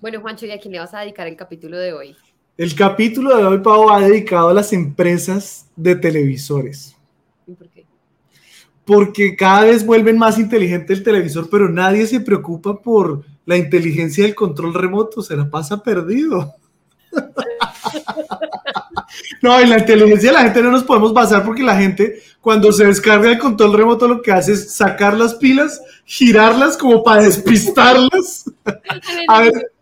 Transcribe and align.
Bueno, 0.00 0.18
Juancho, 0.22 0.46
¿y 0.46 0.50
a 0.50 0.58
quién 0.58 0.72
le 0.72 0.78
vas 0.78 0.94
a 0.94 1.00
dedicar 1.00 1.26
el 1.26 1.36
capítulo 1.36 1.76
de 1.76 1.92
hoy? 1.92 2.16
El 2.56 2.74
capítulo 2.74 3.36
de 3.36 3.44
hoy, 3.44 3.58
Pau, 3.58 3.88
va 3.88 4.00
dedicado 4.00 4.48
a 4.48 4.54
las 4.54 4.72
empresas 4.72 5.66
de 5.76 5.94
televisores. 5.94 6.96
¿Y 7.46 7.52
por 7.52 7.68
qué? 7.68 7.84
Porque 8.86 9.36
cada 9.36 9.64
vez 9.64 9.84
vuelven 9.84 10.16
más 10.16 10.38
inteligente 10.38 10.94
el 10.94 11.02
televisor, 11.02 11.50
pero 11.50 11.68
nadie 11.68 12.06
se 12.06 12.20
preocupa 12.20 12.80
por 12.80 13.24
la 13.44 13.58
inteligencia 13.58 14.24
del 14.24 14.34
control 14.34 14.72
remoto, 14.72 15.20
se 15.20 15.36
la 15.36 15.48
pasa 15.50 15.82
perdido. 15.82 16.54
No, 19.42 19.58
en 19.58 19.70
la 19.70 19.78
inteligencia 19.78 20.30
de 20.30 20.34
la 20.34 20.42
gente 20.42 20.62
no 20.62 20.70
nos 20.70 20.84
podemos 20.84 21.14
basar 21.14 21.44
porque 21.44 21.62
la 21.62 21.76
gente 21.76 22.20
cuando 22.40 22.70
se 22.72 22.84
descarga 22.84 23.30
el 23.30 23.38
control 23.38 23.72
remoto 23.72 24.06
lo 24.06 24.20
que 24.20 24.30
hace 24.30 24.52
es 24.52 24.74
sacar 24.74 25.16
las 25.16 25.34
pilas, 25.34 25.80
girarlas 26.04 26.76
como 26.76 27.02
para 27.02 27.22
despistarlas. 27.22 28.44
A 29.28 29.40
ver 29.40 29.72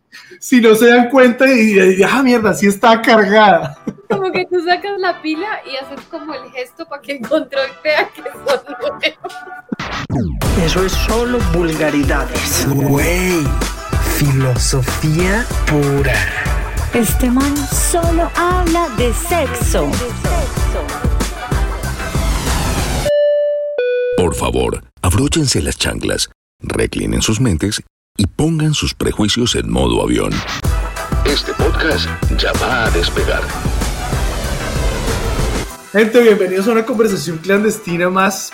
si 0.40 0.60
no 0.60 0.74
se 0.74 0.88
dan 0.88 1.10
cuenta 1.10 1.46
y, 1.50 2.02
ah, 2.02 2.22
mierda, 2.22 2.54
sí 2.54 2.66
está 2.66 3.00
cargada. 3.02 3.78
Como 4.08 4.30
que 4.32 4.46
tú 4.46 4.64
sacas 4.64 4.98
la 4.98 5.20
pila 5.20 5.60
y 5.66 5.76
haces 5.76 6.04
como 6.06 6.32
el 6.34 6.50
gesto 6.50 6.86
para 6.86 7.02
que 7.02 7.16
el 7.16 7.28
control 7.28 7.68
vea 7.84 8.08
que 8.08 8.22
son 8.22 8.76
nuevos. 8.80 9.04
Eso 10.64 10.84
es 10.84 10.92
solo 10.92 11.38
vulgaridades. 11.52 12.66
Güey, 12.68 13.44
filosofía 14.16 15.44
pura. 15.66 16.14
Este 16.94 17.30
man 17.30 17.54
solo 17.56 18.30
habla 18.34 18.88
de 18.96 19.12
sexo. 19.12 19.90
Por 24.16 24.34
favor, 24.34 24.82
abróchense 25.02 25.60
las 25.60 25.76
chanclas, 25.76 26.30
reclinen 26.60 27.22
sus 27.22 27.40
mentes 27.40 27.82
y 28.18 28.26
pongan 28.26 28.74
sus 28.74 28.94
prejuicios 28.94 29.54
en 29.54 29.70
modo 29.70 30.02
avión. 30.02 30.32
Este 31.24 31.52
podcast 31.54 32.08
ya 32.36 32.52
va 32.60 32.86
a 32.86 32.90
despegar. 32.90 33.42
Gente, 35.92 36.20
bienvenidos 36.20 36.66
a 36.66 36.72
una 36.72 36.84
conversación 36.84 37.38
clandestina 37.38 38.10
más. 38.10 38.52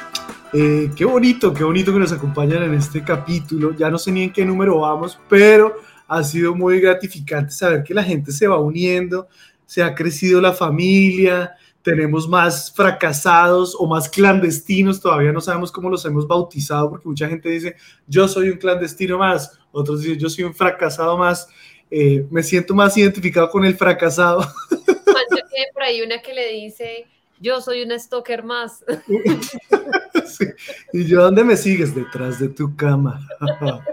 Eh, 0.52 0.90
qué 0.94 1.06
bonito, 1.06 1.52
qué 1.54 1.64
bonito 1.64 1.92
que 1.92 1.98
nos 1.98 2.12
acompañan 2.12 2.62
en 2.62 2.74
este 2.74 3.02
capítulo. 3.02 3.74
Ya 3.74 3.90
no 3.90 3.98
sé 3.98 4.12
ni 4.12 4.24
en 4.24 4.32
qué 4.32 4.44
número 4.44 4.80
vamos, 4.80 5.18
pero 5.28 5.74
ha 6.06 6.22
sido 6.22 6.54
muy 6.54 6.78
gratificante 6.78 7.50
saber 7.50 7.82
que 7.82 7.94
la 7.94 8.04
gente 8.04 8.32
se 8.32 8.46
va 8.46 8.60
uniendo, 8.60 9.28
se 9.64 9.82
ha 9.82 9.94
crecido 9.94 10.42
la 10.42 10.52
familia, 10.52 11.54
tenemos 11.84 12.26
más 12.26 12.72
fracasados 12.72 13.76
o 13.78 13.86
más 13.86 14.08
clandestinos, 14.08 15.00
todavía 15.00 15.32
no 15.32 15.40
sabemos 15.42 15.70
cómo 15.70 15.90
los 15.90 16.02
hemos 16.06 16.26
bautizado, 16.26 16.88
porque 16.88 17.06
mucha 17.06 17.28
gente 17.28 17.50
dice, 17.50 17.76
yo 18.06 18.26
soy 18.26 18.48
un 18.48 18.56
clandestino 18.56 19.18
más, 19.18 19.58
otros 19.70 20.00
dicen, 20.00 20.18
yo 20.18 20.30
soy 20.30 20.44
un 20.44 20.54
fracasado 20.54 21.18
más, 21.18 21.46
eh, 21.90 22.26
me 22.30 22.42
siento 22.42 22.74
más 22.74 22.96
identificado 22.96 23.50
con 23.50 23.66
el 23.66 23.76
fracasado. 23.76 24.40
tiene 24.70 25.66
por 25.74 25.82
ahí 25.82 26.00
una 26.00 26.22
que 26.22 26.32
le 26.32 26.52
dice, 26.52 27.06
yo 27.38 27.60
soy 27.60 27.82
un 27.82 27.96
stalker 28.00 28.44
más. 28.44 28.82
¿Y 30.94 31.04
yo 31.04 31.22
dónde 31.22 31.44
me 31.44 31.56
sigues? 31.58 31.94
Detrás 31.94 32.40
de 32.40 32.48
tu 32.48 32.74
cama. 32.74 33.20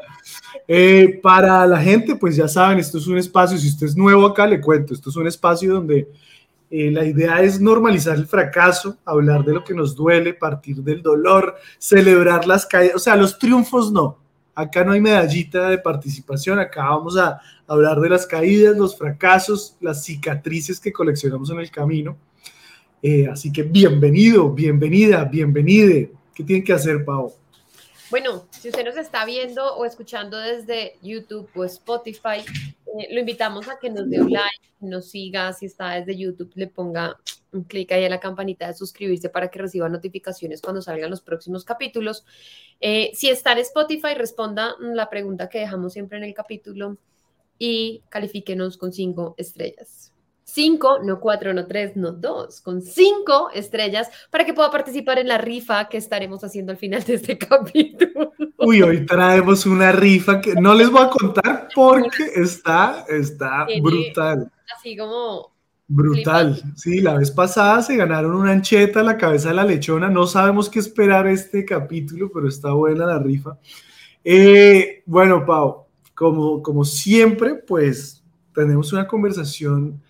Eh, 0.67 1.19
para 1.21 1.65
la 1.65 1.81
gente, 1.81 2.15
pues 2.15 2.35
ya 2.35 2.47
saben, 2.47 2.79
esto 2.79 2.99
es 2.99 3.07
un 3.07 3.17
espacio, 3.17 3.57
si 3.57 3.67
usted 3.67 3.87
es 3.87 3.97
nuevo 3.97 4.25
acá, 4.25 4.47
le 4.47 4.61
cuento, 4.61 4.93
esto 4.93 5.09
es 5.09 5.15
un 5.17 5.27
espacio 5.27 5.73
donde 5.73 6.07
eh, 6.73 6.89
la 6.89 7.03
idea 7.03 7.41
es 7.41 7.59
normalizar 7.59 8.15
el 8.15 8.25
fracaso, 8.25 8.97
hablar 9.03 9.43
de 9.43 9.53
lo 9.53 9.61
que 9.61 9.73
nos 9.73 9.93
duele, 9.93 10.33
partir 10.33 10.77
del 10.77 11.01
dolor, 11.01 11.57
celebrar 11.77 12.47
las 12.47 12.65
caídas, 12.65 12.95
o 12.95 12.99
sea, 12.99 13.17
los 13.17 13.37
triunfos 13.37 13.91
no. 13.91 14.17
Acá 14.55 14.85
no 14.85 14.93
hay 14.93 15.01
medallita 15.01 15.67
de 15.67 15.77
participación, 15.77 16.59
acá 16.59 16.85
vamos 16.85 17.17
a 17.17 17.41
hablar 17.67 17.99
de 17.99 18.07
las 18.07 18.25
caídas, 18.25 18.77
los 18.77 18.97
fracasos, 18.97 19.75
las 19.81 20.05
cicatrices 20.05 20.79
que 20.79 20.93
coleccionamos 20.93 21.49
en 21.49 21.59
el 21.59 21.69
camino. 21.69 22.17
Eh, 23.03 23.27
así 23.27 23.51
que 23.51 23.63
bienvenido, 23.63 24.49
bienvenida, 24.49 25.25
bienvenide. 25.25 26.13
¿Qué 26.33 26.41
tienen 26.41 26.63
que 26.63 26.71
hacer, 26.71 27.03
Pau? 27.03 27.33
Bueno, 28.09 28.45
si 28.49 28.69
usted 28.69 28.85
nos 28.85 28.95
está 28.95 29.25
viendo 29.25 29.75
o 29.75 29.83
escuchando 29.83 30.37
desde 30.37 30.97
YouTube 31.01 31.49
o 31.53 31.65
Spotify, 31.65 32.45
eh, 32.99 33.07
lo 33.11 33.19
invitamos 33.19 33.67
a 33.67 33.79
que 33.79 33.89
nos 33.89 34.09
dé 34.09 34.21
un 34.21 34.31
like, 34.31 34.73
nos 34.79 35.09
siga, 35.09 35.53
si 35.53 35.65
está 35.65 35.91
desde 35.91 36.17
YouTube, 36.17 36.51
le 36.55 36.67
ponga 36.67 37.17
un 37.51 37.63
clic 37.63 37.91
ahí 37.91 38.05
a 38.05 38.09
la 38.09 38.19
campanita 38.19 38.67
de 38.67 38.73
suscribirse 38.73 39.29
para 39.29 39.49
que 39.49 39.59
reciba 39.59 39.89
notificaciones 39.89 40.61
cuando 40.61 40.81
salgan 40.81 41.09
los 41.09 41.21
próximos 41.21 41.65
capítulos. 41.65 42.25
Eh, 42.79 43.11
si 43.13 43.29
está 43.29 43.51
en 43.53 43.59
Spotify, 43.59 44.13
responda 44.15 44.75
la 44.79 45.09
pregunta 45.09 45.49
que 45.49 45.59
dejamos 45.59 45.93
siempre 45.93 46.17
en 46.17 46.23
el 46.23 46.33
capítulo 46.33 46.97
y 47.57 48.03
califíquenos 48.09 48.77
con 48.77 48.91
cinco 48.91 49.35
estrellas. 49.37 50.10
Cinco, 50.53 50.99
no 51.01 51.21
cuatro, 51.21 51.53
no 51.53 51.65
tres, 51.65 51.95
no 51.95 52.11
dos, 52.11 52.59
con 52.59 52.81
cinco 52.81 53.49
estrellas 53.53 54.09
para 54.29 54.43
que 54.43 54.53
pueda 54.53 54.69
participar 54.69 55.17
en 55.17 55.29
la 55.29 55.37
rifa 55.37 55.87
que 55.87 55.95
estaremos 55.95 56.43
haciendo 56.43 56.73
al 56.73 56.77
final 56.77 57.01
de 57.05 57.13
este 57.13 57.37
capítulo. 57.37 58.33
Uy, 58.57 58.81
hoy 58.81 59.05
traemos 59.05 59.65
una 59.65 59.93
rifa 59.93 60.41
que 60.41 60.55
no 60.55 60.73
les 60.73 60.89
voy 60.89 61.03
a 61.03 61.09
contar 61.09 61.69
porque 61.75 62.25
está, 62.35 63.05
está 63.07 63.65
brutal. 63.81 64.51
Así 64.77 64.97
como 64.97 65.53
Brutal. 65.87 66.61
Sí, 66.75 66.99
la 66.99 67.17
vez 67.17 67.31
pasada 67.31 67.81
se 67.81 67.95
ganaron 67.95 68.35
una 68.35 68.51
ancheta 68.51 68.99
a 68.99 69.03
la 69.03 69.17
cabeza 69.17 69.49
de 69.49 69.55
la 69.55 69.63
lechona. 69.63 70.09
No 70.09 70.27
sabemos 70.27 70.69
qué 70.69 70.79
esperar 70.79 71.27
este 71.27 71.63
capítulo, 71.63 72.29
pero 72.29 72.49
está 72.49 72.71
buena 72.71 73.05
la 73.05 73.19
rifa. 73.19 73.57
Eh, 74.21 75.03
bueno, 75.05 75.45
Pau, 75.45 75.85
como, 76.13 76.61
como 76.61 76.83
siempre, 76.83 77.55
pues 77.55 78.21
tenemos 78.53 78.91
una 78.91 79.07
conversación 79.07 80.01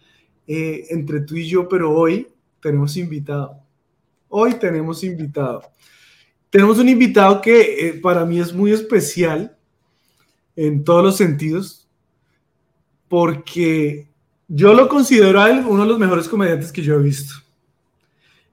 eh, 0.48 0.88
entre 0.90 1.22
tú 1.22 1.36
y 1.36 1.48
yo, 1.48 1.68
pero 1.68 1.92
hoy 1.92 2.28
tenemos 2.62 2.98
invitado. 2.98 3.58
Hoy 4.30 4.54
tenemos 4.56 5.04
invitado. 5.04 5.64
Tenemos 6.50 6.80
un 6.80 6.90
invitado 6.90 7.42
que 7.42 7.88
eh, 7.88 7.94
para 7.94 8.26
mí 8.26 8.40
es 8.40 8.54
muy 8.54 8.72
especial 8.72 9.56
en 10.56 10.84
todos 10.84 11.04
los 11.04 11.18
sentidos, 11.18 11.88
porque 13.08 14.10
yo 14.48 14.74
lo 14.74 14.88
considero 14.88 15.42
uno 15.68 15.84
de 15.84 15.90
los 15.90 16.00
mejores 16.00 16.28
comediantes 16.28 16.72
que 16.72 16.82
yo 16.82 16.96
he 16.96 17.02
visto. 17.02 17.36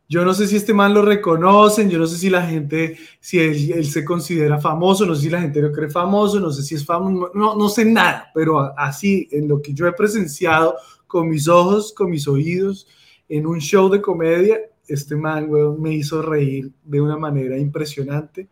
Yo 0.09 0.25
no 0.25 0.33
sé 0.33 0.47
si 0.47 0.57
este 0.57 0.73
man 0.73 0.95
lo 0.95 1.03
reconocen, 1.03 1.91
yo 1.91 1.99
no 1.99 2.07
sé 2.07 2.17
si 2.17 2.31
la 2.31 2.47
gente, 2.47 2.97
si 3.21 3.39
él, 3.39 3.73
él, 3.73 3.85
se 3.85 4.05
considera 4.05 4.59
famoso, 4.59 5.05
no 5.05 5.15
sé 5.15 5.23
si 5.23 5.31
la 5.31 5.41
gente 5.41 5.61
lo 5.61 5.71
cree 5.71 5.91
famoso, 5.91 6.41
no 6.41 6.51
sé 6.51 6.63
si 6.63 6.77
es 6.77 6.85
famoso, 6.85 7.31
no, 7.35 7.57
no 7.57 7.69
sé 7.69 7.85
nada, 7.85 8.31
pero 8.33 8.73
así, 8.79 9.29
en 9.33 9.49
lo 9.49 9.61
que 9.61 9.75
yo 9.75 9.87
he 9.87 9.93
presenciado 9.93 10.77
con 11.09 11.29
mis 11.29 11.49
ojos, 11.49 11.93
con 11.93 12.11
mis 12.11 12.29
oídos, 12.29 12.87
en 13.29 13.47
un 13.47 13.59
show 13.59 13.89
de 13.89 14.01
comedia, 14.01 14.61
este 14.87 15.17
man, 15.17 15.51
me 15.81 15.95
hizo 15.95 16.23
reír 16.23 16.71
de 16.85 17.01
una 17.01 17.17
manera 17.17 17.59
impresionante. 17.59 18.49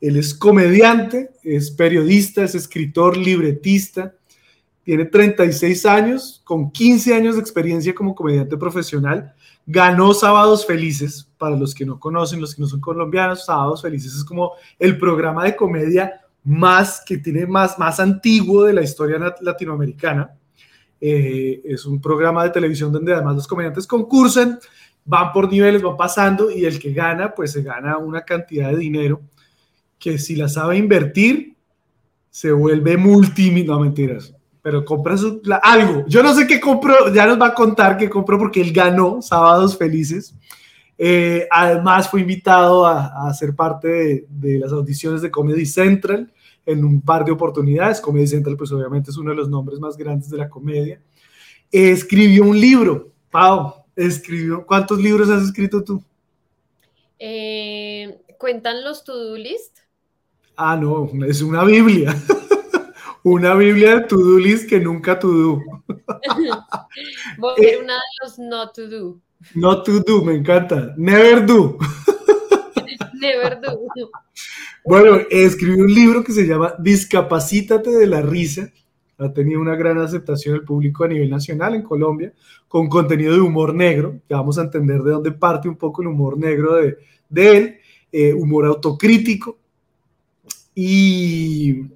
Él 0.00 0.16
es 0.16 0.32
comediante, 0.32 1.30
es 1.42 1.70
periodista, 1.70 2.42
es 2.42 2.54
escritor, 2.54 3.16
libretista, 3.16 4.14
tiene 4.88 5.04
36 5.04 5.84
años, 5.84 6.40
con 6.44 6.70
15 6.70 7.14
años 7.14 7.34
de 7.34 7.42
experiencia 7.42 7.94
como 7.94 8.14
comediante 8.14 8.56
profesional. 8.56 9.34
Ganó 9.66 10.14
Sábados 10.14 10.64
Felices, 10.64 11.30
para 11.36 11.54
los 11.56 11.74
que 11.74 11.84
no 11.84 12.00
conocen, 12.00 12.40
los 12.40 12.54
que 12.54 12.62
no 12.62 12.68
son 12.68 12.80
colombianos, 12.80 13.44
Sábados 13.44 13.82
Felices 13.82 14.14
es 14.14 14.24
como 14.24 14.52
el 14.78 14.96
programa 14.96 15.44
de 15.44 15.54
comedia 15.54 16.22
más 16.42 17.02
que 17.04 17.18
tiene 17.18 17.46
más, 17.46 17.78
más 17.78 18.00
antiguo 18.00 18.64
de 18.64 18.72
la 18.72 18.82
historia 18.82 19.18
latinoamericana. 19.42 20.37
Eh, 21.00 21.60
es 21.64 21.86
un 21.86 22.00
programa 22.00 22.44
de 22.44 22.50
televisión 22.50 22.92
donde 22.92 23.14
además 23.14 23.36
los 23.36 23.46
comediantes 23.46 23.86
concursan, 23.86 24.58
van 25.04 25.32
por 25.32 25.50
niveles, 25.50 25.82
van 25.82 25.96
pasando 25.96 26.50
y 26.50 26.64
el 26.64 26.78
que 26.78 26.92
gana, 26.92 27.34
pues 27.34 27.52
se 27.52 27.62
gana 27.62 27.98
una 27.98 28.22
cantidad 28.22 28.70
de 28.70 28.76
dinero 28.76 29.20
que 29.98 30.18
si 30.18 30.36
la 30.36 30.48
sabe 30.48 30.76
invertir, 30.76 31.56
se 32.30 32.52
vuelve 32.52 32.96
multimillonario. 32.96 33.74
No, 33.74 33.80
mentiras. 33.80 34.34
Pero 34.62 34.84
compra 34.84 35.16
algo. 35.62 36.04
Yo 36.06 36.22
no 36.22 36.34
sé 36.34 36.46
qué 36.46 36.60
compró, 36.60 37.12
ya 37.12 37.26
nos 37.26 37.40
va 37.40 37.48
a 37.48 37.54
contar 37.54 37.96
qué 37.96 38.08
compró 38.08 38.38
porque 38.38 38.60
él 38.60 38.72
ganó 38.72 39.22
Sábados 39.22 39.76
Felices. 39.76 40.34
Eh, 40.96 41.46
además 41.50 42.08
fue 42.10 42.20
invitado 42.20 42.84
a, 42.84 43.28
a 43.28 43.34
ser 43.34 43.54
parte 43.54 44.26
de, 44.28 44.58
las 44.58 44.72
audiciones 44.72 45.22
de 45.22 45.30
Comedy 45.30 45.64
Central 45.64 46.32
en 46.68 46.84
un 46.84 47.00
par 47.00 47.24
de 47.24 47.32
oportunidades. 47.32 48.00
Comedy 48.00 48.26
Central, 48.26 48.56
pues 48.56 48.70
obviamente 48.72 49.10
es 49.10 49.16
uno 49.16 49.30
de 49.30 49.36
los 49.36 49.48
nombres 49.48 49.80
más 49.80 49.96
grandes 49.96 50.28
de 50.28 50.36
la 50.36 50.50
comedia. 50.50 51.00
escribió 51.70 52.44
un 52.44 52.60
libro, 52.60 53.10
Pau, 53.30 53.74
escribió, 53.96 54.64
¿cuántos 54.66 54.98
libros 55.00 55.30
has 55.30 55.42
escrito 55.42 55.82
tú? 55.82 56.02
Eh, 57.18 58.20
¿Cuentan 58.38 58.84
los 58.84 59.02
to-do 59.02 59.36
list? 59.36 59.78
Ah, 60.56 60.76
no, 60.76 61.10
es 61.26 61.40
una 61.40 61.64
Biblia. 61.64 62.14
una 63.24 63.54
Biblia 63.54 63.96
de 63.96 64.00
to-do 64.02 64.38
list 64.38 64.68
que 64.68 64.78
nunca 64.78 65.18
to-do. 65.18 65.62
Voy 67.38 67.52
a 67.56 67.60
ver 67.60 67.82
una 67.82 67.94
de 67.94 68.00
los 68.22 68.38
no 68.38 68.70
to-do. 68.70 69.20
No 69.54 69.82
to-do, 69.82 70.22
me 70.22 70.34
encanta. 70.34 70.94
Never 70.96 71.46
do. 71.46 71.78
Never 73.20 73.60
do. 73.60 73.80
Bueno, 74.84 75.18
escribí 75.30 75.80
un 75.80 75.92
libro 75.92 76.24
que 76.24 76.32
se 76.32 76.46
llama 76.46 76.74
Discapacítate 76.78 77.90
de 77.90 78.06
la 78.06 78.22
risa. 78.22 78.70
ha 79.18 79.32
tenido 79.32 79.60
una 79.60 79.74
gran 79.74 79.98
aceptación 79.98 80.54
del 80.54 80.64
público 80.64 81.04
a 81.04 81.08
nivel 81.08 81.28
nacional 81.28 81.74
en 81.74 81.82
Colombia, 81.82 82.32
con 82.68 82.88
contenido 82.88 83.34
de 83.34 83.40
humor 83.40 83.74
negro, 83.74 84.20
que 84.28 84.34
vamos 84.34 84.58
a 84.58 84.62
entender 84.62 85.02
de 85.02 85.10
dónde 85.10 85.32
parte 85.32 85.68
un 85.68 85.76
poco 85.76 86.02
el 86.02 86.08
humor 86.08 86.38
negro 86.38 86.76
de, 86.76 86.98
de 87.28 87.56
él, 87.56 87.78
eh, 88.12 88.32
humor 88.32 88.66
autocrítico. 88.66 89.58
Y 90.74 91.86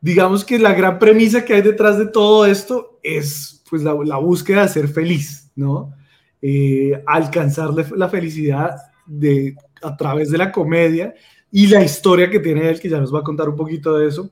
digamos 0.00 0.44
que 0.44 0.58
la 0.58 0.72
gran 0.72 0.98
premisa 0.98 1.44
que 1.44 1.54
hay 1.54 1.62
detrás 1.62 1.98
de 1.98 2.06
todo 2.06 2.46
esto 2.46 2.98
es 3.02 3.62
pues 3.68 3.82
la, 3.82 3.94
la 4.04 4.16
búsqueda 4.16 4.62
de 4.62 4.68
ser 4.68 4.88
feliz, 4.88 5.50
¿no? 5.54 5.94
Eh, 6.40 7.00
alcanzar 7.06 7.70
la 7.70 8.08
felicidad 8.08 8.74
de, 9.06 9.54
a 9.82 9.96
través 9.96 10.30
de 10.30 10.38
la 10.38 10.52
comedia 10.52 11.14
y 11.50 11.66
la 11.66 11.82
historia 11.84 12.30
que 12.30 12.40
tiene 12.40 12.68
él, 12.68 12.80
que 12.80 12.88
ya 12.88 12.98
nos 12.98 13.14
va 13.14 13.20
a 13.20 13.24
contar 13.24 13.48
un 13.48 13.56
poquito 13.56 13.96
de 13.98 14.08
eso. 14.08 14.30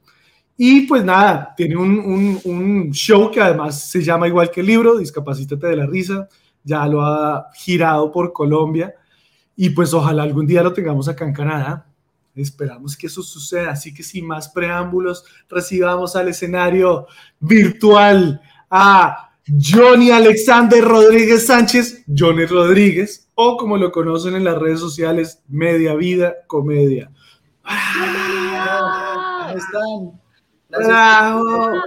Y 0.57 0.83
pues 0.83 1.05
nada, 1.05 1.55
tiene 1.57 1.77
un, 1.77 2.39
un, 2.45 2.91
show 2.93 3.31
que 3.31 3.41
además 3.41 3.91
se 3.91 4.03
llama 4.03 4.29
igual 4.29 4.51
que 4.51 4.61
el 4.61 4.67
libro, 4.67 4.99
Discapacítate 4.99 5.67
de 5.67 5.77
la 5.77 5.87
Risa, 5.87 6.29
ya 6.63 6.87
lo 6.87 7.01
ha 7.03 7.49
girado 7.55 8.13
por 8.13 8.33
Colombia 8.33 8.95
y 9.57 9.71
pues 9.71 9.95
ojalá 9.95 10.23
algún 10.23 10.47
día 10.47 10.63
lo 10.63 10.73
tengamos 10.73 11.09
acá 11.09 11.25
en 11.25 11.33
Canadá. 11.33 11.87
Esperamos 12.35 12.97
que 12.97 13.07
eso 13.07 13.23
suceda, 13.23 13.73
así 13.73 13.93
que 13.93 14.03
sin 14.03 14.27
más 14.27 14.49
preámbulos, 14.49 15.25
recibamos 15.49 16.17
al 16.17 16.29
escenario 16.29 17.07
virtual 17.41 18.41
a 18.71 19.30
Johnny 19.59 20.11
Alexander 20.11 20.85
Rodríguez 20.85 21.47
Sánchez, 21.47 22.05
Johnny 22.07 22.45
Rodríguez, 22.47 23.29
o 23.35 23.57
como 23.57 23.77
lo 23.77 23.91
conocen 23.91 24.37
en 24.37 24.45
las 24.45 24.59
redes 24.59 24.81
sociales, 24.81 25.43
Media 25.49 25.95
Vida 25.95 26.37
Comedia. 26.47 27.11
¿Cómo 27.63 29.59
están? 29.59 30.21
¡Bravo! 30.69 31.83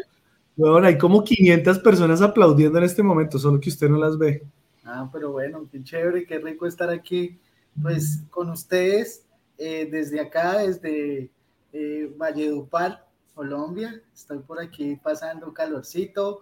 Bueno, 0.56 0.88
hay 0.88 0.98
como 0.98 1.24
500 1.24 1.80
personas 1.80 2.22
aplaudiendo 2.22 2.78
en 2.78 2.84
este 2.84 3.02
momento, 3.02 3.40
solo 3.40 3.60
que 3.60 3.70
usted 3.70 3.90
no 3.90 3.98
las 3.98 4.18
ve. 4.18 4.44
Ah, 4.84 5.10
pero 5.12 5.32
bueno, 5.32 5.68
qué 5.72 5.84
chévere, 5.84 6.26
qué 6.26 6.40
rico 6.40 6.68
estar 6.68 6.90
aquí, 6.90 7.40
pues 7.82 8.22
con 8.30 8.50
ustedes, 8.50 9.26
eh, 9.58 9.88
desde 9.90 10.20
acá, 10.20 10.60
desde 10.60 11.30
eh, 11.72 12.12
Valledupar, 12.18 13.08
Colombia. 13.34 14.02
Estoy 14.14 14.40
por 14.40 14.62
aquí 14.62 14.96
pasando 14.98 15.54
calorcito. 15.54 16.42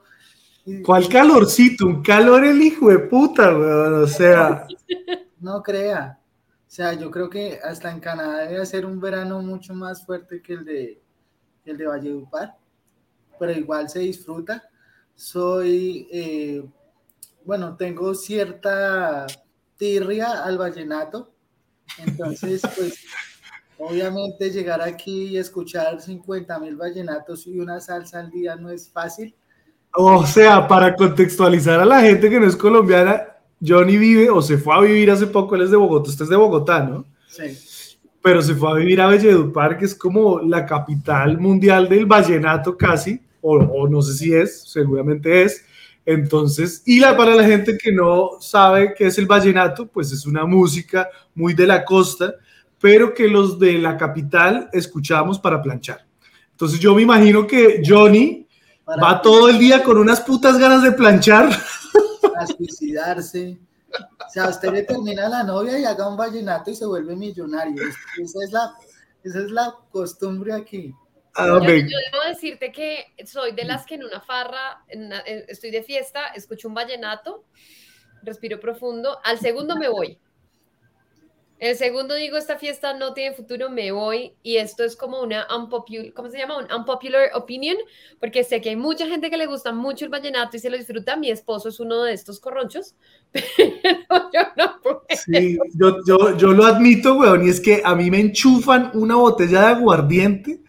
¿Cuál 0.86 1.10
calorcito? 1.10 1.88
Un 1.88 2.02
calor 2.04 2.46
el 2.46 2.62
hijo 2.62 2.90
de 2.90 3.00
puta, 3.00 3.58
weón. 3.58 4.04
O 4.04 4.08
sea, 4.08 4.68
No 5.42 5.64
crea. 5.64 6.20
O 6.50 6.74
sea, 6.74 6.94
yo 6.94 7.10
creo 7.10 7.30
que 7.30 7.60
hasta 7.62 7.92
en 7.92 8.00
Canadá 8.00 8.48
debe 8.48 8.66
ser 8.66 8.86
un 8.86 9.02
verano 9.02 9.42
mucho 9.42 9.74
más 9.74 10.06
fuerte 10.06 10.42
que 10.42 10.54
el 10.54 10.64
de, 10.64 11.02
que 11.66 11.72
el 11.72 11.78
de 11.78 11.88
Valledupar, 11.88 12.56
pero 13.40 13.52
igual 13.52 13.90
se 13.90 14.00
disfruta. 14.00 14.64
Soy, 15.16 16.08
eh, 16.12 16.64
bueno, 17.44 17.76
tengo 17.76 18.14
cierta 18.14 19.26
tirria 19.78 20.44
al 20.44 20.60
vallenato, 20.60 21.34
entonces, 21.98 22.62
pues, 22.78 23.04
obviamente 23.80 24.52
llegar 24.52 24.82
aquí 24.82 25.24
y 25.24 25.38
escuchar 25.38 26.00
50 26.00 26.60
mil 26.60 26.76
vallenatos 26.76 27.48
y 27.48 27.60
una 27.60 27.82
salsa 27.82 28.20
al 28.20 28.30
día 28.30 28.56
no 28.56 28.70
es 28.70 28.90
fácil. 28.90 29.36
O 29.94 30.26
sea, 30.26 30.68
para 30.68 30.96
contextualizar 30.96 31.80
a 31.80 31.86
la 31.86 32.02
gente 32.02 32.30
que 32.30 32.40
no 32.40 32.48
es 32.48 32.56
colombiana, 32.56 33.24
Johnny 33.66 33.98
vive 33.98 34.30
o 34.30 34.42
se 34.42 34.58
fue 34.58 34.76
a 34.76 34.80
vivir 34.80 35.12
hace 35.12 35.28
poco, 35.28 35.56
él 35.56 35.64
es 35.64 35.72
de 35.72 35.78
Bogotá, 35.78 36.10
usted 36.10 36.24
es 36.24 36.30
de 36.30 36.36
Bogotá, 36.36 36.84
¿no? 36.84 37.06
Sí. 37.28 37.58
Pero 38.22 38.42
se 38.42 38.56
fue 38.56 38.72
a 38.72 38.76
vivir 38.76 39.02
a 39.02 39.08
Valledupar, 39.08 39.78
que 39.78 39.86
es 39.86 39.96
como 39.96 40.40
la 40.40 40.66
capital 40.66 41.38
mundial 41.38 41.90
del 41.90 42.06
vallenato 42.06 42.78
casi, 42.78 43.20
o, 43.42 43.58
o 43.58 43.88
no 43.88 44.02
sé 44.02 44.14
si 44.14 44.34
es, 44.34 44.64
seguramente 44.72 45.44
es. 45.44 45.66
Entonces, 46.06 46.82
y 46.86 47.00
la, 47.00 47.16
para 47.16 47.36
la 47.36 47.44
gente 47.44 47.78
que 47.78 47.92
no 47.92 48.32
sabe 48.40 48.94
qué 48.96 49.08
es 49.08 49.18
el 49.18 49.28
vallenato, 49.28 49.88
pues 49.88 50.12
es 50.12 50.26
una 50.26 50.46
música 50.46 51.10
muy 51.36 51.54
de 51.54 51.68
la 51.68 51.86
costa, 51.86 52.36
pero 52.80 53.14
que 53.14 53.28
los 53.28 53.60
de 53.60 53.74
la 53.78 53.98
capital 53.98 54.70
escuchamos 54.74 55.40
para 55.40 55.62
planchar. 55.62 56.06
Entonces 56.52 56.80
yo 56.80 56.96
me 56.96 57.04
imagino 57.04 57.46
que 57.46 57.82
Johnny 57.86 58.48
va 59.02 59.22
todo 59.22 59.50
el 59.50 59.58
día 59.60 59.84
con 59.84 59.98
unas 59.98 60.22
putas 60.22 60.58
ganas 60.58 60.84
de 60.84 60.92
planchar. 60.92 61.50
a 62.38 62.48
suicidarse. 62.48 63.58
O 63.94 64.30
sea, 64.32 64.48
usted 64.50 64.72
le 64.72 64.84
termina 64.84 65.26
a 65.26 65.30
la 65.30 65.44
novia 65.44 65.78
y 65.78 65.84
haga 65.86 66.08
un 66.08 66.16
vallenato 66.18 66.72
y 66.72 66.76
se 66.76 66.86
vuelve 66.86 67.16
millonario. 67.16 67.84
Es- 67.84 67.96
Esa 68.20 68.44
es 68.46 68.52
la, 68.52 68.74
esa 69.24 69.40
es 69.40 69.52
la 69.52 69.76
costumbre 69.92 70.54
aquí. 70.54 70.94
Ah, 71.36 71.46
Yo, 71.48 71.60
debo 71.60 72.24
decirte 72.28 72.72
que 72.72 73.06
soy 73.26 73.52
de 73.54 73.64
las 73.66 73.86
que 73.86 73.96
en 73.96 74.04
una 74.04 74.20
farra, 74.22 74.84
en 74.88 75.06
una- 75.06 75.22
en- 75.26 75.46
estoy 75.48 75.72
de 75.72 75.84
fiesta, 75.84 76.28
escucho 76.36 76.68
un 76.68 76.74
vallenato, 76.74 77.44
respiro 78.24 78.60
profundo, 78.60 79.20
al 79.24 79.40
segundo 79.40 79.76
me 79.78 79.88
voy. 79.90 80.18
El 81.62 81.78
segundo 81.78 82.16
digo, 82.16 82.38
esta 82.38 82.58
fiesta 82.58 82.96
no 82.96 83.14
tiene 83.14 83.36
futuro, 83.36 83.70
me 83.70 83.92
voy. 83.92 84.34
Y 84.42 84.58
esto 84.58 84.84
es 84.84 84.96
como 84.96 85.22
una 85.22 85.46
unpopular, 85.56 86.12
¿cómo 86.12 86.28
se 86.28 86.40
llama? 86.40 86.58
Un 86.58 86.66
unpopular 86.74 87.30
opinion, 87.36 87.78
porque 88.20 88.44
sé 88.44 88.62
que 88.62 88.70
hay 88.70 88.76
mucha 88.76 89.06
gente 89.06 89.30
que 89.30 89.38
le 89.38 89.46
gusta 89.46 89.72
mucho 89.72 90.06
el 90.06 90.10
vallenato 90.10 90.58
y 90.58 90.60
se 90.60 90.72
lo 90.72 90.78
disfruta. 90.78 91.16
Mi 91.18 91.30
esposo 91.30 91.70
es 91.70 91.80
uno 91.80 92.02
de 92.02 92.14
estos 92.14 92.40
corronchos, 92.40 92.96
yo 93.34 94.42
no 94.58 94.82
yo, 96.08 96.36
yo 96.36 96.48
lo 96.48 96.66
admito, 96.66 97.14
weón, 97.14 97.46
y 97.46 97.52
es 97.52 97.62
que 97.62 97.84
a 97.86 97.94
mí 97.94 98.10
me 98.10 98.20
enchufan 98.20 98.90
una 98.96 99.16
botella 99.18 99.62
de 99.62 99.68
aguardiente 99.68 100.62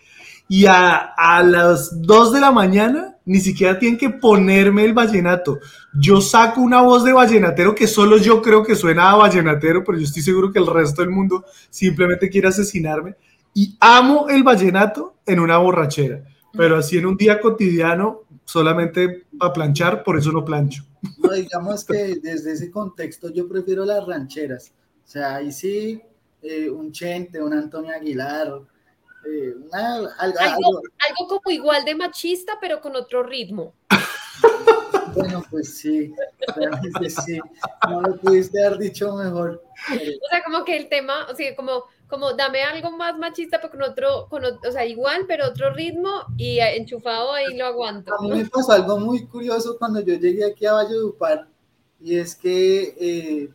y 0.53 0.67
a, 0.67 1.15
a 1.17 1.43
las 1.43 2.03
2 2.03 2.35
de 2.35 2.41
la 2.41 2.53
mañana 2.53 3.17
ni 3.25 3.41
siquiera 3.41 3.79
tienen 3.79 3.99
que 3.99 4.11
ponerme 4.11 4.85
el 4.85 4.93
vallenato. 4.93 5.61
Yo 5.99 6.21
saco 6.21 6.61
una 6.61 6.83
voz 6.83 7.05
de 7.05 7.15
vallenatero 7.15 7.75
que 7.75 7.87
solo 7.87 8.19
yo 8.19 8.43
creo 8.43 8.63
que 8.63 8.75
suena 8.75 9.11
a 9.11 9.17
vallenatero, 9.17 9.83
pero 9.83 9.97
yo 9.97 10.05
estoy 10.05 10.21
seguro 10.21 10.53
que 10.53 10.59
el 10.59 10.67
resto 10.67 11.01
del 11.01 11.11
mundo 11.11 11.47
simplemente 11.71 12.29
quiere 12.29 12.49
asesinarme. 12.49 13.17
Y 13.55 13.79
amo 13.81 14.29
el 14.29 14.43
vallenato 14.43 15.15
en 15.25 15.41
una 15.41 15.57
borrachera, 15.57 16.23
pero 16.53 16.77
así 16.77 16.99
en 16.99 17.07
un 17.07 17.17
día 17.17 17.41
cotidiano, 17.41 18.25
solamente 18.45 19.25
para 19.39 19.55
planchar, 19.55 20.05
por 20.05 20.19
eso 20.19 20.33
no 20.33 20.45
plancho. 20.45 20.85
No, 21.17 21.33
digamos 21.33 21.83
que 21.83 22.17
desde 22.23 22.53
ese 22.53 22.71
contexto 22.71 23.33
yo 23.33 23.49
prefiero 23.49 23.87
las 23.87 24.07
rancheras. 24.07 24.75
O 25.03 25.09
sea, 25.09 25.37
ahí 25.37 25.51
sí, 25.51 26.03
eh, 26.43 26.69
un 26.69 26.93
Chente, 26.93 27.43
un 27.43 27.55
Antonio 27.55 27.95
Aguilar, 27.95 28.53
eh, 29.27 29.55
una- 29.71 29.95
algo- 29.97 30.11
Algo, 30.19 30.39
algo- 30.41 30.81
algo 31.09 31.29
como 31.29 31.51
igual 31.51 31.85
de 31.85 31.95
machista, 31.95 32.59
pero 32.61 32.81
con 32.81 32.97
otro 32.97 33.23
ritmo. 33.23 33.75
bueno, 35.15 35.43
pues 35.51 35.77
sí, 35.79 36.15
realmente 36.57 37.11
sí. 37.11 37.39
No 37.89 38.01
lo 38.01 38.17
pudiste 38.17 38.65
haber 38.65 38.79
dicho 38.79 39.15
mejor. 39.15 39.63
O 39.91 40.29
sea, 40.31 40.43
como 40.45 40.65
que 40.65 40.77
el 40.77 40.89
tema, 40.89 41.27
o 41.31 41.35
sea, 41.37 41.55
como, 41.55 41.85
como 42.09 42.33
dame 42.33 42.63
algo 42.63 42.91
más 42.93 43.19
machista, 43.19 43.61
pero 43.61 43.73
con 43.73 43.83
otro, 43.83 44.27
con, 44.31 44.43
ot- 44.43 44.67
o 44.67 44.73
sea, 44.73 44.85
igual, 44.87 45.25
pero 45.29 45.47
otro 45.49 45.73
ritmo 45.73 46.25
y 46.39 46.59
enchufado 46.61 47.33
ahí 47.33 47.57
lo 47.57 47.67
aguanto. 47.67 48.15
A 48.15 48.23
mí 48.23 48.31
me 48.31 48.45
pasó 48.47 48.73
algo 48.73 48.99
muy 48.99 49.27
curioso 49.27 49.77
cuando 49.79 50.01
yo 50.01 50.15
llegué 50.15 50.45
aquí 50.45 50.65
a 50.67 50.73
Valledupar 50.75 51.47
y 52.01 52.17
es 52.19 52.35
que 52.35 52.97
eh, 52.99 53.51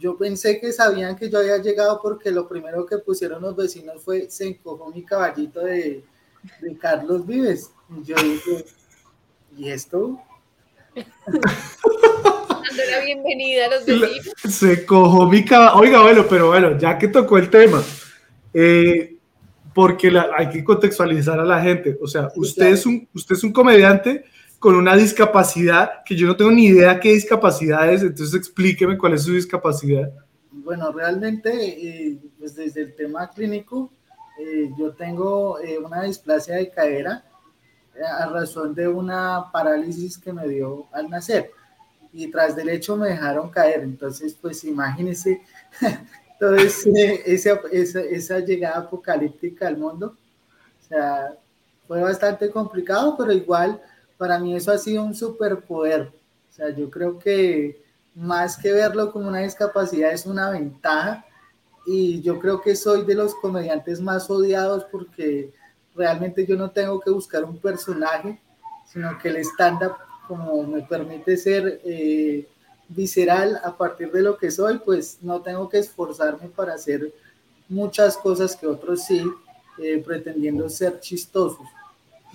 yo 0.00 0.16
pensé 0.16 0.58
que 0.58 0.72
sabían 0.72 1.14
que 1.14 1.28
yo 1.30 1.38
había 1.38 1.58
llegado 1.58 2.00
porque 2.02 2.30
lo 2.32 2.48
primero 2.48 2.84
que 2.86 2.98
pusieron 2.98 3.42
los 3.42 3.54
vecinos 3.54 4.02
fue 4.02 4.28
se 4.30 4.48
encojó 4.48 4.90
mi 4.90 5.04
caballito 5.04 5.60
de, 5.60 6.02
de 6.60 6.76
Carlos 6.78 7.24
Vives. 7.26 7.70
Y 7.96 8.02
yo 8.04 8.16
dije, 8.16 8.64
¿y 9.56 9.68
esto? 9.70 10.18
Dando 11.26 12.82
la 12.90 13.04
bienvenida 13.04 13.66
a 13.66 13.68
los 13.70 13.86
vecinos. 13.86 14.32
Se 14.48 14.84
cojó 14.86 15.26
mi 15.28 15.44
caballo. 15.44 15.76
Oiga, 15.80 16.02
bueno, 16.02 16.24
pero 16.28 16.48
bueno, 16.48 16.78
ya 16.78 16.98
que 16.98 17.08
tocó 17.08 17.38
el 17.38 17.50
tema, 17.50 17.82
eh, 18.54 19.16
porque 19.74 20.10
la- 20.10 20.30
hay 20.36 20.48
que 20.50 20.64
contextualizar 20.64 21.38
a 21.38 21.44
la 21.44 21.62
gente. 21.62 21.96
O 22.00 22.06
sea, 22.06 22.30
Sí, 22.30 22.40
usted, 22.40 22.62
claro. 22.62 22.74
es 22.74 22.86
un, 22.86 23.08
usted 23.14 23.34
es 23.36 23.44
un 23.44 23.52
comediante 23.52 24.24
con 24.60 24.76
una 24.76 24.94
discapacidad 24.94 26.04
que 26.04 26.14
yo 26.14 26.28
no 26.28 26.36
tengo 26.36 26.52
ni 26.52 26.66
idea 26.66 27.00
qué 27.00 27.12
discapacidad 27.14 27.92
es, 27.92 28.02
entonces 28.02 28.34
explíqueme 28.34 28.98
cuál 28.98 29.14
es 29.14 29.24
su 29.24 29.32
discapacidad. 29.32 30.12
Bueno, 30.52 30.92
realmente, 30.92 31.50
eh, 31.52 32.18
pues 32.38 32.54
desde 32.54 32.82
el 32.82 32.94
tema 32.94 33.28
clínico, 33.30 33.90
eh, 34.38 34.70
yo 34.78 34.92
tengo 34.92 35.58
eh, 35.60 35.78
una 35.78 36.02
displasia 36.02 36.56
de 36.56 36.70
cadera 36.70 37.24
eh, 37.94 38.04
a 38.04 38.26
razón 38.28 38.74
de 38.74 38.88
una 38.88 39.50
parálisis 39.52 40.18
que 40.18 40.32
me 40.32 40.46
dio 40.48 40.86
al 40.92 41.08
nacer. 41.10 41.50
Y 42.12 42.30
tras 42.30 42.56
del 42.56 42.68
hecho 42.70 42.96
me 42.96 43.08
dejaron 43.10 43.50
caer. 43.50 43.80
Entonces, 43.82 44.34
pues 44.40 44.64
imagínense 44.64 45.42
ese- 46.58 47.22
esa, 47.26 47.60
esa, 47.72 48.00
esa 48.00 48.38
llegada 48.40 48.78
apocalíptica 48.78 49.68
al 49.68 49.78
mundo. 49.78 50.16
O 50.80 50.88
sea, 50.88 51.34
fue 51.86 52.00
bastante 52.02 52.50
complicado, 52.50 53.16
pero 53.18 53.32
igual 53.32 53.80
para 54.20 54.38
mí 54.38 54.54
eso 54.54 54.70
ha 54.70 54.76
sido 54.76 55.02
un 55.02 55.14
superpoder. 55.14 56.12
O 56.50 56.52
sea, 56.52 56.68
yo 56.76 56.90
creo 56.90 57.18
que 57.18 57.82
más 58.14 58.58
que 58.58 58.70
verlo 58.70 59.10
como 59.12 59.28
una 59.28 59.38
discapacidad 59.38 60.12
es 60.12 60.26
una 60.26 60.50
ventaja 60.50 61.24
y 61.86 62.20
yo 62.20 62.38
creo 62.38 62.60
que 62.60 62.76
soy 62.76 63.06
de 63.06 63.14
los 63.14 63.34
comediantes 63.36 63.98
más 63.98 64.28
odiados 64.28 64.84
porque 64.92 65.54
realmente 65.96 66.44
yo 66.44 66.54
no 66.54 66.70
tengo 66.70 67.00
que 67.00 67.08
buscar 67.08 67.44
un 67.44 67.56
personaje, 67.56 68.38
sino 68.86 69.16
que 69.16 69.30
el 69.30 69.36
stand-up, 69.38 69.94
como 70.28 70.64
me 70.64 70.82
permite 70.82 71.38
ser 71.38 71.80
eh, 71.82 72.46
visceral 72.90 73.58
a 73.64 73.74
partir 73.74 74.12
de 74.12 74.20
lo 74.20 74.36
que 74.36 74.50
soy, 74.50 74.80
pues 74.80 75.16
no 75.22 75.40
tengo 75.40 75.66
que 75.66 75.78
esforzarme 75.78 76.50
para 76.50 76.74
hacer 76.74 77.10
muchas 77.70 78.18
cosas 78.18 78.54
que 78.54 78.66
otros 78.66 79.02
sí, 79.02 79.24
eh, 79.78 80.02
pretendiendo 80.04 80.68
ser 80.68 81.00
chistosos. 81.00 81.66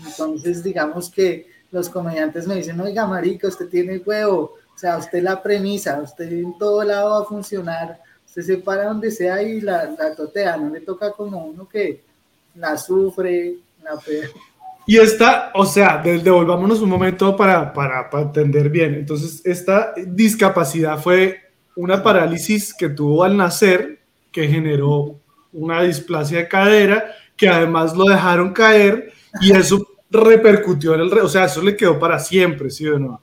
Entonces, 0.03 0.63
digamos 0.63 1.11
que 1.11 1.53
los 1.75 1.89
comediantes 1.89 2.47
me 2.47 2.55
dicen, 2.55 2.79
oiga, 2.79 3.05
marica, 3.05 3.47
usted 3.49 3.67
tiene 3.67 3.97
huevo, 3.97 4.53
o 4.73 4.77
sea, 4.77 4.97
usted 4.97 5.21
la 5.21 5.43
premisa, 5.43 5.99
usted 6.01 6.31
en 6.31 6.57
todo 6.57 6.83
lado 6.83 7.11
va 7.11 7.19
a 7.21 7.25
funcionar, 7.25 7.99
usted 8.25 8.41
se 8.43 8.57
para 8.57 8.85
donde 8.85 9.11
sea 9.11 9.41
y 9.43 9.59
la, 9.61 9.93
la 9.99 10.15
totea, 10.15 10.55
no 10.57 10.69
le 10.69 10.79
toca 10.81 11.11
como 11.11 11.45
uno 11.45 11.67
que 11.67 12.01
la 12.55 12.77
sufre, 12.77 13.55
la 13.83 13.97
pe- 13.97 14.29
Y 14.87 14.97
esta, 14.97 15.51
o 15.53 15.65
sea, 15.65 15.97
de- 15.97 16.19
devolvámonos 16.19 16.79
un 16.81 16.89
momento 16.89 17.35
para, 17.35 17.73
para, 17.73 18.09
para 18.09 18.23
entender 18.23 18.69
bien. 18.69 18.95
Entonces, 18.95 19.41
esta 19.45 19.93
discapacidad 20.07 20.97
fue 20.97 21.41
una 21.75 22.01
parálisis 22.01 22.73
que 22.73 22.87
tuvo 22.89 23.23
al 23.25 23.35
nacer, 23.35 23.99
que 24.31 24.47
generó 24.47 25.19
una 25.51 25.81
displasia 25.83 26.37
de 26.39 26.47
cadera, 26.47 27.11
que 27.35 27.49
además 27.49 27.95
lo 27.95 28.05
dejaron 28.05 28.53
caer 28.53 29.11
y 29.41 29.51
eso 29.53 29.85
repercutió 30.09 30.93
en 30.95 31.01
el... 31.01 31.11
re- 31.11 31.21
O 31.21 31.29
sea, 31.29 31.45
eso 31.45 31.61
le 31.61 31.75
quedó 31.75 31.99
para 31.99 32.19
siempre, 32.19 32.69
¿sí 32.69 32.87
o 32.87 32.99
no? 32.99 33.21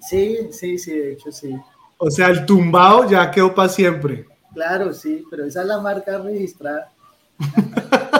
Sí, 0.00 0.38
sí, 0.50 0.78
sí, 0.78 0.92
de 0.92 1.12
hecho 1.12 1.32
sí. 1.32 1.54
O 1.98 2.10
sea, 2.10 2.28
el 2.28 2.44
tumbado 2.44 3.08
ya 3.08 3.30
quedó 3.30 3.54
para 3.54 3.68
siempre. 3.68 4.26
Claro, 4.52 4.92
sí, 4.92 5.24
pero 5.30 5.44
esa 5.46 5.62
es 5.62 5.66
la 5.66 5.80
marca 5.80 6.18
registrada. 6.18 6.92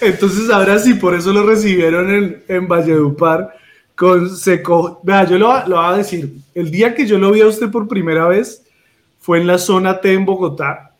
Entonces 0.00 0.50
ahora 0.50 0.78
sí, 0.78 0.94
por 0.94 1.14
eso 1.14 1.32
lo 1.32 1.44
recibieron 1.46 2.10
en, 2.10 2.44
en 2.48 2.68
Valledupar 2.68 3.54
con 3.96 4.34
seco. 4.36 5.00
Vea, 5.02 5.24
yo 5.24 5.38
lo, 5.38 5.66
lo 5.66 5.76
voy 5.76 5.94
a 5.94 5.96
decir. 5.96 6.32
El 6.54 6.70
día 6.70 6.94
que 6.94 7.06
yo 7.06 7.18
lo 7.18 7.32
vi 7.32 7.40
a 7.40 7.46
usted 7.46 7.70
por 7.70 7.88
primera 7.88 8.28
vez 8.28 8.62
fue 9.20 9.40
en 9.40 9.46
la 9.46 9.58
zona 9.58 10.00
T 10.00 10.12
en 10.12 10.24
Bogotá. 10.24 10.92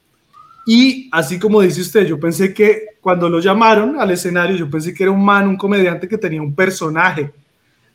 Y 0.67 1.09
así 1.13 1.39
como 1.39 1.61
dice 1.61 1.81
usted, 1.81 2.07
yo 2.07 2.19
pensé 2.19 2.53
que 2.53 2.87
cuando 3.09 3.27
lo 3.31 3.41
llamaron 3.41 3.99
al 3.99 4.11
escenario, 4.11 4.55
yo 4.55 4.69
pensé 4.69 4.93
que 4.93 5.03
era 5.03 5.11
un 5.11 5.25
man, 5.25 5.49
un 5.49 5.57
comediante 5.57 6.07
que 6.07 6.19
tenía 6.19 6.43
un 6.43 6.55
personaje. 6.55 7.31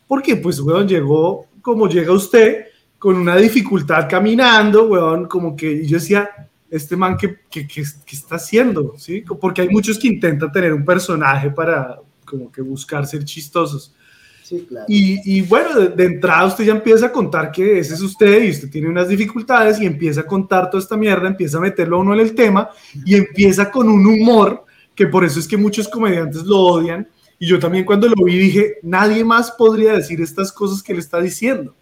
Porque 0.07 0.35
pues, 0.37 0.59
weón, 0.59 0.87
llegó 0.87 1.45
como 1.61 1.87
llega 1.87 2.11
usted, 2.11 2.65
con 2.97 3.15
una 3.17 3.35
dificultad 3.35 4.09
caminando, 4.09 4.87
weón, 4.87 5.27
como 5.27 5.55
que 5.55 5.85
yo 5.85 5.99
decía, 5.99 6.31
este 6.67 6.95
man, 6.97 7.15
¿qué, 7.15 7.41
qué, 7.47 7.67
qué- 7.67 7.83
qué 8.03 8.15
está 8.15 8.37
haciendo? 8.37 8.95
¿Sí? 8.97 9.23
Porque 9.39 9.61
hay 9.61 9.69
muchos 9.69 9.99
que 9.99 10.07
intentan 10.07 10.51
tener 10.51 10.73
un 10.73 10.83
personaje 10.83 11.51
para 11.51 11.99
como 12.25 12.51
que 12.51 12.63
buscar 12.63 13.05
ser 13.05 13.23
chistosos. 13.23 13.93
Sí, 14.41 14.65
claro. 14.67 14.87
Y, 14.89 15.37
y 15.37 15.41
bueno, 15.41 15.79
de, 15.79 15.89
de 15.89 16.05
entrada 16.05 16.47
usted 16.47 16.63
ya 16.65 16.71
empieza 16.73 17.05
a 17.05 17.11
contar 17.11 17.51
que 17.51 17.77
ese 17.77 17.93
es 17.93 18.01
usted 18.01 18.41
y 18.45 18.49
usted 18.49 18.71
tiene 18.71 18.89
unas 18.89 19.07
dificultades 19.07 19.79
y 19.79 19.85
empieza 19.85 20.21
a 20.21 20.25
contar 20.25 20.71
toda 20.71 20.81
esta 20.81 20.97
mierda, 20.97 21.27
empieza 21.27 21.59
a 21.59 21.61
meterlo 21.61 21.97
a 21.97 21.99
uno 21.99 22.15
en 22.15 22.19
el 22.21 22.33
tema 22.33 22.67
y 23.05 23.13
empieza 23.13 23.69
con 23.69 23.87
un 23.87 24.07
humor 24.07 24.65
que 24.95 25.07
por 25.07 25.23
eso 25.25 25.39
es 25.39 25.47
que 25.47 25.57
muchos 25.57 25.87
comediantes 25.87 26.43
lo 26.43 26.59
odian. 26.59 27.07
Y 27.39 27.47
yo 27.47 27.59
también 27.59 27.85
cuando 27.85 28.07
lo 28.07 28.23
vi 28.25 28.37
dije, 28.37 28.75
nadie 28.83 29.23
más 29.23 29.51
podría 29.51 29.93
decir 29.93 30.21
estas 30.21 30.51
cosas 30.51 30.81
que 30.83 30.93
le 30.93 30.99
está 30.99 31.19
diciendo. 31.19 31.75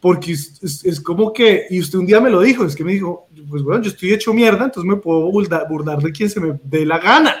Porque 0.00 0.32
es, 0.32 0.84
es- 0.84 1.00
como 1.00 1.32
que, 1.32 1.66
y 1.70 1.80
usted 1.80 1.98
un 1.98 2.06
día 2.06 2.20
me 2.20 2.30
lo 2.30 2.40
dijo, 2.40 2.64
es 2.64 2.74
que 2.76 2.84
me 2.84 2.92
dijo, 2.92 3.28
pues 3.48 3.62
bueno, 3.62 3.82
yo 3.82 3.90
estoy 3.90 4.12
hecho 4.12 4.34
mierda, 4.34 4.64
entonces 4.64 4.88
me 4.88 4.96
puedo 4.96 5.30
burlar, 5.30 5.66
burlar 5.68 6.00
de 6.02 6.12
quien 6.12 6.28
se 6.28 6.40
me 6.40 6.58
dé 6.64 6.84
la 6.84 6.98
gana. 6.98 7.34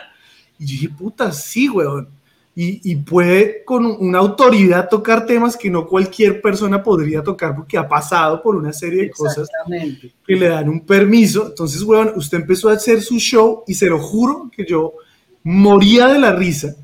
Y 0.58 0.66
yo 0.66 0.72
dije, 0.72 0.88
puta, 0.90 1.32
sí, 1.32 1.68
weón. 1.68 2.08
Y, 2.54 2.92
y 2.92 2.96
puede 2.96 3.64
con 3.64 3.86
una 3.86 4.18
autoridad 4.18 4.88
tocar 4.90 5.24
temas 5.24 5.56
que 5.56 5.70
no 5.70 5.86
cualquier 5.86 6.42
persona 6.42 6.82
podría 6.82 7.22
tocar 7.22 7.56
porque 7.56 7.78
ha 7.78 7.88
pasado 7.88 8.42
por 8.42 8.56
una 8.56 8.74
serie 8.74 9.04
de 9.04 9.10
cosas 9.10 9.48
que 10.26 10.36
le 10.36 10.48
dan 10.48 10.68
un 10.68 10.84
permiso. 10.84 11.46
Entonces, 11.46 11.82
weón, 11.82 12.12
usted 12.14 12.40
empezó 12.40 12.68
a 12.68 12.74
hacer 12.74 13.00
su 13.00 13.18
show 13.18 13.64
y 13.66 13.72
se 13.72 13.86
lo 13.86 13.98
juro 13.98 14.50
que 14.54 14.66
yo 14.66 14.92
moría 15.42 16.08
de 16.08 16.18
la 16.18 16.32
risa 16.34 16.76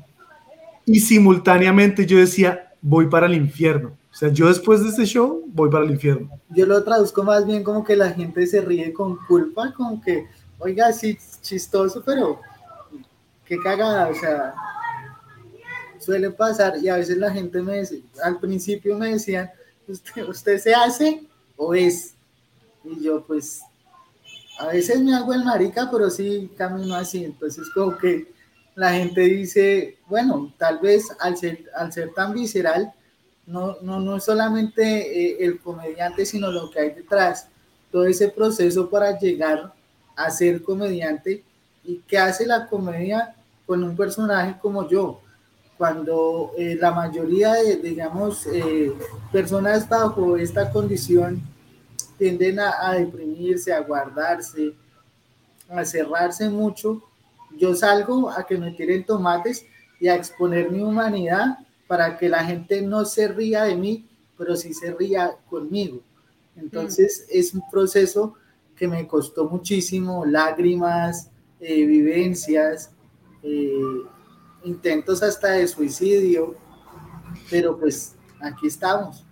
y 0.85 0.99
simultáneamente 1.01 2.05
yo 2.07 2.17
decía, 2.17 2.73
voy 2.81 3.07
para 3.07 3.27
el 3.27 3.35
infierno. 3.35 3.89
O 4.11 4.15
sea, 4.15 4.29
yo 4.29 4.47
después 4.47 4.81
de 4.81 4.89
este 4.89 5.05
show 5.05 5.43
voy 5.47 5.69
para 5.69 5.85
el 5.85 5.91
infierno. 5.91 6.29
Yo 6.49 6.65
lo 6.65 6.83
traduzco 6.83 7.23
más 7.23 7.45
bien 7.45 7.63
como 7.63 7.83
que 7.83 7.95
la 7.95 8.09
gente 8.09 8.47
se 8.47 8.61
ríe 8.61 8.91
con 8.91 9.17
culpa, 9.27 9.71
como 9.77 10.01
que, 10.01 10.25
oiga, 10.57 10.91
sí, 10.91 11.15
chistoso, 11.41 12.01
pero 12.03 12.39
qué 13.45 13.57
cagada, 13.59 14.07
o 14.07 14.15
sea, 14.15 14.53
suele 16.09 16.31
pasar 16.31 16.79
y 16.81 16.89
a 16.89 16.95
veces 16.95 17.17
la 17.17 17.31
gente 17.31 17.61
me 17.61 17.81
dice, 17.81 18.01
al 18.23 18.39
principio 18.39 18.97
me 18.97 19.11
decían, 19.11 19.51
¿usted, 19.87 20.27
usted 20.27 20.57
se 20.57 20.73
hace 20.73 21.23
o 21.55 21.75
es? 21.75 22.15
Y 22.83 23.03
yo 23.03 23.23
pues, 23.27 23.61
a 24.57 24.69
veces 24.69 24.99
me 25.01 25.13
hago 25.13 25.35
el 25.35 25.45
marica, 25.45 25.87
pero 25.91 26.09
sí 26.09 26.49
camino 26.57 26.95
así, 26.95 27.25
entonces 27.25 27.69
como 27.69 27.95
que 27.95 28.31
la 28.73 28.93
gente 28.93 29.21
dice, 29.21 29.99
bueno, 30.07 30.51
tal 30.57 30.79
vez 30.79 31.05
al 31.19 31.37
ser, 31.37 31.65
al 31.75 31.93
ser 31.93 32.11
tan 32.11 32.33
visceral, 32.33 32.91
no, 33.45 33.77
no, 33.83 33.99
no 33.99 34.19
solamente 34.19 34.81
eh, 34.83 35.37
el 35.41 35.59
comediante, 35.59 36.25
sino 36.25 36.51
lo 36.51 36.71
que 36.71 36.79
hay 36.79 36.89
detrás, 36.89 37.49
todo 37.91 38.05
ese 38.05 38.29
proceso 38.29 38.89
para 38.89 39.19
llegar 39.19 39.75
a 40.15 40.31
ser 40.31 40.63
comediante 40.63 41.43
y 41.83 41.97
qué 42.07 42.17
hace 42.17 42.47
la 42.47 42.65
comedia 42.65 43.35
con 43.67 43.83
un 43.83 43.95
personaje 43.95 44.55
como 44.59 44.89
yo. 44.89 45.21
Cuando 45.79 46.51
eh, 46.57 46.77
la 46.77 46.91
mayoría 46.91 47.53
de, 47.53 47.77
digamos, 47.77 48.45
eh, 48.47 48.91
personas 49.31 49.87
bajo 49.87 50.35
esta 50.35 50.69
condición 50.69 51.41
tienden 52.17 52.59
a, 52.59 52.89
a 52.89 52.95
deprimirse, 52.95 53.71
a 53.71 53.79
guardarse, 53.79 54.73
a 55.69 55.85
cerrarse 55.85 56.49
mucho, 56.49 57.01
yo 57.57 57.73
salgo 57.73 58.29
a 58.29 58.45
que 58.45 58.57
me 58.57 58.71
tiren 58.71 59.05
tomates 59.05 59.65
y 60.01 60.09
a 60.09 60.15
exponer 60.15 60.69
mi 60.69 60.81
humanidad 60.81 61.59
para 61.87 62.17
que 62.17 62.27
la 62.27 62.43
gente 62.43 62.81
no 62.81 63.05
se 63.05 63.29
ría 63.29 63.63
de 63.63 63.77
mí, 63.77 64.05
pero 64.37 64.57
sí 64.57 64.73
se 64.73 64.93
ría 64.93 65.31
conmigo. 65.49 66.01
Entonces 66.57 67.25
es 67.29 67.53
un 67.53 67.63
proceso 67.71 68.33
que 68.75 68.85
me 68.85 69.07
costó 69.07 69.45
muchísimo, 69.45 70.25
lágrimas, 70.25 71.29
eh, 71.61 71.85
vivencias, 71.85 72.91
eh, 73.43 74.03
intentos 74.63 75.21
hasta 75.23 75.51
de 75.51 75.67
suicidio, 75.67 76.55
pero 77.49 77.77
pues 77.77 78.15
aquí 78.41 78.67
estamos. 78.67 79.25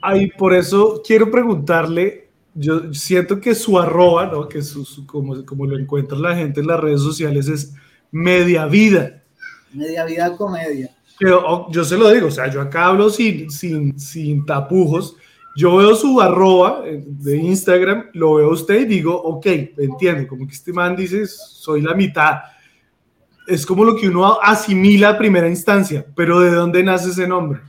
Ay, 0.00 0.30
por 0.36 0.52
eso 0.52 1.00
quiero 1.06 1.30
preguntarle, 1.30 2.30
yo 2.54 2.92
siento 2.92 3.40
que 3.40 3.54
su 3.54 3.78
arroba, 3.78 4.26
¿no? 4.26 4.48
que 4.48 4.62
su, 4.62 4.84
su- 4.84 5.06
como, 5.06 5.44
como 5.44 5.64
lo 5.66 5.78
encuentra 5.78 6.18
la 6.18 6.34
gente 6.34 6.60
en 6.60 6.66
las 6.66 6.80
redes 6.80 7.00
sociales 7.00 7.48
es 7.48 7.74
media 8.10 8.66
vida. 8.66 9.22
Media 9.72 10.04
vida 10.04 10.36
comedia. 10.36 10.94
Pero 11.18 11.42
oh, 11.46 11.70
yo 11.70 11.84
se 11.84 11.96
lo 11.96 12.10
digo, 12.10 12.26
o 12.26 12.30
sea, 12.30 12.50
yo 12.50 12.60
acá 12.60 12.86
hablo 12.86 13.08
sin, 13.08 13.50
sin, 13.50 13.98
sin 13.98 14.44
tapujos. 14.44 15.16
Yo 15.54 15.76
veo 15.76 15.94
su 15.94 16.20
arroba 16.20 16.82
eh, 16.84 17.04
de 17.06 17.36
Instagram, 17.36 18.06
lo 18.14 18.34
veo 18.34 18.48
a 18.50 18.54
usted 18.54 18.80
y 18.80 18.84
digo, 18.86 19.14
ok, 19.14 19.46
entiendo, 19.78 20.26
como 20.26 20.46
que 20.46 20.54
este 20.54 20.72
man 20.72 20.96
dice, 20.96 21.26
soy 21.26 21.82
la 21.82 21.94
mitad. 21.94 22.36
Es 23.46 23.66
como 23.66 23.84
lo 23.84 23.96
que 23.96 24.08
uno 24.08 24.38
asimila 24.40 25.10
a 25.10 25.18
primera 25.18 25.48
instancia, 25.48 26.06
pero 26.14 26.40
¿de 26.40 26.50
dónde 26.50 26.82
nace 26.82 27.10
ese 27.10 27.26
nombre? 27.26 27.60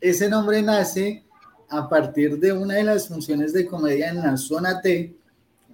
Ese 0.00 0.28
nombre 0.28 0.62
nace 0.62 1.24
a 1.70 1.88
partir 1.88 2.38
de 2.38 2.52
una 2.52 2.74
de 2.74 2.84
las 2.84 3.08
funciones 3.08 3.52
de 3.52 3.66
comedia 3.66 4.10
en 4.10 4.18
la 4.18 4.36
zona 4.36 4.80
T. 4.80 5.16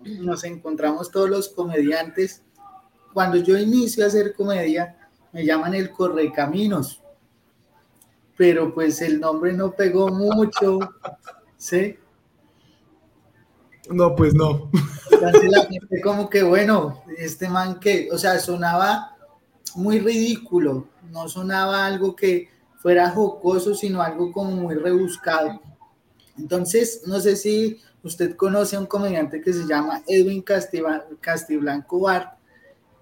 Nos 0.05 0.45
encontramos 0.45 1.11
todos 1.11 1.29
los 1.29 1.49
comediantes. 1.49 2.43
Cuando 3.13 3.37
yo 3.37 3.57
inicio 3.59 4.05
a 4.05 4.09
hacer 4.09 4.35
comedia, 4.35 4.97
me 5.33 5.45
llaman 5.45 5.75
el 5.75 5.91
Correcaminos. 5.91 7.01
Pero 8.37 8.75
pues 8.75 9.01
el 9.03 9.21
nombre 9.21 9.53
no 9.53 9.73
pegó 9.73 10.09
mucho, 10.09 10.79
¿sí? 11.57 11.97
No, 13.91 14.15
pues 14.15 14.35
no. 14.35 14.71
Entonces 15.11 15.51
la 15.51 15.65
gente 15.67 16.01
como 16.01 16.29
que, 16.29 16.43
bueno, 16.43 17.03
este 17.17 17.49
man 17.49 17.79
que, 17.79 18.09
o 18.11 18.19
sea, 18.19 18.39
sonaba 18.39 19.14
muy 19.75 19.99
ridículo, 19.99 20.87
no 21.11 21.29
sonaba 21.29 21.85
algo 21.87 22.15
que 22.15 22.49
fuera 22.77 23.11
jocoso, 23.11 23.75
sino 23.75 24.03
algo 24.03 24.31
como 24.33 24.51
muy 24.53 24.75
rebuscado. 24.75 25.61
Entonces, 26.39 27.03
no 27.07 27.21
sé 27.21 27.37
si 27.37 27.81
usted 28.03 28.37
conoce 28.37 28.77
a 28.77 28.81
un 28.81 28.87
comediante 28.87 29.41
que 29.41 29.53
se 29.53 29.67
llama 29.67 30.03
Edwin 30.07 30.43
Castiva- 30.43 31.05
Castiblanco 31.21 32.01
Bart, 32.01 32.39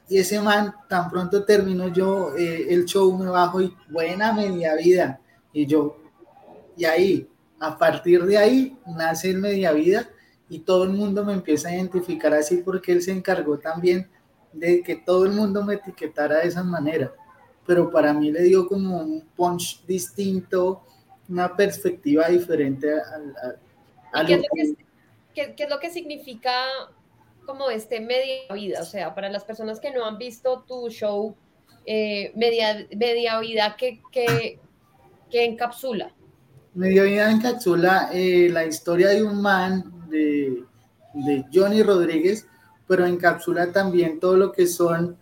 y 0.09 0.19
ese 0.19 0.41
man, 0.41 0.75
tan 0.88 1.09
pronto 1.09 1.45
termino 1.45 1.88
yo 1.88 2.37
eh, 2.37 2.67
el 2.69 2.85
show, 2.85 3.17
me 3.17 3.31
bajo 3.31 3.61
y 3.61 3.75
buena 3.88 4.33
media 4.33 4.75
vida, 4.75 5.21
y 5.52 5.67
yo, 5.67 5.97
y 6.76 6.85
ahí, 6.85 7.29
a 7.59 7.79
partir 7.79 8.25
de 8.25 8.37
ahí, 8.37 8.76
nace 8.87 9.31
el 9.31 9.38
media 9.38 9.73
vida, 9.73 10.09
y 10.49 10.59
todo 10.61 10.85
el 10.85 10.91
mundo 10.91 11.25
me 11.25 11.33
empieza 11.33 11.69
a 11.69 11.75
identificar 11.75 12.35
así 12.35 12.59
porque 12.59 12.93
él 12.93 13.00
se 13.00 13.12
encargó 13.12 13.59
también 13.59 14.09
de 14.52 14.82
que 14.82 14.97
todo 14.97 15.25
el 15.25 15.32
mundo 15.32 15.64
me 15.64 15.75
etiquetara 15.75 16.38
de 16.38 16.49
esa 16.49 16.62
manera. 16.62 17.12
pero 17.66 17.90
para 17.90 18.12
mí 18.12 18.32
le 18.32 18.42
dio 18.42 18.66
como 18.66 18.99
un 18.99 19.21
punch 19.37 19.85
distinto, 19.87 20.82
una 21.28 21.54
perspectiva 21.56 22.28
diferente 22.28 22.92
al... 22.92 24.26
¿Qué, 24.26 24.35
es 24.35 24.40
lo 24.40 24.49
que, 24.54 24.75
qué, 25.35 25.54
qué 25.54 25.62
es 25.62 25.71
lo 25.71 25.78
que 25.78 25.90
significa 25.90 26.52
como 27.47 27.71
este 27.71 28.00
media 28.00 28.52
vida? 28.52 28.80
O 28.80 28.85
sea, 28.85 29.14
para 29.14 29.30
las 29.30 29.44
personas 29.44 29.80
que 29.80 29.92
no 29.92 30.04
han 30.04 30.18
visto 30.18 30.64
tu 30.66 30.90
show, 30.90 31.37
eh, 31.85 32.32
media, 32.37 32.87
media 32.97 33.40
vida, 33.40 33.76
¿qué, 33.76 34.00
qué, 34.12 34.59
qué 35.30 35.44
encapsula? 35.44 36.14
Media 36.75 37.02
vida 37.02 37.30
encapsula 37.30 38.11
eh, 38.12 38.49
la 38.50 38.64
historia 38.64 39.09
de 39.09 39.23
un 39.23 39.42
man, 39.42 40.09
de, 40.09 40.64
de, 41.14 41.44
Johnny 41.52 41.82
Rodríguez, 41.82 42.47
pero 42.87 43.07
encapsula 43.07 43.73
también 43.73 44.21
todo 44.21 44.37
lo 44.37 44.53
que 44.53 44.67
son, 44.67 45.17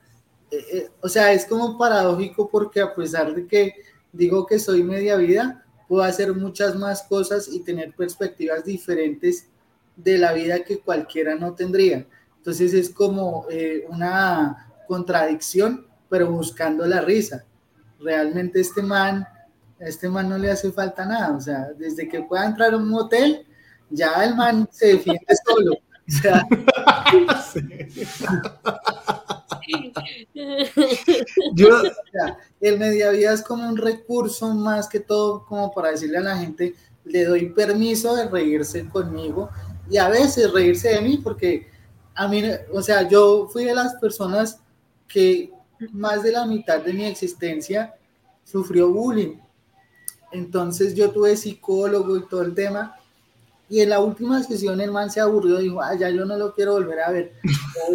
eh, 0.50 0.88
o 1.00 1.08
sea, 1.08 1.32
es 1.32 1.46
como 1.46 1.78
paradójico 1.78 2.48
porque 2.48 2.80
a 2.80 2.94
pesar 2.94 3.34
de 3.34 3.46
que 3.46 3.74
digo 4.12 4.46
que 4.46 4.58
soy 4.58 4.82
media 4.82 5.16
vida, 5.16 5.64
puedo 5.88 6.02
hacer 6.02 6.34
muchas 6.34 6.76
más 6.76 7.02
cosas 7.02 7.48
y 7.48 7.60
tener 7.60 7.94
perspectivas 7.94 8.64
diferentes 8.64 9.48
de 9.96 10.18
la 10.18 10.32
vida 10.32 10.64
que 10.64 10.80
cualquiera 10.80 11.34
no 11.34 11.54
tendría. 11.54 12.06
Entonces 12.36 12.72
es 12.74 12.90
como 12.90 13.46
eh, 13.50 13.84
una 13.88 14.72
contradicción, 14.88 15.86
pero 16.08 16.30
buscando 16.30 16.86
la 16.86 17.00
risa. 17.00 17.44
Realmente 18.00 18.60
este 18.60 18.82
man, 18.82 19.26
este 19.78 20.08
man 20.08 20.28
no 20.28 20.38
le 20.38 20.50
hace 20.50 20.72
falta 20.72 21.04
nada. 21.04 21.36
O 21.36 21.40
sea, 21.40 21.68
desde 21.76 22.08
que 22.08 22.22
pueda 22.22 22.46
entrar 22.46 22.72
a 22.72 22.76
un 22.76 22.88
motel, 22.88 23.46
ya 23.90 24.24
el 24.24 24.34
man 24.34 24.68
se 24.70 24.94
defiende 24.94 25.26
solo. 25.46 25.72
O 26.10 26.22
sea, 26.22 26.46
Yo, 31.54 31.68
el 32.60 32.78
media 32.78 33.10
vida 33.10 33.32
es 33.32 33.42
como 33.42 33.68
un 33.68 33.76
recurso 33.76 34.54
más 34.54 34.88
que 34.88 35.00
todo 35.00 35.44
como 35.44 35.72
para 35.72 35.90
decirle 35.90 36.18
a 36.18 36.22
la 36.22 36.38
gente, 36.38 36.74
le 37.04 37.24
doy 37.24 37.50
permiso 37.50 38.14
de 38.16 38.28
reírse 38.28 38.88
conmigo 38.88 39.50
y 39.88 39.98
a 39.98 40.08
veces 40.08 40.52
reírse 40.52 40.90
de 40.90 41.00
mí 41.00 41.18
porque 41.18 41.68
a 42.14 42.28
mí, 42.28 42.42
o 42.72 42.82
sea, 42.82 43.08
yo 43.08 43.48
fui 43.50 43.64
de 43.64 43.74
las 43.74 43.94
personas 43.94 44.60
que 45.08 45.52
más 45.92 46.22
de 46.22 46.32
la 46.32 46.46
mitad 46.46 46.80
de 46.80 46.92
mi 46.92 47.04
existencia 47.04 47.94
sufrió 48.44 48.92
bullying. 48.92 49.38
Entonces 50.32 50.94
yo 50.94 51.10
tuve 51.10 51.36
psicólogo 51.36 52.16
y 52.16 52.28
todo 52.28 52.42
el 52.42 52.54
tema. 52.54 52.96
Y 53.70 53.80
en 53.80 53.90
la 53.90 54.00
última 54.00 54.42
sesión 54.42 54.80
el 54.80 54.90
man 54.90 55.10
se 55.10 55.20
aburrió 55.20 55.60
y 55.60 55.64
dijo, 55.64 55.80
ah, 55.80 55.94
ya 55.94 56.10
yo 56.10 56.24
no 56.24 56.36
lo 56.36 56.52
quiero 56.52 56.72
volver 56.72 57.00
a 57.00 57.12
ver. 57.12 57.32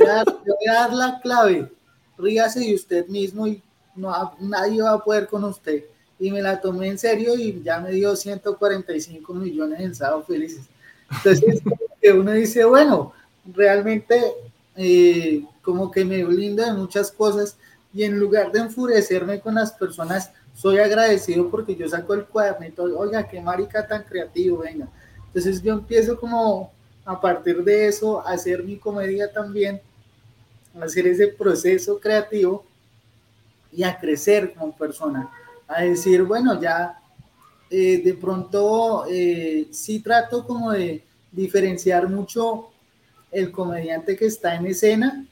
A, 0.10 0.24
voy 0.24 0.67
a 0.70 0.74
dar 0.74 0.94
la 0.94 1.20
clave. 1.22 1.70
Ríase 2.17 2.62
de 2.62 2.74
usted 2.74 3.08
mismo 3.08 3.46
y 3.46 3.62
no, 3.94 4.34
nadie 4.39 4.82
va 4.82 4.94
a 4.94 5.03
poder 5.03 5.27
con 5.27 5.44
usted. 5.44 5.84
Y 6.17 6.32
me 6.32 6.41
la 6.41 6.62
tomé 6.62 6.88
en 6.88 6.98
serio 6.98 7.36
y 7.36 7.62
ya 7.62 7.82
me 7.82 7.91
dio 7.91 8.15
145 8.15 9.34
millones 9.34 9.82
en 9.82 9.94
sábado 9.94 10.24
felices. 10.24 10.65
Entonces, 11.12 11.62
uno 12.13 12.32
dice, 12.32 12.63
bueno, 12.63 13.12
realmente 13.46 14.34
eh, 14.77 15.44
como 15.62 15.91
que 15.91 16.05
me 16.05 16.24
blinda 16.24 16.67
de 16.67 16.74
muchas 16.74 17.12
cosas 17.12 17.58
y 17.94 18.03
en 18.03 18.17
lugar 18.17 18.51
de 18.51 18.60
enfurecerme 18.60 19.41
con 19.41 19.55
las 19.55 19.74
personas, 19.74 20.32
soy 20.53 20.79
agradecido 20.79 21.50
porque 21.50 21.75
yo 21.75 21.88
saco 21.89 22.13
el 22.13 22.25
cuadernito, 22.25 22.84
oiga, 22.84 23.27
qué 23.27 23.41
marica 23.41 23.86
tan 23.86 24.03
creativo, 24.03 24.60
venga. 24.60 24.88
Entonces 25.35 25.61
yo 25.61 25.73
empiezo 25.73 26.17
como 26.17 26.71
a 27.03 27.19
partir 27.19 27.61
de 27.61 27.89
eso 27.89 28.25
a 28.25 28.31
hacer 28.31 28.63
mi 28.63 28.77
comedia 28.77 29.29
también, 29.29 29.81
a 30.79 30.85
hacer 30.85 31.07
ese 31.07 31.27
proceso 31.27 31.99
creativo 31.99 32.63
y 33.69 33.83
a 33.83 33.99
crecer 33.99 34.53
como 34.53 34.71
persona, 34.71 35.29
a 35.67 35.81
decir, 35.81 36.23
bueno, 36.23 36.61
ya 36.61 37.01
eh, 37.69 38.01
de 38.01 38.13
pronto 38.13 39.05
eh, 39.09 39.67
sí 39.71 39.99
trato 39.99 40.47
como 40.47 40.71
de 40.71 41.03
diferenciar 41.33 42.07
mucho 42.07 42.69
el 43.29 43.51
comediante 43.51 44.15
que 44.15 44.27
está 44.27 44.55
en 44.55 44.67
escena 44.67 45.25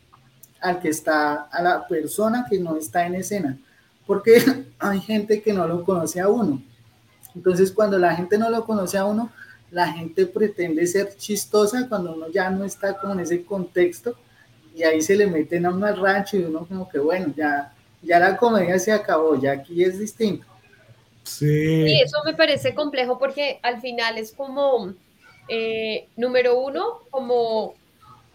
al 0.59 0.81
que 0.81 0.89
está, 0.89 1.43
a 1.43 1.61
la 1.61 1.87
persona 1.87 2.45
que 2.49 2.59
no 2.59 2.75
está 2.75 3.05
en 3.05 3.15
escena, 3.15 3.57
porque 4.05 4.43
hay 4.79 4.99
gente 4.99 5.41
que 5.41 5.53
no 5.53 5.65
lo 5.65 5.81
conoce 5.85 6.19
a 6.19 6.27
uno. 6.27 6.61
Entonces, 7.33 7.71
cuando 7.71 7.97
la 7.97 8.13
gente 8.13 8.37
no 8.37 8.49
lo 8.49 8.65
conoce 8.65 8.97
a 8.97 9.05
uno, 9.05 9.31
la 9.73 9.91
gente 9.91 10.27
pretende 10.27 10.85
ser 10.85 11.15
chistosa 11.17 11.89
cuando 11.89 12.13
uno 12.13 12.27
ya 12.29 12.49
no 12.51 12.63
está 12.63 12.95
como 12.95 13.13
en 13.13 13.21
ese 13.21 13.43
contexto 13.43 14.15
y 14.75 14.83
ahí 14.83 15.01
se 15.01 15.15
le 15.15 15.25
meten 15.25 15.65
a 15.65 15.71
uno 15.71 15.87
al 15.87 15.99
rancho 15.99 16.37
y 16.37 16.43
uno 16.43 16.65
como 16.67 16.87
que, 16.87 16.99
bueno, 16.99 17.33
ya, 17.35 17.73
ya 18.01 18.19
la 18.19 18.37
comedia 18.37 18.77
se 18.77 18.91
acabó, 18.91 19.39
ya 19.39 19.53
aquí 19.53 19.83
es 19.83 19.97
distinto. 19.97 20.45
Sí. 21.23 21.85
sí 21.85 22.01
eso 22.01 22.17
me 22.23 22.33
parece 22.33 22.75
complejo 22.75 23.17
porque 23.17 23.59
al 23.63 23.81
final 23.81 24.17
es 24.17 24.31
como, 24.31 24.93
eh, 25.47 26.07
número 26.17 26.59
uno, 26.59 26.99
como 27.09 27.73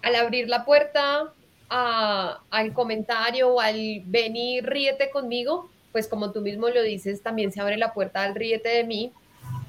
al 0.03 0.17
abrir 0.17 0.49
la 0.49 0.65
puerta 0.65 1.33
al 1.71 2.73
comentario 2.73 3.51
o 3.51 3.61
al 3.61 4.03
venir, 4.07 4.65
ríete 4.65 5.11
conmigo, 5.11 5.71
pues 5.93 6.09
como 6.09 6.33
tú 6.33 6.41
mismo 6.41 6.69
lo 6.69 6.83
dices, 6.83 7.23
también 7.23 7.53
se 7.53 7.61
abre 7.61 7.77
la 7.77 7.93
puerta 7.93 8.23
al 8.23 8.35
ríete 8.35 8.71
de 8.71 8.85
mí. 8.85 9.13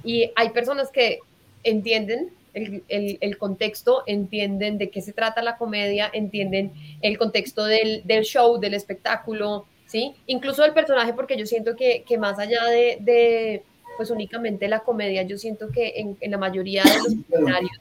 Y 0.04 0.32
hay 0.36 0.52
personas 0.52 0.92
que 0.92 1.20
entienden 1.64 2.32
el, 2.54 3.38
contexto, 3.38 4.04
entienden 4.06 4.78
de 4.78 4.90
qué 4.90 5.02
se 5.02 5.14
trata 5.14 5.42
la 5.42 5.58
comedia, 5.58 6.10
entienden 6.12 6.72
el 7.02 7.18
contexto 7.18 7.66
del, 7.66 8.04
show, 8.24 8.60
del 8.60 8.74
espectáculo, 8.74 9.66
¿sí? 9.86 10.14
Incluso 10.26 10.64
del 10.64 10.74
personaje, 10.74 11.14
porque 11.14 11.38
yo 11.38 11.46
siento 11.46 11.76
que, 11.76 12.04
más 12.20 12.40
allá 12.40 12.66
de, 12.66 13.64
pues 13.98 14.10
únicamente 14.10 14.68
la 14.68 14.80
comedia, 14.80 15.24
yo 15.24 15.38
siento 15.38 15.70
que 15.72 15.94
en, 15.98 16.18
en 16.22 16.32
la 16.32 16.38
mayoría 16.38 16.84
de 16.84 16.98
los 16.98 17.14
escenarios 17.30 17.80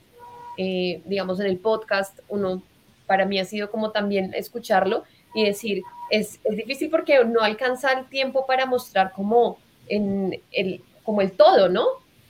eh, 0.61 1.03
digamos, 1.05 1.39
en 1.39 1.47
el 1.47 1.59
podcast, 1.59 2.19
uno, 2.29 2.61
para 3.07 3.25
mí 3.25 3.39
ha 3.39 3.45
sido 3.45 3.71
como 3.71 3.93
también 3.93 4.35
escucharlo 4.35 5.05
y 5.33 5.45
decir, 5.45 5.83
es, 6.11 6.41
es 6.43 6.57
difícil 6.57 6.91
porque 6.91 7.25
no 7.25 7.43
alcanza 7.43 7.93
el 7.93 8.07
tiempo 8.09 8.45
para 8.45 8.67
mostrar 8.67 9.13
como, 9.13 9.57
en 9.87 10.43
el, 10.51 10.83
como 11.05 11.21
el 11.21 11.31
todo, 11.31 11.69
¿no? 11.69 11.87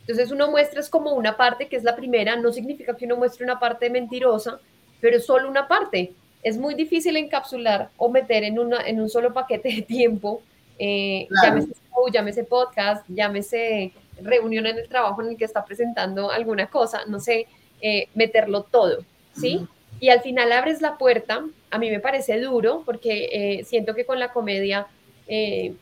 Entonces 0.08 0.32
uno 0.32 0.50
muestra 0.50 0.80
es 0.80 0.88
como 0.88 1.12
una 1.12 1.36
parte 1.36 1.68
que 1.68 1.76
es 1.76 1.84
la 1.84 1.94
primera, 1.94 2.34
no 2.34 2.50
significa 2.50 2.96
que 2.96 3.04
uno 3.04 3.16
muestre 3.16 3.44
una 3.44 3.60
parte 3.60 3.90
mentirosa, 3.90 4.58
pero 5.02 5.18
es 5.18 5.26
solo 5.26 5.50
una 5.50 5.68
parte. 5.68 6.14
Es 6.42 6.56
muy 6.56 6.74
difícil 6.74 7.14
encapsular 7.18 7.90
o 7.98 8.08
meter 8.08 8.42
en, 8.42 8.58
una, 8.58 8.80
en 8.86 9.02
un 9.02 9.10
solo 9.10 9.34
paquete 9.34 9.68
de 9.68 9.82
tiempo, 9.82 10.40
eh, 10.78 11.28
llámese 11.42 11.74
show, 11.90 12.08
llámese 12.10 12.44
podcast, 12.44 13.04
llámese 13.08 13.92
reunión 14.22 14.64
en 14.64 14.78
el 14.78 14.88
trabajo 14.88 15.20
en 15.20 15.28
el 15.28 15.36
que 15.36 15.44
está 15.44 15.62
presentando 15.62 16.30
alguna 16.30 16.68
cosa, 16.68 17.02
no 17.06 17.20
sé, 17.20 17.46
eh, 17.82 18.08
meterlo 18.14 18.62
todo, 18.62 19.04
¿sí? 19.34 19.68
Y 20.00 20.08
al 20.08 20.22
final 20.22 20.52
abres 20.52 20.80
la 20.80 20.96
puerta, 20.96 21.44
a 21.70 21.78
mí 21.78 21.90
me 21.90 22.00
parece 22.00 22.40
duro 22.40 22.82
porque 22.86 23.28
eh, 23.30 23.64
siento 23.64 23.94
que 23.94 24.06
con 24.06 24.18
la 24.18 24.32
comedia 24.32 24.86
eh, 25.26 25.74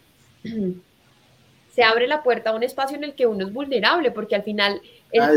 se 1.77 1.85
abre 1.85 2.09
la 2.09 2.23
puerta 2.23 2.51
a 2.51 2.55
un 2.55 2.63
espacio 2.63 2.97
en 2.97 3.05
el 3.05 3.15
que 3.15 3.27
uno 3.27 3.47
es 3.47 3.53
vulnerable, 3.53 4.11
porque 4.11 4.35
al 4.35 4.43
final 4.43 4.81
ah, 5.21 5.31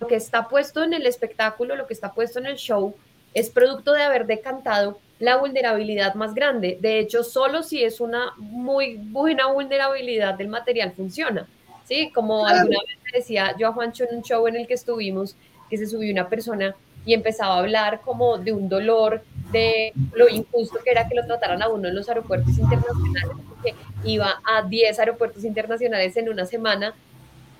lo 0.00 0.06
que 0.06 0.16
está 0.16 0.48
puesto 0.48 0.82
en 0.82 0.94
el 0.94 1.04
espectáculo, 1.04 1.76
lo 1.76 1.86
que 1.86 1.92
está 1.92 2.14
puesto 2.14 2.38
en 2.38 2.46
el 2.46 2.56
show, 2.56 2.94
es 3.34 3.50
producto 3.50 3.92
de 3.92 4.02
haber 4.02 4.24
decantado 4.24 4.98
la 5.18 5.36
vulnerabilidad 5.36 6.14
más 6.14 6.32
grande. 6.32 6.78
De 6.80 6.98
hecho, 6.98 7.22
solo 7.22 7.62
si 7.62 7.84
es 7.84 8.00
una 8.00 8.32
muy 8.38 8.96
buena 8.96 9.48
vulnerabilidad 9.48 10.34
del 10.34 10.48
material 10.48 10.92
funciona. 10.92 11.46
¿sí? 11.84 12.10
Como 12.14 12.46
alguna 12.46 12.78
vez 12.86 12.98
decía 13.12 13.54
yo 13.58 13.68
a 13.68 13.72
Juancho 13.72 14.04
en 14.04 14.16
un 14.16 14.22
show 14.22 14.48
en 14.48 14.56
el 14.56 14.66
que 14.66 14.74
estuvimos, 14.74 15.36
que 15.68 15.76
se 15.76 15.86
subió 15.86 16.10
una 16.10 16.30
persona 16.30 16.74
y 17.04 17.12
empezaba 17.12 17.56
a 17.56 17.58
hablar 17.58 18.00
como 18.00 18.38
de 18.38 18.52
un 18.52 18.70
dolor, 18.70 19.22
de 19.52 19.92
lo 20.12 20.28
injusto 20.28 20.78
que 20.84 20.90
era 20.90 21.08
que 21.08 21.14
lo 21.14 21.24
trataran 21.26 21.62
a 21.62 21.68
uno 21.68 21.88
en 21.88 21.94
los 21.94 22.08
aeropuertos 22.08 22.58
internacionales, 22.58 23.36
porque 23.48 23.74
iba 24.04 24.40
a 24.44 24.62
10 24.62 24.98
aeropuertos 24.98 25.44
internacionales 25.44 26.16
en 26.16 26.28
una 26.28 26.44
semana 26.44 26.94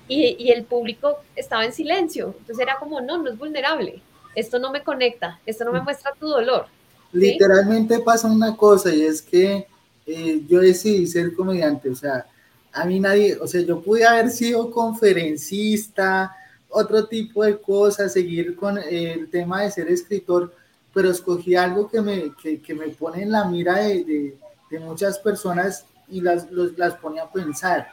y, 0.07 0.35
y, 0.39 0.51
el 0.51 0.63
público 0.63 1.17
estaba 1.35 1.65
en 1.65 1.73
silencio. 1.73 2.35
Entonces 2.39 2.59
era 2.59 2.77
como, 2.79 2.99
no, 3.01 3.21
no 3.21 3.29
es 3.29 3.37
vulnerable, 3.37 4.01
esto 4.35 4.59
no 4.59 4.71
me 4.71 4.83
conecta, 4.83 5.39
esto 5.45 5.65
no 5.65 5.71
me 5.71 5.81
muestra 5.81 6.13
tu 6.19 6.27
dolor. 6.27 6.65
Literalmente 7.11 7.99
pasa 7.99 8.27
una 8.27 8.55
cosa 8.55 8.93
y 8.93 9.03
es 9.03 9.21
que 9.21 9.67
eh, 10.05 10.41
yo 10.47 10.59
decidí 10.59 11.07
ser 11.07 11.33
comediante, 11.33 11.89
o 11.89 11.95
sea, 11.95 12.25
a 12.71 12.85
mí 12.85 12.99
nadie, 12.99 13.37
o 13.39 13.47
sea, 13.47 13.61
yo 13.61 13.81
pude 13.81 14.05
haber 14.05 14.29
sido 14.29 14.69
conferencista, 14.71 16.35
otro 16.69 17.07
tipo 17.07 17.43
de 17.43 17.59
cosas, 17.59 18.13
seguir 18.13 18.55
con 18.55 18.77
el 18.77 19.29
tema 19.29 19.63
de 19.63 19.71
ser 19.71 19.87
escritor, 19.89 20.53
pero 20.99 21.11
escogí 21.11 21.55
algo 21.55 21.87
que 21.87 22.01
me, 22.01 22.35
que, 22.35 22.61
que 22.61 22.73
me 22.73 22.89
pone 22.89 23.23
en 23.23 23.31
la 23.31 23.45
mira 23.45 23.75
de, 23.77 24.37
de, 24.69 24.79
muchas 24.81 25.17
personas 25.17 25.85
y 26.09 26.19
las, 26.19 26.51
los, 26.51 26.77
las 26.77 26.95
pone 26.95 27.21
a 27.21 27.31
pensar. 27.31 27.87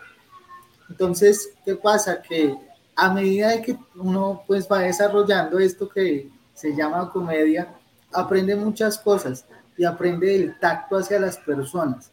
Entonces, 0.91 1.51
¿qué 1.65 1.77
pasa? 1.77 2.21
Que 2.21 2.59
a 2.97 3.15
medida 3.15 3.63
que 3.63 3.79
uno 3.95 4.43
pues 4.45 4.67
va 4.67 4.81
desarrollando 4.81 5.61
esto 5.61 5.89
que 5.89 6.29
se 6.53 6.75
llama 6.75 7.13
comedia, 7.13 7.77
aprende 8.13 8.57
muchas 8.57 8.99
cosas 8.99 9.45
y 9.77 9.85
aprende 9.85 10.35
el 10.35 10.59
tacto 10.59 10.97
hacia 10.97 11.21
las 11.21 11.37
personas. 11.37 12.11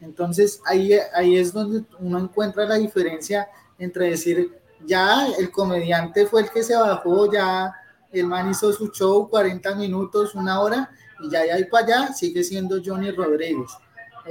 Entonces 0.00 0.60
ahí, 0.64 0.92
ahí 1.12 1.38
es 1.38 1.52
donde 1.52 1.84
uno 1.98 2.20
encuentra 2.20 2.66
la 2.66 2.76
diferencia 2.76 3.48
entre 3.80 4.10
decir, 4.10 4.56
ya 4.86 5.26
el 5.40 5.50
comediante 5.50 6.24
fue 6.24 6.42
el 6.42 6.50
que 6.50 6.62
se 6.62 6.76
bajó, 6.76 7.32
ya 7.32 7.74
el 8.20 8.26
man 8.26 8.50
hizo 8.50 8.72
su 8.72 8.88
show 8.88 9.28
40 9.28 9.74
minutos, 9.74 10.34
una 10.34 10.60
hora, 10.60 10.90
y 11.20 11.30
ya 11.30 11.42
de 11.42 11.52
ahí 11.52 11.64
para 11.64 11.84
allá 11.84 12.12
sigue 12.12 12.42
siendo 12.44 12.80
Johnny 12.84 13.10
Rodríguez. 13.10 13.70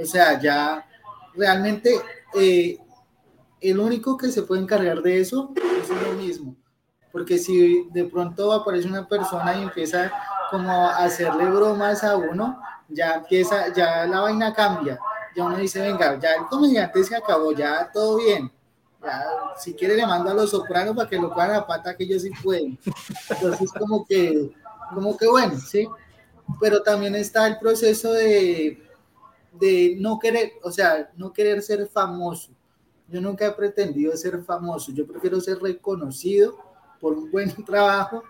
O 0.00 0.04
sea, 0.04 0.38
ya 0.40 0.86
realmente 1.34 2.00
eh, 2.34 2.78
el 3.60 3.78
único 3.78 4.16
que 4.16 4.30
se 4.30 4.42
puede 4.42 4.62
encargar 4.62 5.02
de 5.02 5.20
eso 5.20 5.52
es 5.56 5.90
uno 5.90 6.12
mismo. 6.20 6.56
Porque 7.12 7.38
si 7.38 7.88
de 7.90 8.04
pronto 8.04 8.52
aparece 8.52 8.88
una 8.88 9.08
persona 9.08 9.56
y 9.56 9.62
empieza 9.62 10.12
como 10.50 10.70
a 10.70 10.96
hacerle 10.98 11.46
bromas 11.46 12.04
a 12.04 12.16
uno, 12.16 12.60
ya 12.88 13.14
empieza, 13.14 13.72
ya 13.72 14.06
la 14.06 14.20
vaina 14.20 14.52
cambia. 14.52 14.98
Ya 15.34 15.44
uno 15.44 15.56
dice, 15.56 15.80
venga, 15.80 16.18
ya 16.18 16.34
el 16.34 16.46
comediante 16.46 17.02
se 17.04 17.16
acabó, 17.16 17.52
ya 17.52 17.90
todo 17.92 18.18
bien. 18.18 18.50
Ya, 19.02 19.24
si 19.58 19.74
quiere 19.74 19.96
le 19.96 20.06
mando 20.06 20.30
a 20.30 20.34
los 20.34 20.50
sopranos 20.50 20.96
para 20.96 21.08
que 21.08 21.16
lo 21.16 21.28
cojan 21.28 21.52
a 21.52 21.66
pata 21.66 21.96
que 21.96 22.04
ellos 22.04 22.22
sí 22.22 22.30
pueden. 22.42 22.78
Entonces 23.30 23.70
como 23.72 24.04
que, 24.06 24.52
como 24.94 25.16
que 25.16 25.26
bueno, 25.26 25.58
sí. 25.58 25.86
Pero 26.60 26.82
también 26.82 27.14
está 27.14 27.46
el 27.46 27.58
proceso 27.58 28.12
de, 28.12 28.82
de 29.52 29.96
no 29.98 30.18
querer, 30.18 30.52
o 30.62 30.70
sea, 30.70 31.10
no 31.16 31.32
querer 31.32 31.62
ser 31.62 31.86
famoso. 31.88 32.52
Yo 33.08 33.20
nunca 33.20 33.46
he 33.46 33.52
pretendido 33.52 34.16
ser 34.16 34.42
famoso, 34.42 34.92
yo 34.92 35.06
prefiero 35.06 35.40
ser 35.40 35.58
reconocido 35.58 36.58
por 37.00 37.12
un 37.12 37.30
buen 37.30 37.52
trabajo. 37.64 38.22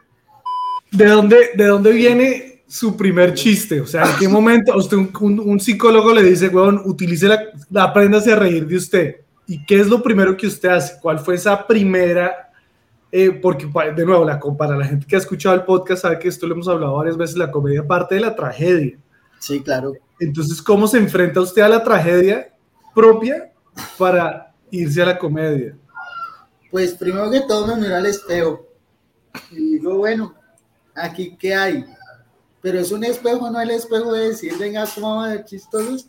¿De 0.90 1.06
dónde, 1.06 1.50
de 1.54 1.64
dónde 1.66 1.92
viene 1.92 2.64
su 2.66 2.96
primer 2.96 3.34
chiste? 3.34 3.80
O 3.80 3.86
sea, 3.86 4.04
¿en 4.04 4.18
qué 4.18 4.28
momento 4.28 4.76
usted, 4.76 4.96
un, 4.96 5.40
un 5.40 5.60
psicólogo 5.60 6.12
le 6.12 6.22
dice, 6.22 6.48
weón, 6.48 6.82
utilice 6.84 7.26
la, 7.26 7.40
la 7.70 7.84
a 7.84 8.36
reír 8.36 8.66
de 8.66 8.76
usted? 8.76 9.16
¿Y 9.46 9.64
qué 9.64 9.80
es 9.80 9.86
lo 9.86 10.02
primero 10.02 10.36
que 10.36 10.46
usted 10.46 10.68
hace? 10.68 10.98
¿Cuál 11.00 11.18
fue 11.18 11.36
esa 11.36 11.66
primera? 11.66 12.50
Eh, 13.12 13.30
porque, 13.30 13.68
de 13.94 14.04
nuevo, 14.04 14.24
la, 14.24 14.40
para 14.40 14.76
la 14.76 14.84
gente 14.84 15.06
que 15.06 15.14
ha 15.14 15.20
escuchado 15.20 15.54
el 15.54 15.64
podcast, 15.64 16.02
sabe 16.02 16.18
que 16.18 16.28
esto 16.28 16.46
lo 16.46 16.54
hemos 16.54 16.68
hablado 16.68 16.96
varias 16.96 17.16
veces, 17.16 17.36
la 17.36 17.50
comedia 17.50 17.86
parte 17.86 18.16
de 18.16 18.20
la 18.22 18.34
tragedia. 18.34 18.98
Sí, 19.38 19.62
claro. 19.62 19.92
Entonces, 20.18 20.60
¿cómo 20.60 20.88
se 20.88 20.98
enfrenta 20.98 21.40
usted 21.40 21.62
a 21.62 21.68
la 21.68 21.84
tragedia 21.84 22.52
propia 22.94 23.52
para 23.96 24.52
irse 24.70 25.02
a 25.02 25.06
la 25.06 25.18
comedia? 25.18 25.76
Pues 26.70 26.94
primero 26.94 27.30
que 27.30 27.42
todo 27.42 27.66
me 27.68 27.76
miro 27.76 27.96
al 27.96 28.06
espejo 28.06 28.66
y 29.50 29.74
digo, 29.74 29.98
bueno, 29.98 30.34
aquí 30.94 31.36
qué 31.38 31.54
hay. 31.54 31.84
Pero 32.60 32.80
es 32.80 32.90
un 32.90 33.04
espejo, 33.04 33.48
no 33.50 33.60
el 33.60 33.70
espejo 33.70 34.12
de 34.12 34.28
decir, 34.28 34.52
venga, 34.58 34.84
¿cómo 34.94 35.24
chistosos? 35.44 36.08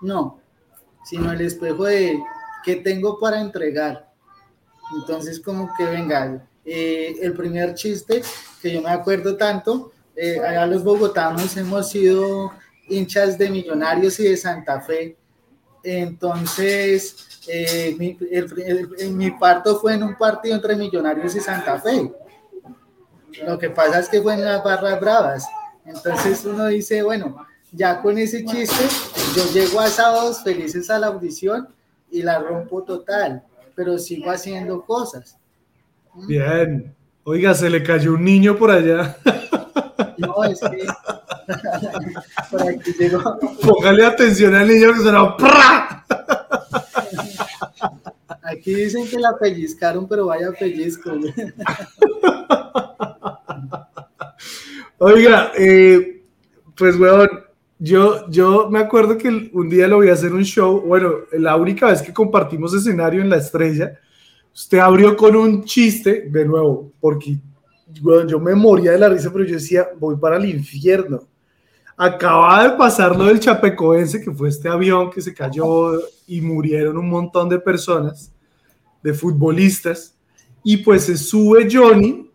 No, 0.00 0.40
sino 1.04 1.30
el 1.32 1.42
espejo 1.42 1.84
de 1.84 2.18
qué 2.64 2.76
tengo 2.76 3.18
para 3.18 3.40
entregar. 3.40 4.10
Entonces, 4.96 5.40
como 5.40 5.70
que 5.76 5.84
venga, 5.84 6.44
eh, 6.64 7.16
el 7.20 7.32
primer 7.34 7.74
chiste 7.74 8.22
que 8.60 8.72
yo 8.72 8.82
me 8.82 8.90
acuerdo 8.90 9.36
tanto, 9.36 9.92
eh, 10.16 10.38
allá 10.40 10.66
los 10.66 10.84
bogotanos 10.84 11.56
hemos 11.56 11.88
sido 11.88 12.52
hinchas 12.88 13.38
de 13.38 13.48
Millonarios 13.48 14.18
y 14.20 14.24
de 14.24 14.36
Santa 14.36 14.80
Fe. 14.80 15.16
Entonces, 15.82 17.40
eh, 17.48 17.96
mi, 17.98 18.18
mi, 19.10 19.30
parto 19.30 19.80
fue 19.80 19.94
en 19.94 20.02
un 20.02 20.16
partido 20.16 20.56
entre 20.56 20.76
Millonarios 20.76 21.34
y 21.34 21.40
Santa 21.40 21.80
Fe. 21.80 22.12
Lo 23.46 23.58
que 23.58 23.70
pasa 23.70 24.00
es 24.00 24.08
que 24.08 24.20
fue 24.20 24.34
en 24.34 24.44
las 24.44 24.62
barras 24.62 25.00
bravas. 25.00 25.46
Entonces 25.84 26.44
uno 26.44 26.66
dice, 26.66 27.02
bueno, 27.02 27.46
ya 27.72 28.02
con 28.02 28.18
ese 28.18 28.44
chiste, 28.44 28.84
yo 29.34 29.50
llego 29.52 29.80
a 29.80 29.88
sábados 29.88 30.42
felices 30.42 30.90
a 30.90 30.98
la 30.98 31.06
audición 31.06 31.68
y 32.10 32.22
la 32.22 32.38
rompo 32.38 32.82
total, 32.82 33.42
pero 33.74 33.98
sigo 33.98 34.30
haciendo 34.30 34.84
cosas. 34.84 35.36
Bien. 36.26 36.94
Oiga, 37.24 37.54
se 37.54 37.70
le 37.70 37.82
cayó 37.82 38.14
un 38.14 38.24
niño 38.24 38.56
por 38.56 38.70
allá. 38.70 39.16
No, 40.16 40.44
es 40.44 40.60
que 40.60 40.86
por 42.50 42.62
aquí 42.62 42.92
llegó. 42.98 43.38
Póngale 43.62 44.04
atención 44.04 44.54
al 44.54 44.68
niño 44.68 44.92
que 44.92 44.98
se 45.00 45.12
lo 45.12 45.36
Aquí 48.42 48.74
dicen 48.74 49.08
que 49.08 49.18
la 49.18 49.38
pellizcaron, 49.38 50.06
pero 50.06 50.26
vaya 50.26 50.52
pellizco. 50.58 51.12
Oiga, 54.98 55.52
eh, 55.56 56.22
pues 56.76 56.98
weón, 56.98 57.30
yo, 57.82 58.28
yo 58.28 58.68
me 58.70 58.78
acuerdo 58.78 59.16
que 59.16 59.50
un 59.52 59.68
día 59.70 59.88
lo 59.88 59.96
voy 59.96 60.10
a 60.10 60.12
hacer 60.12 60.34
un 60.34 60.44
show, 60.44 60.82
bueno, 60.82 61.14
la 61.32 61.56
única 61.56 61.86
vez 61.86 62.02
que 62.02 62.12
compartimos 62.12 62.74
escenario 62.74 63.22
en 63.22 63.30
La 63.30 63.38
Estrella, 63.38 63.98
usted 64.52 64.78
abrió 64.78 65.16
con 65.16 65.34
un 65.34 65.64
chiste, 65.64 66.28
de 66.30 66.44
nuevo, 66.44 66.92
porque 67.00 67.38
yo 68.26 68.38
me 68.38 68.54
moría 68.54 68.92
de 68.92 68.98
la 68.98 69.08
risa, 69.08 69.32
pero 69.32 69.46
yo 69.46 69.54
decía, 69.54 69.88
voy 69.98 70.16
para 70.16 70.36
el 70.36 70.44
infierno. 70.44 71.26
Acaba 71.96 72.68
de 72.68 72.76
pasar 72.76 73.16
lo 73.16 73.24
del 73.24 73.40
Chapecoense, 73.40 74.20
que 74.20 74.30
fue 74.30 74.50
este 74.50 74.68
avión 74.68 75.10
que 75.10 75.22
se 75.22 75.32
cayó 75.32 76.00
y 76.26 76.42
murieron 76.42 76.98
un 76.98 77.08
montón 77.08 77.48
de 77.48 77.58
personas, 77.58 78.30
de 79.02 79.14
futbolistas, 79.14 80.14
y 80.62 80.76
pues 80.78 81.04
se 81.04 81.16
sube 81.16 81.66
Johnny, 81.70 82.29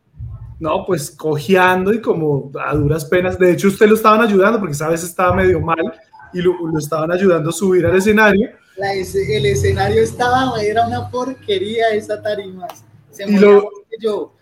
no, 0.60 0.86
pues 0.86 1.12
cojeando 1.12 1.94
y 1.94 2.02
como 2.02 2.52
a 2.60 2.76
duras 2.76 3.06
penas. 3.06 3.38
De 3.38 3.52
hecho, 3.52 3.68
usted 3.68 3.88
lo 3.88 3.96
estaban 3.96 4.22
ayudando 4.22 4.60
porque 4.60 4.74
esa 4.74 4.90
vez 4.90 5.04
estaba 5.04 5.36
medio 5.36 5.60
mal 5.60 5.94
y 6.34 6.42
lo, 6.42 6.54
lo 6.66 6.80
estaban 6.80 7.12
ayudando 7.12 7.50
a 7.50 7.54
subir 7.54 7.86
al 7.86 7.96
escenario. 7.96 8.50
el 8.78 9.46
escenario 9.46 10.02
estaba, 10.02 10.62
era 10.62 10.88
una 10.88 11.10
porquería 11.10 11.90
esa 11.94 12.22
tarima. 12.22 12.68
Se 13.12 13.30
y 13.30 13.38
lo, 13.38 13.70
yo. 14.00 14.34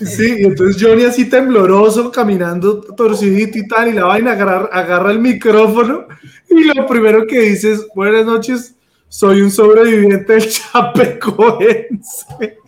Sí, 0.00 0.36
y 0.38 0.44
entonces 0.44 0.82
Johnny 0.82 1.04
así 1.04 1.28
tembloroso, 1.28 2.10
caminando 2.10 2.80
torcidito 2.80 3.58
y 3.58 3.68
tal, 3.68 3.88
y 3.88 3.92
la 3.92 4.04
vaina 4.04 4.32
agarra, 4.32 4.68
agarra 4.72 5.10
el 5.10 5.18
micrófono 5.18 6.06
y 6.48 6.64
lo 6.64 6.86
primero 6.86 7.26
que 7.26 7.40
dice 7.40 7.72
es, 7.72 7.86
buenas 7.94 8.24
noches, 8.24 8.74
soy 9.08 9.42
un 9.42 9.50
sobreviviente 9.50 10.32
del 10.32 10.48
Chapecoense. 10.72 12.58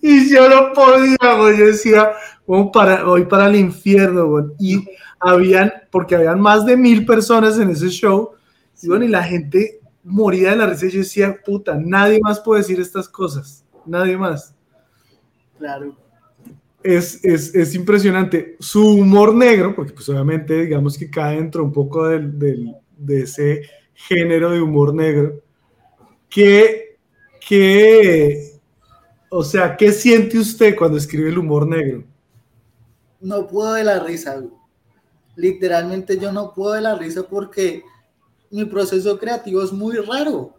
Y 0.00 0.30
yo 0.32 0.48
no 0.48 0.72
podía, 0.72 1.16
yo 1.20 1.66
decía, 1.66 2.12
voy 2.46 2.70
para, 2.72 3.04
voy 3.04 3.24
para 3.24 3.46
el 3.46 3.56
infierno, 3.56 4.54
y 4.58 4.84
habían, 5.20 5.72
porque 5.90 6.16
habían 6.16 6.40
más 6.40 6.64
de 6.64 6.76
mil 6.76 7.04
personas 7.04 7.58
en 7.58 7.70
ese 7.70 7.88
show, 7.88 8.30
y, 8.82 8.92
y 8.92 9.08
la 9.08 9.22
gente 9.22 9.80
moría 10.04 10.50
de 10.50 10.56
la 10.56 10.66
risa, 10.66 10.86
y 10.86 10.90
yo 10.90 10.98
decía, 11.00 11.38
puta, 11.44 11.78
nadie 11.80 12.20
más 12.22 12.40
puede 12.40 12.62
decir 12.62 12.80
estas 12.80 13.08
cosas, 13.08 13.64
nadie 13.84 14.16
más. 14.16 14.54
Claro. 15.58 15.96
Es, 16.82 17.24
es, 17.24 17.54
es, 17.54 17.74
impresionante. 17.74 18.56
Su 18.60 18.94
humor 18.94 19.34
negro, 19.34 19.74
porque 19.74 19.92
pues 19.92 20.08
obviamente 20.08 20.62
digamos 20.62 20.96
que 20.96 21.10
cae 21.10 21.36
dentro 21.36 21.64
un 21.64 21.72
poco 21.72 22.06
del, 22.06 22.38
del, 22.38 22.72
de 22.96 23.22
ese 23.22 23.62
género 23.94 24.50
de 24.50 24.60
humor 24.60 24.94
negro, 24.94 25.42
que, 26.28 26.96
que, 27.46 28.57
o 29.30 29.44
sea, 29.44 29.76
¿qué 29.76 29.92
siente 29.92 30.38
usted 30.38 30.76
cuando 30.76 30.98
escribe 30.98 31.28
el 31.28 31.38
humor 31.38 31.66
negro? 31.66 32.04
No 33.20 33.46
puedo 33.46 33.74
de 33.74 33.84
la 33.84 34.00
risa. 34.00 34.42
Literalmente 35.36 36.18
yo 36.18 36.32
no 36.32 36.52
puedo 36.52 36.72
de 36.72 36.80
la 36.82 36.94
risa 36.94 37.22
porque 37.22 37.82
mi 38.50 38.64
proceso 38.64 39.18
creativo 39.18 39.62
es 39.62 39.72
muy 39.72 39.96
raro, 39.96 40.54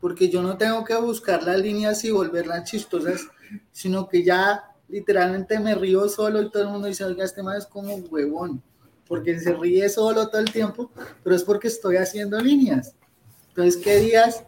porque 0.00 0.28
yo 0.28 0.42
no 0.42 0.56
tengo 0.56 0.84
que 0.84 0.96
buscar 0.96 1.42
las 1.42 1.58
líneas 1.60 2.04
y 2.04 2.10
volverlas 2.10 2.70
chistosas 2.70 3.28
sino 3.72 4.08
que 4.08 4.24
ya 4.24 4.64
literalmente 4.88 5.58
me 5.58 5.74
río 5.74 6.08
solo 6.08 6.42
y 6.42 6.50
todo 6.50 6.64
el 6.64 6.68
mundo 6.70 6.88
dice, 6.88 7.04
oiga, 7.04 7.24
este 7.24 7.42
man 7.42 7.56
es 7.56 7.66
como 7.66 7.94
huevón, 7.96 8.62
porque 9.06 9.38
se 9.38 9.52
ríe 9.52 9.88
solo 9.88 10.28
todo 10.28 10.40
el 10.40 10.52
tiempo, 10.52 10.90
pero 11.22 11.36
es 11.36 11.44
porque 11.44 11.68
estoy 11.68 11.96
haciendo 11.96 12.38
líneas. 12.40 12.94
Entonces, 13.48 13.76
¿qué 13.82 13.98
días 13.98 14.44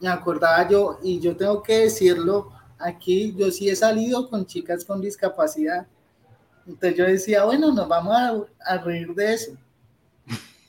me 0.00 0.08
acordaba 0.08 0.68
yo? 0.68 0.98
Y 1.02 1.20
yo 1.20 1.36
tengo 1.36 1.62
que 1.62 1.80
decirlo 1.80 2.51
aquí, 2.82 3.34
yo 3.36 3.50
sí 3.50 3.68
he 3.68 3.76
salido 3.76 4.28
con 4.28 4.46
chicas 4.46 4.84
con 4.84 5.00
discapacidad. 5.00 5.86
Entonces 6.66 6.98
yo 6.98 7.04
decía, 7.06 7.44
bueno, 7.44 7.72
nos 7.72 7.88
vamos 7.88 8.14
a, 8.16 8.74
a 8.74 8.78
reír 8.78 9.14
de 9.14 9.34
eso. 9.34 9.52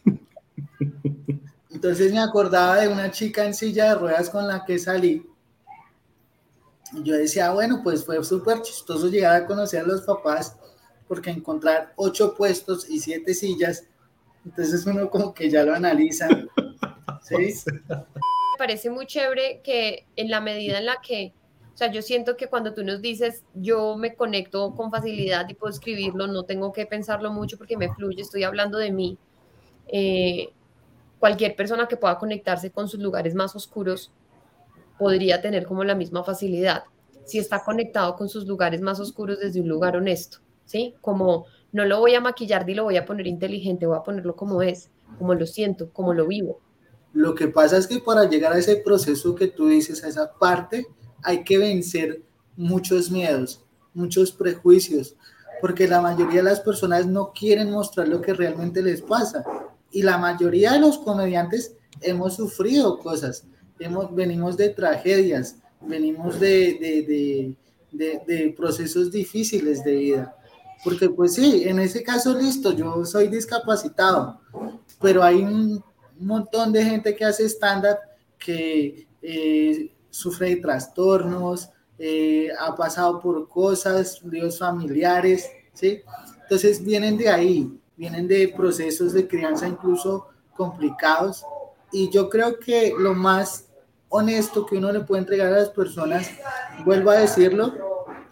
Entonces 1.70 2.12
me 2.14 2.20
acordaba 2.20 2.78
de 2.78 2.88
una 2.88 3.12
chica 3.12 3.46
en 3.46 3.54
silla 3.54 3.90
de 3.90 3.96
ruedas 3.96 4.30
con 4.30 4.48
la 4.48 4.64
que 4.66 4.80
salí 4.80 5.26
yo 7.02 7.16
decía, 7.16 7.52
bueno, 7.52 7.82
pues 7.84 8.06
fue 8.06 8.24
súper 8.24 8.62
chistoso 8.62 9.08
llegar 9.08 9.36
a 9.36 9.46
conocer 9.46 9.82
a 9.82 9.88
los 9.88 10.02
papás, 10.02 10.58
porque 11.08 11.32
encontrar 11.32 11.94
ocho 11.96 12.36
puestos 12.36 12.90
y 12.90 13.00
siete 13.00 13.34
sillas, 13.34 13.86
entonces 14.46 14.86
uno 14.86 15.10
como 15.10 15.34
que 15.34 15.50
ya 15.50 15.64
lo 15.64 15.74
analiza. 15.74 16.28
¿sí? 17.24 17.54
Me 17.88 18.58
parece 18.58 18.90
muy 18.90 19.08
chévere 19.08 19.62
que 19.64 20.06
en 20.16 20.30
la 20.30 20.42
medida 20.42 20.78
en 20.78 20.86
la 20.86 20.98
que, 21.02 21.34
o 21.74 21.78
sea, 21.78 21.92
yo 21.92 22.02
siento 22.04 22.38
que 22.38 22.48
cuando 22.48 22.74
tú 22.74 22.84
nos 22.84 23.02
dices, 23.02 23.44
yo 23.56 23.98
me 23.98 24.16
conecto 24.16 24.76
con 24.76 24.92
facilidad 24.92 25.50
y 25.50 25.56
puedo 25.56 25.74
escribirlo, 25.74 26.28
no 26.28 26.44
tengo 26.44 26.72
que 26.72 26.86
pensarlo 26.86 27.32
mucho 27.32 27.58
porque 27.58 27.78
me 27.78 27.92
fluye, 27.94 28.22
estoy 28.22 28.44
hablando 28.44 28.78
de 28.78 28.92
mí. 28.92 29.18
Eh, 29.88 30.50
cualquier 31.20 31.56
persona 31.56 31.88
que 31.88 31.98
pueda 31.98 32.18
conectarse 32.20 32.72
con 32.72 32.88
sus 32.88 33.00
lugares 33.00 33.34
más 33.34 33.56
oscuros 33.56 34.12
podría 35.00 35.42
tener 35.42 35.66
como 35.66 35.84
la 35.84 35.96
misma 35.96 36.24
facilidad 36.24 36.84
si 37.26 37.40
está 37.40 37.64
conectado 37.64 38.16
con 38.16 38.30
sus 38.30 38.46
lugares 38.46 38.82
más 38.82 39.00
oscuros 39.00 39.40
desde 39.40 39.62
un 39.62 39.70
lugar 39.70 39.96
honesto, 39.96 40.40
¿sí? 40.66 40.94
Como 41.02 41.46
no 41.72 41.86
lo 41.86 42.00
voy 42.00 42.16
a 42.16 42.22
maquillar 42.22 42.66
ni 42.66 42.76
lo 42.76 42.84
voy 42.84 42.98
a 42.98 43.06
poner 43.06 43.28
inteligente, 43.28 43.86
voy 43.86 43.98
a 43.98 44.04
ponerlo 44.04 44.36
como 44.36 44.62
es, 44.62 44.92
como 45.18 45.34
lo 45.34 45.48
siento, 45.48 45.90
como 45.92 46.14
lo 46.14 46.28
vivo. 46.28 46.60
Lo 47.14 47.34
que 47.36 47.48
pasa 47.48 47.78
es 47.78 47.88
que 47.88 48.00
para 48.00 48.26
llegar 48.26 48.54
a 48.54 48.58
ese 48.58 48.76
proceso 48.78 49.36
que 49.36 49.48
tú 49.48 49.68
dices, 49.68 50.04
a 50.04 50.08
esa 50.08 50.34
parte, 50.34 50.88
hay 51.24 51.44
que 51.44 51.58
vencer 51.58 52.22
muchos 52.56 53.10
miedos, 53.10 53.64
muchos 53.94 54.32
prejuicios, 54.32 55.16
porque 55.62 55.88
la 55.88 56.02
mayoría 56.02 56.38
de 56.38 56.50
las 56.50 56.60
personas 56.60 57.06
no 57.06 57.32
quieren 57.32 57.72
mostrar 57.72 58.08
lo 58.08 58.22
que 58.22 58.34
realmente 58.34 58.82
les 58.82 59.02
pasa. 59.02 59.44
Y 59.92 60.02
la 60.02 60.18
mayoría 60.18 60.74
de 60.74 60.80
los 60.80 60.98
comediantes 60.98 61.76
hemos 62.02 62.36
sufrido 62.36 63.00
cosas, 63.00 63.46
hemos, 63.80 64.14
venimos 64.14 64.58
de 64.58 64.70
tragedias, 64.70 65.56
venimos 65.82 66.40
de, 66.40 67.56
de, 67.92 68.26
de, 68.26 68.54
procesos 68.58 69.12
difíciles 69.12 69.84
de 69.84 69.96
vida. 69.96 70.36
Porque 70.84 71.10
pues 71.10 71.36
sí, 71.36 71.64
en 71.66 71.80
ese 71.80 72.04
caso 72.04 72.38
listo, 72.38 72.74
yo 72.74 73.06
soy 73.06 73.30
discapacitado, 73.30 74.42
pero 75.02 75.24
hay 75.24 75.44
un 75.44 75.82
montón 76.20 76.74
de 76.74 76.84
gente 76.84 77.16
que 77.16 77.24
hace 77.24 77.46
estándar 77.46 78.00
que 78.38 79.08
eh, 79.22 79.93
sufre 80.14 80.50
de 80.50 80.56
trastornos, 80.58 81.72
eh, 81.98 82.50
ha 82.60 82.76
pasado 82.76 83.20
por 83.20 83.48
cosas, 83.50 84.22
líos 84.24 84.60
familiares, 84.60 85.50
¿sí? 85.74 86.02
Entonces 86.44 86.84
vienen 86.84 87.18
de 87.18 87.30
ahí, 87.30 87.80
vienen 87.98 88.28
de 88.28 88.54
procesos 88.56 89.14
de 89.14 89.28
crianza 89.28 89.68
incluso 89.68 90.28
complicados 90.56 91.44
y 91.92 92.12
yo 92.12 92.30
creo 92.30 92.60
que 92.60 92.94
lo 92.96 93.16
más 93.16 93.70
honesto 94.08 94.68
que 94.68 94.78
uno 94.78 94.92
le 94.92 95.00
puede 95.00 95.22
entregar 95.22 95.48
a 95.52 95.58
las 95.58 95.70
personas, 95.70 96.30
vuelvo 96.86 97.10
a 97.10 97.16
decirlo, 97.16 97.74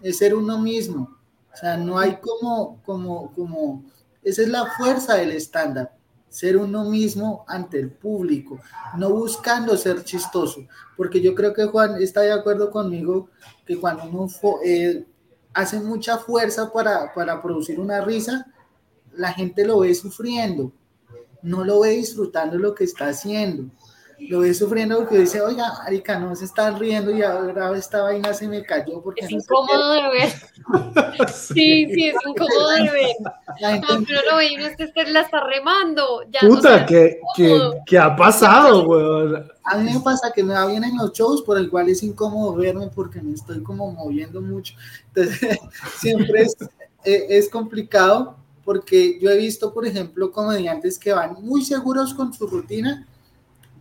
es 0.04 0.20
ser 0.20 0.36
uno 0.36 0.60
mismo. 0.60 1.18
O 1.52 1.58
sea, 1.58 1.78
no 1.78 1.98
hay 1.98 2.18
como, 2.18 2.80
como, 2.84 3.34
como, 3.34 3.84
esa 4.22 4.44
es 4.44 4.50
la 4.50 4.68
fuerza 4.78 5.16
del 5.16 5.32
estándar, 5.32 5.96
ser 6.32 6.56
uno 6.56 6.86
mismo 6.86 7.44
ante 7.46 7.78
el 7.78 7.92
público, 7.92 8.58
no 8.98 9.10
buscando 9.10 9.76
ser 9.76 10.06
chistoso, 10.06 10.66
porque 10.96 11.20
yo 11.20 11.36
creo 11.36 11.54
que 11.54 11.66
Juan 11.66 12.02
está 12.02 12.22
de 12.22 12.32
acuerdo 12.32 12.72
conmigo 12.72 13.30
que 13.66 13.78
cuando 13.78 14.06
uno 14.06 14.28
eh, 14.64 15.06
hace 15.54 15.82
mucha 15.82 16.18
fuerza 16.18 16.72
para, 16.72 17.14
para 17.14 17.42
producir 17.42 17.82
una 17.82 18.00
risa, 18.00 18.48
la 19.14 19.34
gente 19.34 19.66
lo 19.66 19.80
ve 19.80 19.94
sufriendo, 19.94 20.72
no 21.42 21.66
lo 21.66 21.82
ve 21.82 21.90
disfrutando 21.90 22.58
lo 22.58 22.74
que 22.74 22.86
está 22.86 23.10
haciendo 23.10 23.66
lo 24.30 24.40
ve 24.40 24.54
sufriendo 24.54 24.98
porque 24.98 25.20
dice, 25.20 25.42
oiga, 25.42 25.84
Arica, 25.86 26.20
no 26.20 26.36
se 26.36 26.46
están 26.46 26.80
riendo 26.80 27.12
y 27.12 27.22
ahora 27.22 27.76
esta 27.78 28.04
vaina 28.04 28.34
se 28.34 28.48
me 28.48 28.64
cayó 28.64 29.02
porque 29.02 29.26
es 29.26 29.32
incómodo 29.32 29.94
de 29.94 30.10
ver. 30.10 30.30
sí, 31.32 31.86
sí, 31.94 32.08
es 32.08 32.16
incómodo 32.28 32.70
de 32.72 32.92
ver. 32.92 33.16
No, 33.82 34.04
pero 34.08 34.22
lo 34.30 34.38
ve 34.38 34.52
y 34.52 34.56
uno 34.56 34.68
se 34.76 35.12
la 35.12 35.22
está 35.22 35.44
remando. 35.44 36.24
Ya 36.30 36.40
Puta, 36.42 36.86
¿qué, 36.86 37.20
¿qué, 37.86 37.98
ha 37.98 38.16
pasado, 38.16 38.88
weón? 38.88 39.52
A 39.64 39.78
mí 39.78 39.92
me 39.92 40.00
pasa 40.00 40.32
que 40.32 40.44
me 40.44 40.54
va 40.54 40.66
bien 40.66 40.84
en 40.84 40.98
los 40.98 41.14
shows, 41.14 41.42
por 41.42 41.58
el 41.58 41.70
cual 41.70 41.90
es 41.90 42.04
incómodo 42.04 42.56
verme 42.56 42.88
porque 42.94 43.22
me 43.22 43.34
estoy 43.34 43.62
como 43.64 43.92
moviendo 43.92 44.42
mucho. 44.42 44.76
Entonces, 45.14 45.58
siempre 46.00 46.44
es, 46.44 46.56
eh, 47.04 47.26
es 47.30 47.50
complicado 47.50 48.36
porque 48.64 49.20
yo 49.20 49.30
he 49.30 49.38
visto, 49.38 49.74
por 49.74 49.86
ejemplo, 49.86 50.32
comediantes 50.32 51.00
que 51.00 51.12
van 51.12 51.34
muy 51.42 51.66
seguros 51.66 52.14
con 52.14 52.34
su 52.34 52.48
rutina 52.48 53.08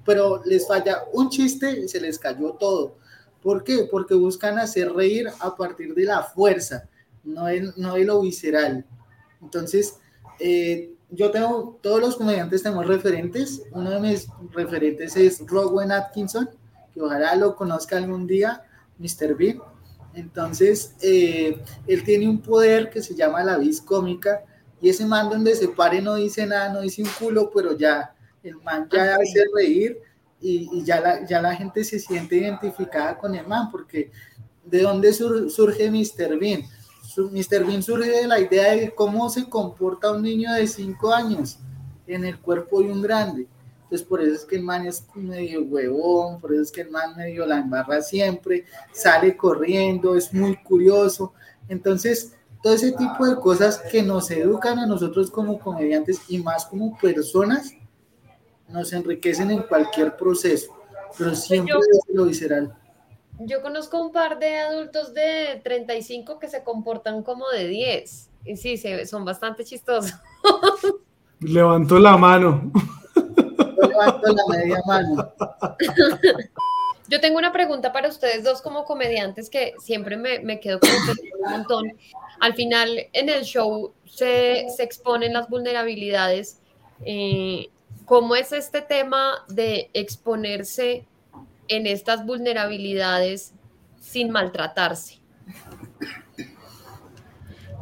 pero 0.04 0.42
les 0.44 0.66
falla 0.66 1.04
un 1.12 1.28
chiste 1.28 1.80
y 1.80 1.88
se 1.88 2.00
les 2.00 2.18
cayó 2.18 2.52
todo. 2.52 2.96
¿Por 3.42 3.64
qué? 3.64 3.88
Porque 3.90 4.14
buscan 4.14 4.58
hacer 4.58 4.92
reír 4.92 5.28
a 5.40 5.56
partir 5.56 5.94
de 5.94 6.04
la 6.04 6.22
fuerza, 6.22 6.88
no 7.24 7.46
de, 7.46 7.72
no 7.76 7.94
de 7.94 8.04
lo 8.04 8.20
visceral. 8.20 8.84
Entonces, 9.40 9.98
eh, 10.38 10.92
yo 11.10 11.30
tengo, 11.30 11.78
todos 11.82 12.00
los 12.00 12.16
comediantes 12.16 12.62
tenemos 12.62 12.86
referentes. 12.86 13.62
Uno 13.72 13.90
de 13.90 14.00
mis 14.00 14.28
referentes 14.52 15.16
es 15.16 15.44
Rowan 15.46 15.90
Atkinson, 15.90 16.50
que 16.92 17.00
ojalá 17.00 17.34
lo 17.36 17.56
conozca 17.56 17.96
algún 17.96 18.26
día, 18.26 18.62
Mr. 18.98 19.34
Bean. 19.36 19.60
Entonces, 20.14 20.94
eh, 21.02 21.62
él 21.86 22.04
tiene 22.04 22.28
un 22.28 22.40
poder 22.40 22.90
que 22.90 23.02
se 23.02 23.14
llama 23.14 23.44
la 23.44 23.58
vis 23.58 23.80
cómica, 23.80 24.44
y 24.82 24.88
ese 24.88 25.04
man 25.04 25.28
donde 25.28 25.54
se 25.54 25.68
pare 25.68 26.00
no 26.00 26.14
dice 26.14 26.46
nada, 26.46 26.72
no 26.72 26.80
dice 26.80 27.02
un 27.02 27.08
culo, 27.18 27.50
pero 27.54 27.76
ya 27.76 28.14
el 28.42 28.56
man 28.56 28.88
ya 28.90 29.14
hace 29.14 29.44
reír 29.54 29.98
y, 30.40 30.82
ya, 30.84 31.00
la, 31.00 31.26
ya 31.26 31.42
la 31.42 31.54
gente 31.54 31.84
se 31.84 31.98
siente 31.98 32.36
identificada 32.36 33.18
con 33.18 33.34
el 33.34 33.46
man, 33.46 33.70
porque 33.70 34.10
¿de 34.64 34.82
dónde 34.82 35.12
surge 35.12 35.90
Mr. 35.90 36.38
Bean? 36.38 36.62
Mr. 37.16 37.66
Bean 37.66 37.82
surge 37.82 38.10
de 38.10 38.26
la 38.26 38.40
idea 38.40 38.72
de 38.74 38.94
cómo 38.94 39.28
se 39.28 39.48
comporta 39.48 40.12
un 40.12 40.22
niño 40.22 40.52
de 40.52 40.66
5 40.66 41.12
años 41.12 41.58
en 42.06 42.24
el 42.24 42.38
cuerpo 42.38 42.80
de 42.80 42.90
un 42.90 43.02
grande. 43.02 43.46
Entonces, 43.82 44.06
por 44.06 44.22
eso 44.22 44.34
es 44.34 44.44
que 44.44 44.56
el 44.56 44.62
man 44.62 44.86
es 44.86 45.04
medio 45.14 45.64
huevón, 45.64 46.40
por 46.40 46.52
eso 46.52 46.62
es 46.62 46.70
que 46.70 46.82
el 46.82 46.90
man 46.90 47.16
medio 47.16 47.44
la 47.44 47.58
embarra 47.58 48.00
siempre, 48.02 48.64
sale 48.92 49.36
corriendo, 49.36 50.14
es 50.14 50.32
muy 50.32 50.56
curioso. 50.62 51.32
Entonces, 51.68 52.34
todo 52.62 52.74
ese 52.74 52.92
tipo 52.92 53.26
de 53.26 53.36
cosas 53.36 53.82
que 53.90 54.02
nos 54.02 54.30
educan 54.30 54.78
a 54.78 54.86
nosotros 54.86 55.30
como 55.30 55.58
comediantes 55.58 56.20
y 56.28 56.38
más 56.38 56.66
como 56.66 56.96
personas, 56.98 57.72
nos 58.70 58.92
enriquecen 58.92 59.50
en 59.50 59.62
cualquier 59.62 60.16
proceso, 60.16 60.76
pero 61.16 61.30
pues 61.30 61.44
siempre 61.44 61.74
es 61.78 62.14
lo 62.14 62.24
visceral. 62.24 62.76
Yo 63.40 63.62
conozco 63.62 63.98
un 64.00 64.12
par 64.12 64.38
de 64.38 64.58
adultos 64.58 65.14
de 65.14 65.60
35 65.64 66.38
que 66.38 66.48
se 66.48 66.62
comportan 66.62 67.22
como 67.22 67.48
de 67.48 67.68
10. 67.68 68.30
Y 68.44 68.56
sí, 68.56 68.76
se, 68.76 69.06
son 69.06 69.24
bastante 69.24 69.64
chistosos. 69.64 70.12
Levantó 71.40 71.98
la 71.98 72.18
mano. 72.18 72.70
Levanto 73.88 74.32
la 74.34 74.56
media 74.56 74.82
mano. 74.86 75.32
Yo 77.08 77.20
tengo 77.20 77.38
una 77.38 77.50
pregunta 77.50 77.92
para 77.92 78.08
ustedes 78.08 78.44
dos 78.44 78.60
como 78.60 78.84
comediantes 78.84 79.48
que 79.48 79.72
siempre 79.78 80.16
me, 80.16 80.40
me 80.40 80.60
quedo 80.60 80.78
con 80.78 80.90
un 80.90 81.50
montón. 81.50 81.92
Al 82.40 82.54
final, 82.54 83.08
en 83.12 83.28
el 83.30 83.42
show 83.42 83.94
se, 84.04 84.66
se 84.68 84.82
exponen 84.82 85.32
las 85.32 85.48
vulnerabilidades. 85.48 86.60
Eh, 87.04 87.70
¿Cómo 88.10 88.34
es 88.34 88.50
este 88.50 88.82
tema 88.82 89.34
de 89.48 89.88
exponerse 89.94 91.06
en 91.68 91.86
estas 91.86 92.26
vulnerabilidades 92.26 93.54
sin 94.00 94.32
maltratarse? 94.32 95.20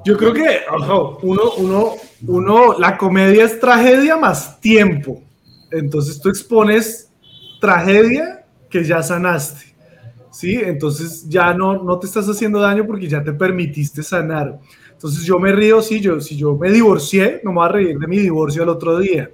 Yo 0.04 0.18
creo 0.18 0.34
que, 0.34 0.60
ojo, 0.70 1.18
uno, 1.22 1.42
uno, 1.56 1.94
uno, 2.26 2.78
la 2.78 2.98
comedia 2.98 3.46
es 3.46 3.58
tragedia 3.58 4.18
más 4.18 4.60
tiempo. 4.60 5.22
Entonces 5.70 6.20
tú 6.20 6.28
expones 6.28 7.10
tragedia 7.58 8.44
que 8.68 8.84
ya 8.84 9.02
sanaste. 9.02 9.74
¿Sí? 10.30 10.56
Entonces 10.56 11.26
ya 11.26 11.54
no, 11.54 11.82
no 11.82 11.98
te 11.98 12.06
estás 12.06 12.28
haciendo 12.28 12.60
daño 12.60 12.86
porque 12.86 13.08
ya 13.08 13.24
te 13.24 13.32
permitiste 13.32 14.02
sanar. 14.02 14.58
Entonces 14.92 15.24
yo 15.24 15.38
me 15.38 15.52
río, 15.52 15.80
si 15.80 16.02
yo, 16.02 16.20
si 16.20 16.36
yo 16.36 16.54
me 16.54 16.70
divorcié, 16.70 17.40
no 17.42 17.52
me 17.52 17.60
voy 17.60 17.66
a 17.66 17.72
reír 17.72 17.98
de 17.98 18.06
mi 18.06 18.18
divorcio 18.18 18.62
al 18.62 18.68
otro 18.68 18.98
día 18.98 19.30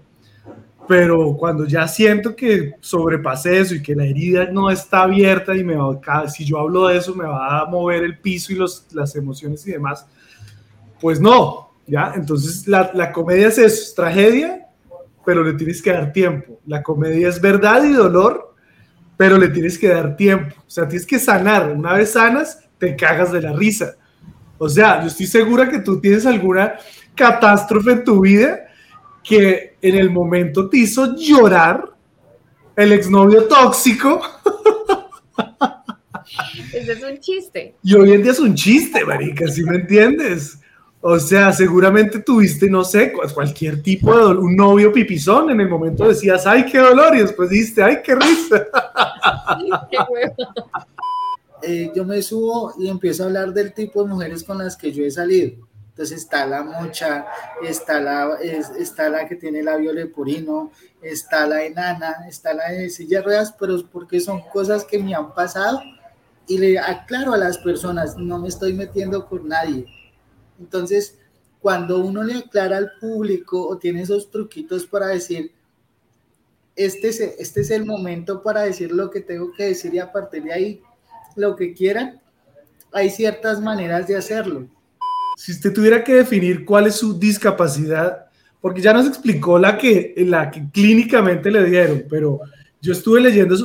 pero 0.87 1.37
cuando 1.37 1.65
ya 1.65 1.89
siento 1.89 2.37
que 2.37 2.75
sobrepasé 2.81 3.59
eso 3.59 3.75
y 3.75 3.83
que 3.83 3.95
la 3.95 4.05
herida 4.05 4.47
no 4.51 4.71
está 4.71 5.03
abierta 5.03 5.55
y 5.55 5.65
me 5.65 5.77
va, 5.77 6.29
si 6.29 6.45
yo 6.45 6.59
hablo 6.59 6.89
de 6.89 6.99
eso 6.99 7.15
me 7.15 7.25
va 7.25 7.61
a 7.61 7.67
mover 7.67 8.03
el 8.05 8.19
piso 8.19 8.53
y 8.53 8.57
los, 8.57 8.87
las 8.93 9.17
emociones 9.17 9.67
y 9.67 9.73
demás, 9.73 10.07
pues 11.01 11.21
no, 11.21 11.71
¿ya? 11.87 12.13
Entonces 12.15 12.69
la, 12.69 12.91
la 12.95 13.13
comedia 13.13 13.49
es 13.49 13.59
eso, 13.59 13.83
es 13.83 13.95
tragedia, 13.95 14.67
pero 15.25 15.43
le 15.43 15.55
tienes 15.55 15.81
que 15.81 15.93
dar 15.93 16.13
tiempo. 16.13 16.61
La 16.67 16.83
comedia 16.83 17.29
es 17.29 17.41
verdad 17.41 17.83
y 17.85 17.93
dolor, 17.93 18.55
pero 19.17 19.39
le 19.39 19.49
tienes 19.49 19.79
que 19.79 19.89
dar 19.89 20.17
tiempo. 20.17 20.55
O 20.67 20.71
sea, 20.71 20.87
tienes 20.87 21.07
que 21.07 21.19
sanar. 21.19 21.73
Una 21.73 21.95
vez 21.95 22.13
sanas, 22.13 22.61
te 22.79 22.95
cagas 22.95 23.33
de 23.33 23.41
la 23.41 23.53
risa. 23.53 23.95
O 24.59 24.69
sea, 24.69 25.01
yo 25.01 25.09
estoy 25.09 25.27
segura 25.27 25.69
que 25.69 25.81
tú 25.81 26.01
tienes 26.01 26.27
alguna 26.27 26.75
catástrofe 27.15 27.93
en 27.93 28.05
tu 28.05 28.21
vida 28.21 28.61
que 29.23 29.74
en 29.85 29.97
el 29.97 30.11
momento 30.11 30.71
te 30.71 30.79
hizo 30.79 31.15
llorar 31.15 31.93
el 32.75 32.93
exnovio 32.93 33.45
tóxico. 33.45 34.19
Ese 36.73 36.93
es 36.93 37.03
un 37.03 37.19
chiste. 37.19 37.77
Y 37.83 37.95
hoy 37.95 38.13
en 38.13 38.23
día 38.23 38.33
es 38.33 38.41
un 38.41 38.55
chiste, 38.55 39.05
marica, 39.05 39.47
¿sí 39.47 39.63
me 39.63 39.77
entiendes? 39.77 40.59
O 41.03 41.19
sea, 41.19 41.53
seguramente 41.53 42.21
tuviste, 42.21 42.71
no 42.71 42.83
sé, 42.83 43.13
cualquier 43.13 43.83
tipo 43.83 44.17
de 44.17 44.39
un 44.39 44.57
novio 44.57 44.91
pipizón. 44.91 45.51
En 45.51 45.61
el 45.61 45.69
momento 45.69 46.09
decías, 46.09 46.47
ay, 46.47 46.65
qué 46.65 46.79
dolor, 46.79 47.15
y 47.15 47.19
después 47.19 47.51
dijiste, 47.51 47.83
ay, 47.83 47.99
qué 48.03 48.15
risa. 48.15 48.67
qué 49.91 49.99
eh, 51.63 51.93
yo 51.95 52.07
me 52.07 52.23
subo 52.23 52.73
y 52.79 52.89
empiezo 52.89 53.25
a 53.25 53.27
hablar 53.27 53.53
del 53.53 53.75
tipo 53.75 54.03
de 54.03 54.09
mujeres 54.09 54.43
con 54.45 54.57
las 54.57 54.79
que 54.79 54.93
yo 54.93 55.05
he 55.05 55.11
salido. 55.11 55.67
Entonces 55.95 56.19
está 56.23 56.45
la 56.47 56.65
mocha, 56.65 57.25
está 57.63 58.01
la, 58.01 58.37
es- 58.43 58.71
está 58.71 59.09
la 59.09 59.29
que 59.29 59.37
tiene 59.37 59.63
labio 59.63 59.93
leporino, 59.93 60.73
está 61.01 61.47
la 61.47 61.65
enana, 61.65 62.27
está 62.29 62.53
la 62.53 62.71
de 62.71 62.91
silla 62.91 63.19
de 63.19 63.25
ruedas, 63.25 63.55
pero 63.59 63.77
porque 63.93 64.19
son 64.21 64.41
cosas 64.53 64.85
que 64.85 64.99
me 64.99 65.15
han 65.15 65.33
pasado 65.35 65.81
y 66.47 66.59
le 66.59 66.79
aclaro 66.79 67.33
a 67.33 67.39
las 67.39 67.59
personas, 67.59 68.17
no 68.17 68.39
me 68.39 68.49
estoy 68.49 68.75
metiendo 68.75 69.27
con 69.27 69.49
nadie. 69.49 69.87
Entonces, 70.61 71.19
cuando 71.61 71.99
uno 72.01 72.23
le 72.25 72.35
aclara 72.39 72.77
al 72.79 72.93
público 73.01 73.67
o 73.69 73.79
tiene 73.79 74.03
esos 74.03 74.31
truquitos 74.31 74.87
para 74.87 75.09
decir, 75.09 75.53
este 76.77 77.09
es, 77.09 77.21
este 77.21 77.61
es 77.61 77.71
el 77.71 77.85
momento 77.87 78.43
para 78.43 78.63
decir 78.63 78.93
lo 78.93 79.11
que 79.11 79.21
tengo 79.21 79.53
que 79.53 79.65
decir 79.65 79.95
y 79.95 79.99
a 79.99 80.11
partir 80.13 80.43
de 80.45 80.53
ahí 80.53 80.83
lo 81.37 81.57
que 81.57 81.73
quieran, 81.75 82.21
hay 82.93 83.11
ciertas 83.11 83.61
maneras 83.61 84.09
de 84.09 84.17
hacerlo. 84.17 84.69
Si 85.37 85.53
usted 85.53 85.73
tuviera 85.73 86.05
que 86.05 86.15
definir 86.15 86.65
cuál 86.65 86.87
es 86.87 86.97
su 86.97 87.19
discapacidad, 87.19 88.27
porque 88.61 88.81
ya 88.81 88.93
nos 88.93 89.07
explicó 89.07 89.59
la 89.59 89.77
que, 89.77 90.15
la 90.27 90.51
que 90.51 90.71
clínicamente 90.71 91.51
le 91.51 91.65
dieron, 91.65 92.05
pero 92.09 92.41
yo 92.81 92.93
estuve 92.93 93.21
leyendo 93.21 93.57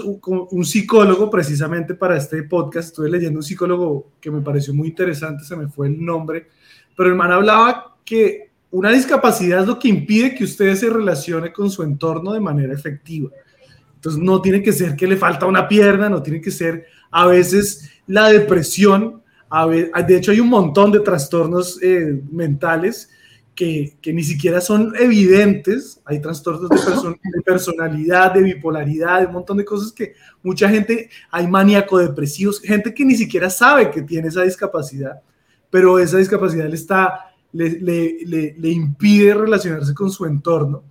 un 0.52 0.66
psicólogo 0.66 1.30
precisamente 1.30 1.94
para 1.94 2.18
este 2.18 2.42
podcast, 2.44 2.90
estuve 2.90 3.10
leyendo 3.10 3.40
un 3.40 3.44
psicólogo 3.44 4.12
que 4.20 4.32
me 4.32 4.42
pareció 4.42 4.74
muy 4.74 4.90
interesante, 4.90 5.44
se 5.44 5.56
me 5.56 5.68
fue 5.68 5.88
el 5.88 6.04
nombre, 6.04 6.48
pero 6.96 7.10
el 7.10 7.16
man 7.16 7.32
hablaba 7.32 7.98
que 8.06 8.50
una 8.72 8.92
discapacidad 8.92 9.62
es 9.62 9.68
lo 9.68 9.80
que 9.80 9.88
impide 9.88 10.36
que 10.36 10.44
usted 10.44 10.76
se 10.76 10.90
relacione 10.90 11.52
con 11.52 11.70
su 11.70 11.84
entorno 11.84 12.34
de 12.34 12.40
manera 12.40 12.74
efectiva. 12.74 13.30
Entonces 13.96 14.22
no 14.22 14.42
tiene 14.42 14.62
que 14.62 14.72
ser 14.72 14.96
que 14.96 15.08
le 15.08 15.18
falta 15.18 15.46
una 15.46 15.68
pierna, 15.68 16.08
no 16.08 16.24
tiene 16.24 16.40
que 16.40 16.52
ser 16.52 16.86
a 17.12 17.26
veces 17.26 17.90
la 18.08 18.30
depresión. 18.30 19.22
A 19.50 19.68
de 19.68 20.16
hecho 20.18 20.32
hay 20.32 20.40
un 20.40 20.50
montón 20.50 20.92
de 20.92 21.00
trastornos 21.00 21.82
eh, 21.82 22.22
mentales 22.32 23.10
que, 23.56 23.96
que 24.02 24.14
ni 24.14 24.24
siquiera 24.24 24.62
son 24.62 24.94
evidentes. 24.98 26.00
Hay 26.06 26.22
trastornos 26.22 26.70
de, 26.70 26.78
perso- 26.78 27.20
de 27.22 27.42
personalidad, 27.42 28.34
de 28.34 28.42
bipolaridad, 28.44 29.20
de 29.22 29.26
un 29.28 29.34
montón 29.34 29.58
de 29.58 29.66
cosas 29.66 29.92
que 29.92 30.14
mucha 30.44 30.70
gente, 30.70 31.10
hay 31.32 31.48
maníaco 31.48 31.98
depresivos, 31.98 32.62
gente 32.62 32.94
que 32.94 33.04
ni 33.04 33.16
siquiera 33.16 33.50
sabe 33.50 33.92
que 33.92 34.02
tiene 34.04 34.28
esa 34.30 34.44
discapacidad, 34.44 35.20
pero 35.70 36.00
esa 36.00 36.18
discapacidad 36.18 36.68
le, 36.70 36.76
está, 36.76 37.32
le, 37.52 37.72
le- 37.80 38.18
le- 38.26 38.56
le 38.58 38.70
impide 38.70 39.34
relacionarse 39.34 39.94
con 39.94 40.10
su 40.10 40.26
entorno. 40.26 40.84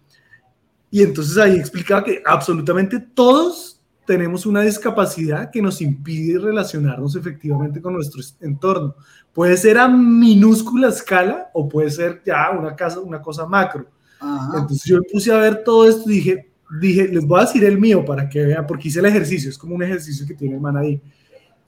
Y 0.90 1.02
entonces 1.02 1.36
ahí 1.38 1.56
explicaba 1.56 2.02
que 2.04 2.22
absolutamente 2.24 2.98
todos 2.98 3.77
tenemos 4.08 4.46
una 4.46 4.62
discapacidad 4.62 5.50
que 5.50 5.60
nos 5.60 5.82
impide 5.82 6.38
relacionarnos 6.38 7.14
efectivamente 7.14 7.82
con 7.82 7.92
nuestro 7.92 8.22
entorno. 8.40 8.94
Puede 9.34 9.54
ser 9.58 9.76
a 9.76 9.86
minúscula 9.86 10.88
escala 10.88 11.50
o 11.52 11.68
puede 11.68 11.90
ser 11.90 12.22
ya 12.24 12.50
una, 12.58 12.74
casa, 12.74 13.00
una 13.00 13.20
cosa 13.20 13.44
macro. 13.44 13.86
Ajá. 14.18 14.60
Entonces 14.60 14.84
yo 14.84 15.00
puse 15.12 15.30
a 15.30 15.36
ver 15.36 15.62
todo 15.62 15.86
esto 15.86 16.10
y 16.10 16.14
dije, 16.14 16.50
dije, 16.80 17.06
les 17.06 17.26
voy 17.26 17.38
a 17.38 17.44
decir 17.44 17.62
el 17.64 17.78
mío 17.78 18.02
para 18.02 18.30
que 18.30 18.46
vean, 18.46 18.66
porque 18.66 18.88
hice 18.88 19.00
el 19.00 19.04
ejercicio, 19.04 19.50
es 19.50 19.58
como 19.58 19.74
un 19.74 19.82
ejercicio 19.82 20.26
que 20.26 20.32
tiene 20.32 20.54
el 20.54 20.60
man 20.62 20.78
ahí. 20.78 21.02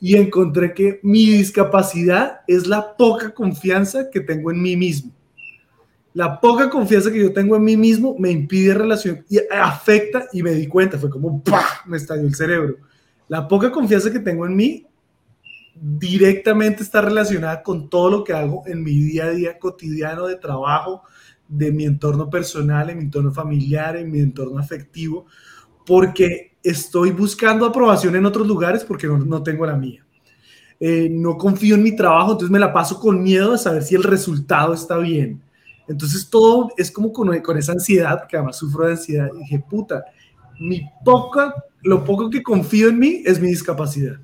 Y 0.00 0.16
encontré 0.16 0.72
que 0.72 0.98
mi 1.03 1.26
discapacidad 1.26 2.40
es 2.46 2.66
la 2.66 2.96
poca 2.96 3.35
confianza 3.35 4.09
que 4.09 4.20
tengo 4.20 4.50
en 4.50 4.62
mí 4.62 4.79
mismo. 4.79 5.12
La 6.12 6.40
poca 6.40 6.68
confianza 6.68 7.10
que 7.10 7.20
yo 7.20 7.32
tengo 7.32 7.56
en 7.56 7.62
mí 7.62 7.76
mismo 7.76 8.16
me 8.18 8.30
impide 8.30 8.74
relación 8.74 9.24
y 9.28 9.38
afecta 9.50 10.26
y 10.32 10.42
me 10.42 10.52
di 10.52 10.66
cuenta, 10.66 10.98
fue 10.98 11.08
como 11.08 11.42
¡pah! 11.42 11.82
me 11.86 11.96
estalló 11.96 12.22
el 12.22 12.34
cerebro. 12.34 12.76
La 13.28 13.46
poca 13.46 13.70
confianza 13.70 14.10
que 14.10 14.18
tengo 14.18 14.44
en 14.44 14.56
mí 14.56 14.86
directamente 15.74 16.82
está 16.82 17.00
relacionada 17.00 17.62
con 17.62 17.88
todo 17.88 18.10
lo 18.10 18.24
que 18.24 18.32
hago 18.32 18.64
en 18.66 18.82
mi 18.82 18.92
día 18.92 19.26
a 19.26 19.30
día 19.30 19.58
cotidiano 19.58 20.26
de 20.26 20.36
trabajo, 20.36 21.02
de 21.48 21.70
mi 21.70 21.84
entorno 21.84 22.28
personal, 22.28 22.90
en 22.90 22.98
mi 22.98 23.04
entorno 23.04 23.32
familiar, 23.32 23.96
en 23.96 24.10
mi 24.10 24.18
entorno 24.18 24.58
afectivo, 24.58 25.26
porque 25.86 26.56
estoy 26.62 27.12
buscando 27.12 27.64
aprobación 27.64 28.16
en 28.16 28.26
otros 28.26 28.46
lugares 28.46 28.84
porque 28.84 29.06
no, 29.06 29.18
no 29.18 29.42
tengo 29.42 29.64
la 29.64 29.76
mía. 29.76 30.04
Eh, 30.78 31.08
no 31.10 31.36
confío 31.36 31.74
en 31.74 31.82
mi 31.82 31.94
trabajo, 31.94 32.32
entonces 32.32 32.50
me 32.50 32.58
la 32.58 32.72
paso 32.72 32.98
con 32.98 33.22
miedo 33.22 33.52
de 33.52 33.58
saber 33.58 33.82
si 33.82 33.94
el 33.94 34.02
resultado 34.02 34.74
está 34.74 34.96
bien. 34.98 35.42
Entonces 35.90 36.31
todo 36.31 36.70
es 36.76 36.88
como 36.88 37.12
con, 37.12 37.35
esa 37.59 37.72
ansiedad, 37.72 38.29
que 38.29 38.37
además 38.37 38.59
sufro 38.59 38.87
de 38.87 38.92
ansiedad. 38.92 39.29
Dije, 39.37 39.59
puta, 39.59 40.05
mi 40.61 40.88
poca, 41.05 41.53
lo 41.83 42.05
poco 42.05 42.31
que 42.31 42.44
confío 42.44 42.90
en 42.90 42.98
mí 43.00 43.22
es 43.26 43.40
mi 43.40 43.48
discapacidad. 43.48 44.14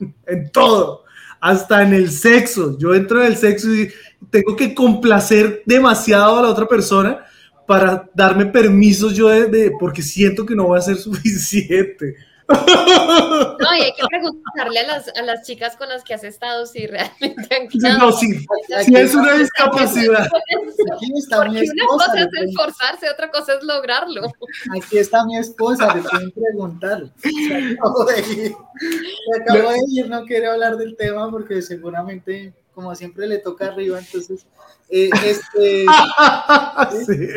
en 0.26 0.50
todo, 0.50 1.04
hasta 1.40 1.82
en 1.84 1.94
el 1.94 2.10
sexo. 2.10 2.76
Yo 2.76 2.92
entro 2.92 3.20
en 3.20 3.28
el 3.28 3.36
sexo 3.36 3.72
y 3.72 3.88
tengo 4.30 4.56
que 4.56 4.74
complacer 4.74 5.62
demasiado 5.64 6.38
a 6.38 6.42
la 6.42 6.48
otra 6.48 6.66
persona 6.66 7.24
para 7.68 8.10
darme 8.12 8.46
permisos 8.46 9.14
yo 9.14 9.28
de 9.28 9.72
porque 9.78 10.02
siento 10.02 10.44
que 10.44 10.56
no 10.56 10.70
va 10.70 10.78
a 10.78 10.82
ser 10.82 10.96
suficiente. 10.96 12.16
No, 12.48 13.74
y 13.76 13.82
hay 13.82 13.92
que 13.94 14.06
preguntarle 14.08 14.80
a 14.80 14.86
las, 14.86 15.08
a 15.08 15.22
las 15.22 15.46
chicas 15.46 15.76
con 15.76 15.88
las 15.88 16.04
que 16.04 16.14
has 16.14 16.24
estado 16.24 16.66
si 16.66 16.86
realmente 16.86 17.54
han 17.54 17.68
quedado. 17.68 17.98
No, 17.98 18.12
sí, 18.12 18.38
sí 18.84 18.96
es 18.96 19.14
una 19.14 19.32
discapacidad. 19.34 20.26
Aquí 20.92 21.12
está 21.16 21.44
mi 21.44 21.58
Porque 21.58 21.70
una 21.70 21.82
esposa. 21.82 22.06
cosa 22.06 22.20
es 22.20 22.48
esforzarse, 22.48 23.10
otra 23.10 23.30
cosa 23.30 23.54
es 23.54 23.62
lograrlo. 23.64 24.32
Aquí 24.76 24.98
está 24.98 25.24
mi 25.24 25.36
esposa, 25.38 25.94
le 25.94 26.02
pueden 26.02 26.30
preguntar. 26.32 27.04
Se 27.22 27.76
acabó 27.78 28.04
de 28.04 28.20
ir. 28.20 28.54
Se 28.78 29.40
acabó 29.40 29.70
de 29.70 29.80
ir, 29.88 30.08
no 30.08 30.24
quiere 30.24 30.46
hablar 30.48 30.76
del 30.76 30.96
tema 30.96 31.30
porque 31.30 31.62
seguramente, 31.62 32.52
como 32.74 32.94
siempre, 32.94 33.26
le 33.26 33.38
toca 33.38 33.66
arriba. 33.68 33.98
Entonces, 33.98 34.46
eh, 34.88 35.10
este, 35.24 35.86
Sí. 37.06 37.28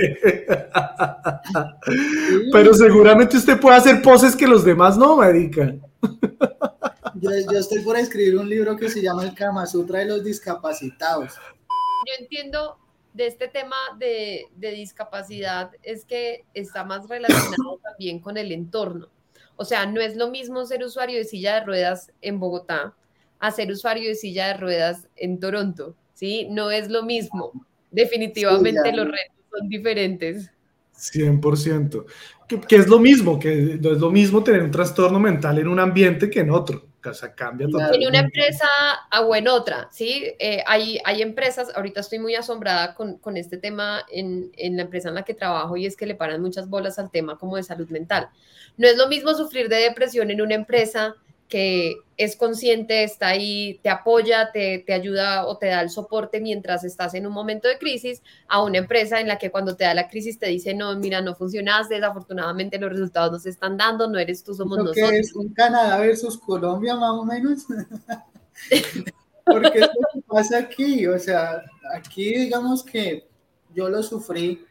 Pero 2.51 2.73
seguramente 2.73 3.37
usted 3.37 3.59
puede 3.59 3.77
hacer 3.77 4.01
poses 4.01 4.35
que 4.35 4.47
los 4.47 4.63
demás 4.63 4.97
no, 4.97 5.17
marica. 5.17 5.73
yo, 7.15 7.31
yo 7.51 7.59
estoy 7.59 7.81
por 7.81 7.97
escribir 7.97 8.37
un 8.37 8.49
libro 8.49 8.75
que 8.75 8.89
se 8.89 9.01
llama 9.01 9.23
El 9.23 9.33
Kama 9.33 9.65
Sutra 9.65 9.99
de 9.99 10.05
los 10.05 10.23
discapacitados. 10.23 11.33
Yo 12.05 12.13
entiendo 12.19 12.77
de 13.13 13.27
este 13.27 13.47
tema 13.47 13.75
de, 13.97 14.45
de 14.55 14.71
discapacidad 14.71 15.71
es 15.81 16.05
que 16.05 16.45
está 16.53 16.83
más 16.83 17.07
relacionado 17.09 17.79
también 17.83 18.19
con 18.19 18.37
el 18.37 18.51
entorno. 18.51 19.09
O 19.55 19.65
sea, 19.65 19.87
no 19.87 19.99
es 19.99 20.15
lo 20.15 20.29
mismo 20.29 20.63
ser 20.65 20.83
usuario 20.83 21.17
de 21.17 21.23
silla 21.23 21.55
de 21.55 21.65
ruedas 21.65 22.11
en 22.21 22.39
Bogotá 22.39 22.93
a 23.39 23.51
ser 23.51 23.71
usuario 23.71 24.09
de 24.09 24.15
silla 24.15 24.47
de 24.47 24.53
ruedas 24.53 25.07
en 25.15 25.39
Toronto, 25.39 25.95
¿sí? 26.17 26.47
No 26.49 26.71
es 26.71 26.89
lo 26.89 27.03
mismo. 27.03 27.51
Definitivamente 27.91 28.81
Sí, 28.83 28.95
los 28.95 29.05
retos 29.05 29.35
son 29.51 29.69
diferentes. 29.69 30.51
100%. 30.95 32.05
Que, 32.47 32.59
que 32.59 32.75
es 32.77 32.87
lo 32.87 32.97
mismo, 32.99 33.37
que 33.37 33.77
no 33.79 33.91
es 33.91 33.99
lo 33.99 34.09
mismo 34.09 34.43
tener 34.43 34.63
un 34.63 34.71
trastorno 34.71 35.19
mental 35.19 35.59
en 35.59 35.67
un 35.67 35.79
ambiente 35.79 36.27
que 36.29 36.39
en 36.39 36.49
otro. 36.49 36.87
O 37.05 37.13
sea, 37.13 37.33
cambia 37.33 37.67
Claro. 37.67 37.85
totalmente. 37.85 38.03
En 38.03 38.09
una 38.09 38.19
empresa 38.19 38.67
ah, 39.11 39.21
o 39.21 39.35
en 39.35 39.47
otra, 39.47 39.87
¿sí? 39.91 40.25
Eh, 40.39 40.63
hay, 40.65 40.99
hay 41.05 41.21
empresas, 41.21 41.69
ahorita 41.75 42.01
estoy 42.01 42.19
muy 42.19 42.33
asombrada 42.35 42.95
con, 42.95 43.17
con 43.19 43.37
este 43.37 43.57
tema 43.57 44.01
en, 44.11 44.51
en 44.57 44.75
la 44.75 44.81
empresa 44.81 45.09
en 45.09 45.15
la 45.15 45.23
que 45.23 45.35
trabajo 45.35 45.77
y 45.77 45.85
es 45.85 45.95
que 45.95 46.07
le 46.07 46.15
paran 46.15 46.41
muchas 46.41 46.67
bolas 46.67 46.97
al 46.99 47.11
tema 47.11 47.37
como 47.37 47.55
de 47.55 47.63
salud 47.63 47.87
mental. 47.89 48.29
No 48.75 48.87
es 48.87 48.97
lo 48.97 49.07
mismo 49.07 49.33
sufrir 49.35 49.69
de 49.69 49.77
depresión 49.77 50.31
en 50.31 50.41
una 50.41 50.55
empresa 50.55 51.15
que 51.47 51.97
es 52.17 52.35
consciente, 52.35 53.03
está 53.03 53.27
ahí, 53.27 53.79
te 53.83 53.89
apoya, 53.89 54.51
te, 54.51 54.83
te 54.85 54.93
ayuda 54.93 55.45
o 55.45 55.57
te 55.57 55.67
da 55.67 55.81
el 55.81 55.89
soporte 55.89 56.41
mientras 56.41 56.83
estás 56.83 57.13
en 57.13 57.27
un 57.27 57.33
momento 57.33 57.67
de 57.67 57.77
crisis, 57.77 58.21
a 58.47 58.63
una 58.63 58.79
empresa 58.79 59.21
en 59.21 59.27
la 59.27 59.37
que 59.37 59.51
cuando 59.51 59.75
te 59.75 59.83
da 59.83 59.93
la 59.93 60.09
crisis 60.09 60.39
te 60.39 60.47
dice, 60.47 60.73
no, 60.73 60.95
mira, 60.97 61.21
no 61.21 61.35
funcionaste, 61.35 61.95
desafortunadamente 61.95 62.79
los 62.79 62.91
resultados 62.91 63.31
no 63.31 63.39
se 63.39 63.49
están 63.49 63.77
dando, 63.77 64.09
no 64.09 64.19
eres 64.19 64.43
tú, 64.43 64.53
somos 64.53 64.77
Lo 64.77 64.83
nosotros. 64.85 65.09
que 65.09 65.19
es 65.19 65.35
un 65.35 65.53
Canadá 65.53 65.99
versus 65.99 66.37
Colombia, 66.37 66.95
más 66.95 67.11
o 67.11 67.23
menos. 67.23 67.65
Porque 69.45 69.79
es 69.79 69.87
lo 69.87 70.07
que 70.13 70.21
pasa 70.27 70.57
aquí. 70.57 71.07
O 71.07 71.17
sea, 71.17 71.63
aquí 71.95 72.35
digamos 72.35 72.83
que 72.83 73.27
yo 73.73 73.89
lo 73.89 74.03
sufrí. 74.03 74.65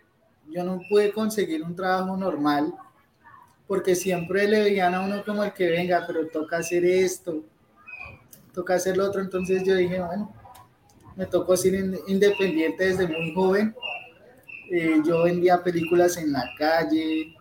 Yo 0.49 0.63
no 0.63 0.81
pude 0.89 1.13
conseguir 1.13 1.63
un 1.63 1.75
trabajo 1.75 2.17
normal 2.17 2.75
porque 3.67 3.95
siempre 3.95 4.47
le 4.49 4.61
veían 4.63 4.95
a 4.95 5.01
uno 5.01 5.25
como 5.25 5.43
el 5.45 5.53
que 5.53 5.69
venga, 5.71 6.05
pero 6.07 6.27
toca 6.29 6.59
hacer 6.59 6.85
esto, 6.85 7.43
toca 8.55 8.75
hacer 8.75 8.97
lo 8.97 9.07
otro. 9.07 9.21
Entonces 9.21 9.63
yo 9.65 9.75
dije, 9.75 10.01
bueno, 10.01 10.33
me 11.17 11.27
tocó 11.27 11.57
ser 11.57 11.75
in- 11.75 11.99
independiente 12.09 12.87
desde 12.87 13.07
muy 13.09 13.33
joven. 13.35 13.75
Eh, 14.71 15.01
yo 15.05 15.25
vendía 15.25 15.63
películas 15.63 16.17
en 16.17 16.33
la 16.33 16.45
calle, 16.59 17.35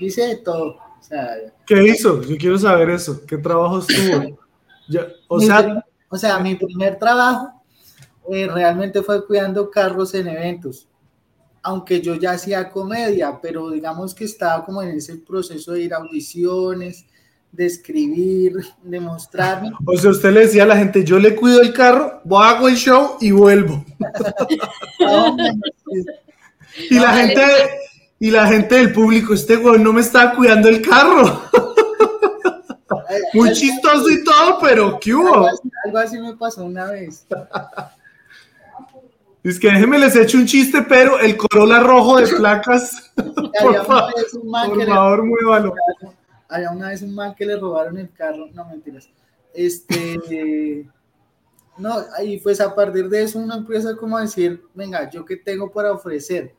hice 0.00 0.26
de 0.28 0.36
todo. 0.36 0.76
O 0.98 1.02
sea, 1.02 1.36
¿Qué 1.66 1.82
hizo? 1.84 2.22
Yo 2.22 2.36
quiero 2.36 2.58
saber 2.58 2.90
eso. 2.90 3.24
¿Qué 3.26 3.36
trabajo 3.38 3.78
estuvo? 3.80 4.38
Ya, 4.90 5.06
o 5.28 5.38
sea, 5.38 5.84
o 6.08 6.16
sea, 6.16 6.38
mi 6.38 6.54
primer 6.54 6.98
trabajo 6.98 7.52
eh, 8.32 8.48
realmente 8.50 9.02
fue 9.02 9.26
cuidando 9.26 9.70
carros 9.70 10.14
en 10.14 10.28
eventos. 10.28 10.88
Aunque 11.62 12.00
yo 12.00 12.14
ya 12.14 12.32
hacía 12.32 12.70
comedia, 12.70 13.38
pero 13.40 13.70
digamos 13.70 14.14
que 14.14 14.24
estaba 14.24 14.64
como 14.64 14.82
en 14.82 14.96
ese 14.96 15.16
proceso 15.16 15.72
de 15.72 15.82
ir 15.82 15.94
a 15.94 15.98
audiciones, 15.98 17.04
de 17.52 17.66
escribir, 17.66 18.54
de 18.82 19.00
mostrarme. 19.00 19.70
O 19.86 19.96
sea, 19.96 20.10
usted 20.10 20.32
le 20.32 20.40
decía 20.40 20.64
a 20.64 20.66
la 20.66 20.76
gente, 20.76 21.04
yo 21.04 21.18
le 21.18 21.34
cuido 21.34 21.60
el 21.60 21.72
carro, 21.72 22.20
hago 22.38 22.68
el 22.68 22.76
show 22.76 23.16
y 23.20 23.30
vuelvo. 23.30 23.84
y 26.90 26.98
la 26.98 27.12
gente, 27.12 27.42
y 28.20 28.30
la 28.30 28.46
gente 28.46 28.74
del 28.76 28.92
público, 28.92 29.34
este 29.34 29.56
güey 29.56 29.80
no 29.80 29.92
me 29.92 30.00
estaba 30.00 30.34
cuidando 30.34 30.68
el 30.68 30.82
carro. 30.82 31.42
Muy 33.34 33.52
chistoso 33.52 34.08
y 34.10 34.22
todo, 34.22 34.58
pero 34.60 34.98
¿qué 35.00 35.14
hubo? 35.14 35.34
Algo 35.34 35.48
así, 35.48 35.70
algo 35.84 35.98
así 35.98 36.18
me 36.18 36.36
pasó 36.36 36.64
una 36.64 36.90
vez. 36.90 37.26
Es 39.42 39.58
que 39.58 39.68
déjenme 39.68 39.98
les 39.98 40.16
echo 40.16 40.36
un 40.36 40.46
chiste, 40.46 40.82
pero 40.82 41.18
el 41.20 41.36
Corolla 41.36 41.80
rojo 41.80 42.18
de 42.18 42.26
placas, 42.36 43.12
por, 43.14 43.76
había 46.48 46.70
una 46.70 46.88
vez 46.88 47.02
un 47.02 47.14
man 47.14 47.34
que 47.34 47.46
le 47.46 47.56
robaron 47.56 47.98
el 47.98 48.10
carro, 48.12 48.48
no 48.52 48.64
mentiras. 48.64 49.08
Este, 49.54 50.88
no, 51.78 51.96
y 52.24 52.38
pues 52.38 52.60
a 52.60 52.74
partir 52.74 53.08
de 53.08 53.22
eso 53.22 53.38
uno 53.38 53.54
empieza 53.54 53.96
como 53.96 54.16
a 54.16 54.22
decir, 54.22 54.62
venga, 54.74 55.08
¿yo 55.10 55.24
qué 55.24 55.36
tengo 55.36 55.70
para 55.70 55.92
ofrecer? 55.92 56.54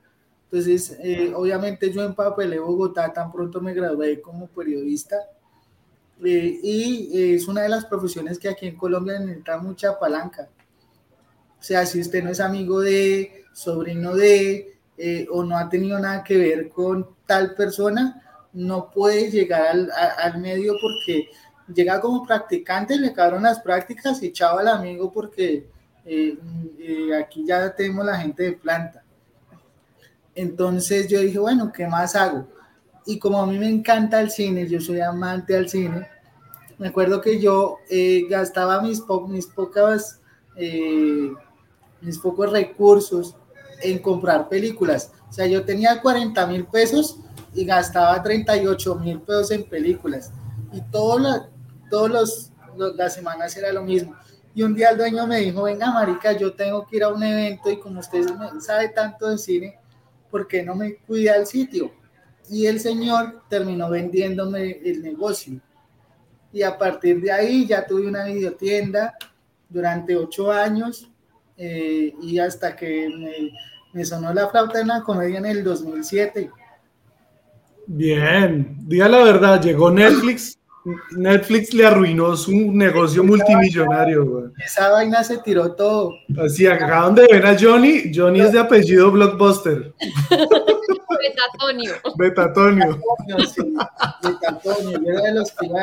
Entonces, 0.46 0.98
eh, 1.04 1.32
obviamente 1.36 1.92
yo 1.92 2.04
empapelé 2.04 2.60
Bogotá, 2.60 3.12
tan 3.14 3.32
pronto 3.32 3.62
me 3.62 3.74
gradué 3.74 4.20
como 4.20 4.48
periodista, 4.48 5.18
eh, 6.24 6.60
y 6.62 7.18
eh, 7.18 7.36
es 7.36 7.48
una 7.48 7.62
de 7.62 7.70
las 7.70 7.86
profesiones 7.86 8.40
que 8.40 8.50
aquí 8.50 8.68
en 8.68 8.76
Colombia 8.76 9.20
necesita 9.20 9.58
mucha 9.58 10.00
palanca. 10.00 10.50
O 11.60 11.64
sea, 11.64 11.86
si 11.86 12.00
usted 12.02 12.24
no 12.24 12.32
es 12.32 12.40
amigo 12.40 12.80
de, 12.82 13.46
sobrino 13.54 14.16
de, 14.16 14.78
eh, 14.98 15.28
o 15.32 15.44
no 15.44 15.58
ha 15.58 15.70
tenido 15.70 16.00
nada 16.00 16.24
que 16.24 16.38
ver 16.38 16.70
con 16.70 17.08
tal 17.26 17.54
persona, 17.56 18.22
no 18.54 18.90
puede 18.90 19.30
llegar 19.30 19.68
al, 19.68 19.92
al 20.18 20.40
medio 20.42 20.74
porque 20.82 21.28
llega 21.74 22.00
como 22.02 22.26
practicante, 22.26 22.98
le 22.98 23.08
acabaron 23.10 23.44
las 23.44 23.60
prácticas 23.60 24.24
y 24.24 24.32
chao 24.32 24.58
al 24.60 24.68
amigo 24.70 25.12
porque 25.12 25.68
eh, 26.06 26.38
eh, 26.80 27.16
aquí 27.16 27.46
ya 27.46 27.76
tenemos 27.76 28.06
la 28.06 28.18
gente 28.20 28.44
de 28.44 28.54
planta. 28.54 29.04
Entonces 30.36 31.08
yo 31.08 31.20
dije, 31.20 31.40
bueno, 31.40 31.72
¿qué 31.72 31.88
más 31.88 32.16
hago? 32.16 32.48
Y 33.06 33.20
como 33.20 33.42
a 33.42 33.48
mí 33.48 33.58
me 33.58 33.68
encanta 33.70 34.22
el 34.22 34.30
cine, 34.30 34.68
yo 34.68 34.80
soy 34.80 35.02
amante 35.02 35.56
al 35.56 35.68
cine, 35.68 36.08
me 36.78 36.90
acuerdo 36.90 37.22
que 37.22 37.40
yo 37.40 37.80
gastaba 38.30 38.82
mis, 38.82 39.02
po- 39.02 39.28
mis 39.28 39.48
pocas, 39.48 40.22
mis 42.02 42.18
pocos 42.18 42.52
recursos 42.52 43.36
en 43.82 44.00
comprar 44.00 44.50
películas. 44.50 45.12
O 45.30 45.34
sea, 45.34 45.46
yo 45.48 45.64
tenía 45.64 46.02
40 46.02 46.46
mil 46.48 46.66
pesos 46.66 47.18
y 47.54 47.66
gastaba 47.66 48.22
38 48.22 48.96
mil 48.96 49.20
pesos 49.22 49.52
en 49.52 49.64
películas. 49.64 50.32
Y 50.74 50.82
todas 50.92 51.22
las 51.22 51.42
todos 51.90 52.10
los, 52.12 52.52
los- 52.78 52.96
las 52.96 53.14
semanas 53.16 53.56
era 53.58 53.72
lo 53.74 53.82
mismo. 53.84 54.16
Y 54.54 54.62
un 54.62 54.76
día 54.76 54.90
el 54.90 54.98
dueño 54.98 55.26
me 55.26 55.40
dijo, 55.40 55.64
venga, 55.64 55.92
marica, 55.92 56.34
yo 56.34 56.54
tengo 56.54 56.86
que 56.86 56.98
ir 56.98 57.04
a 57.04 57.10
un 57.10 57.24
evento 57.24 57.72
y 57.72 57.80
como 57.80 58.00
usted 58.00 58.26
sabe 58.60 58.90
tanto 58.90 59.28
de 59.30 59.38
cine, 59.40 59.80
¿por 60.30 60.48
qué 60.48 60.62
no 60.64 60.76
me 60.76 60.98
cuida 60.98 61.36
el 61.36 61.48
sitio? 61.48 61.92
Y 62.50 62.66
el 62.68 62.80
señor 62.80 63.42
terminó 63.50 63.90
vendiéndome 63.90 64.80
el 64.84 65.02
negocio. 65.02 65.60
Y 66.52 66.62
a 66.64 66.78
partir 66.78 67.22
de 67.22 67.32
ahí 67.32 67.66
ya 67.68 67.86
tuve 67.86 68.08
una 68.08 68.26
videotienda 68.26 69.16
durante 69.70 70.16
ocho 70.16 70.52
años 70.52 71.10
eh, 71.60 72.14
y 72.22 72.40
hasta 72.40 72.76
que 72.76 73.10
me, 73.10 73.52
me 73.94 74.06
sonó 74.06 74.34
la 74.34 74.48
flauta 74.48 74.80
en 74.80 74.88
la 74.88 75.02
comedia 75.02 75.40
en 75.40 75.46
el 75.46 75.64
2007. 75.64 76.50
Bien, 77.86 78.78
diga 78.88 79.10
la 79.10 79.24
verdad, 79.24 79.62
llegó 79.62 79.92
Netflix. 79.92 80.58
Netflix 81.12 81.74
le 81.74 81.86
arruinó 81.86 82.38
su 82.38 82.52
negocio 82.72 83.24
multimillonario, 83.24 84.26
güey. 84.26 84.46
Esa 84.64 84.90
vaina 84.90 85.24
se 85.24 85.40
tiró 85.40 85.74
todo. 85.74 86.14
Así, 86.42 86.66
acá 86.66 87.02
donde 87.02 87.28
ven 87.30 87.46
a 87.46 87.58
Johnny, 87.60 88.12
Johnny 88.14 88.42
es 88.42 88.54
de 88.54 88.60
apellido 88.60 89.12
Blockbuster, 89.12 89.94
Betatonio. 91.20 91.94
Betatonio. 92.18 93.00
Sí, 93.54 93.62
de 94.42 94.48
Antonio, 94.48 95.00
yo 95.00 95.12
era 95.12 95.22
de 95.22 95.34
los 95.34 95.52
que 95.52 95.66
iba 95.68 95.80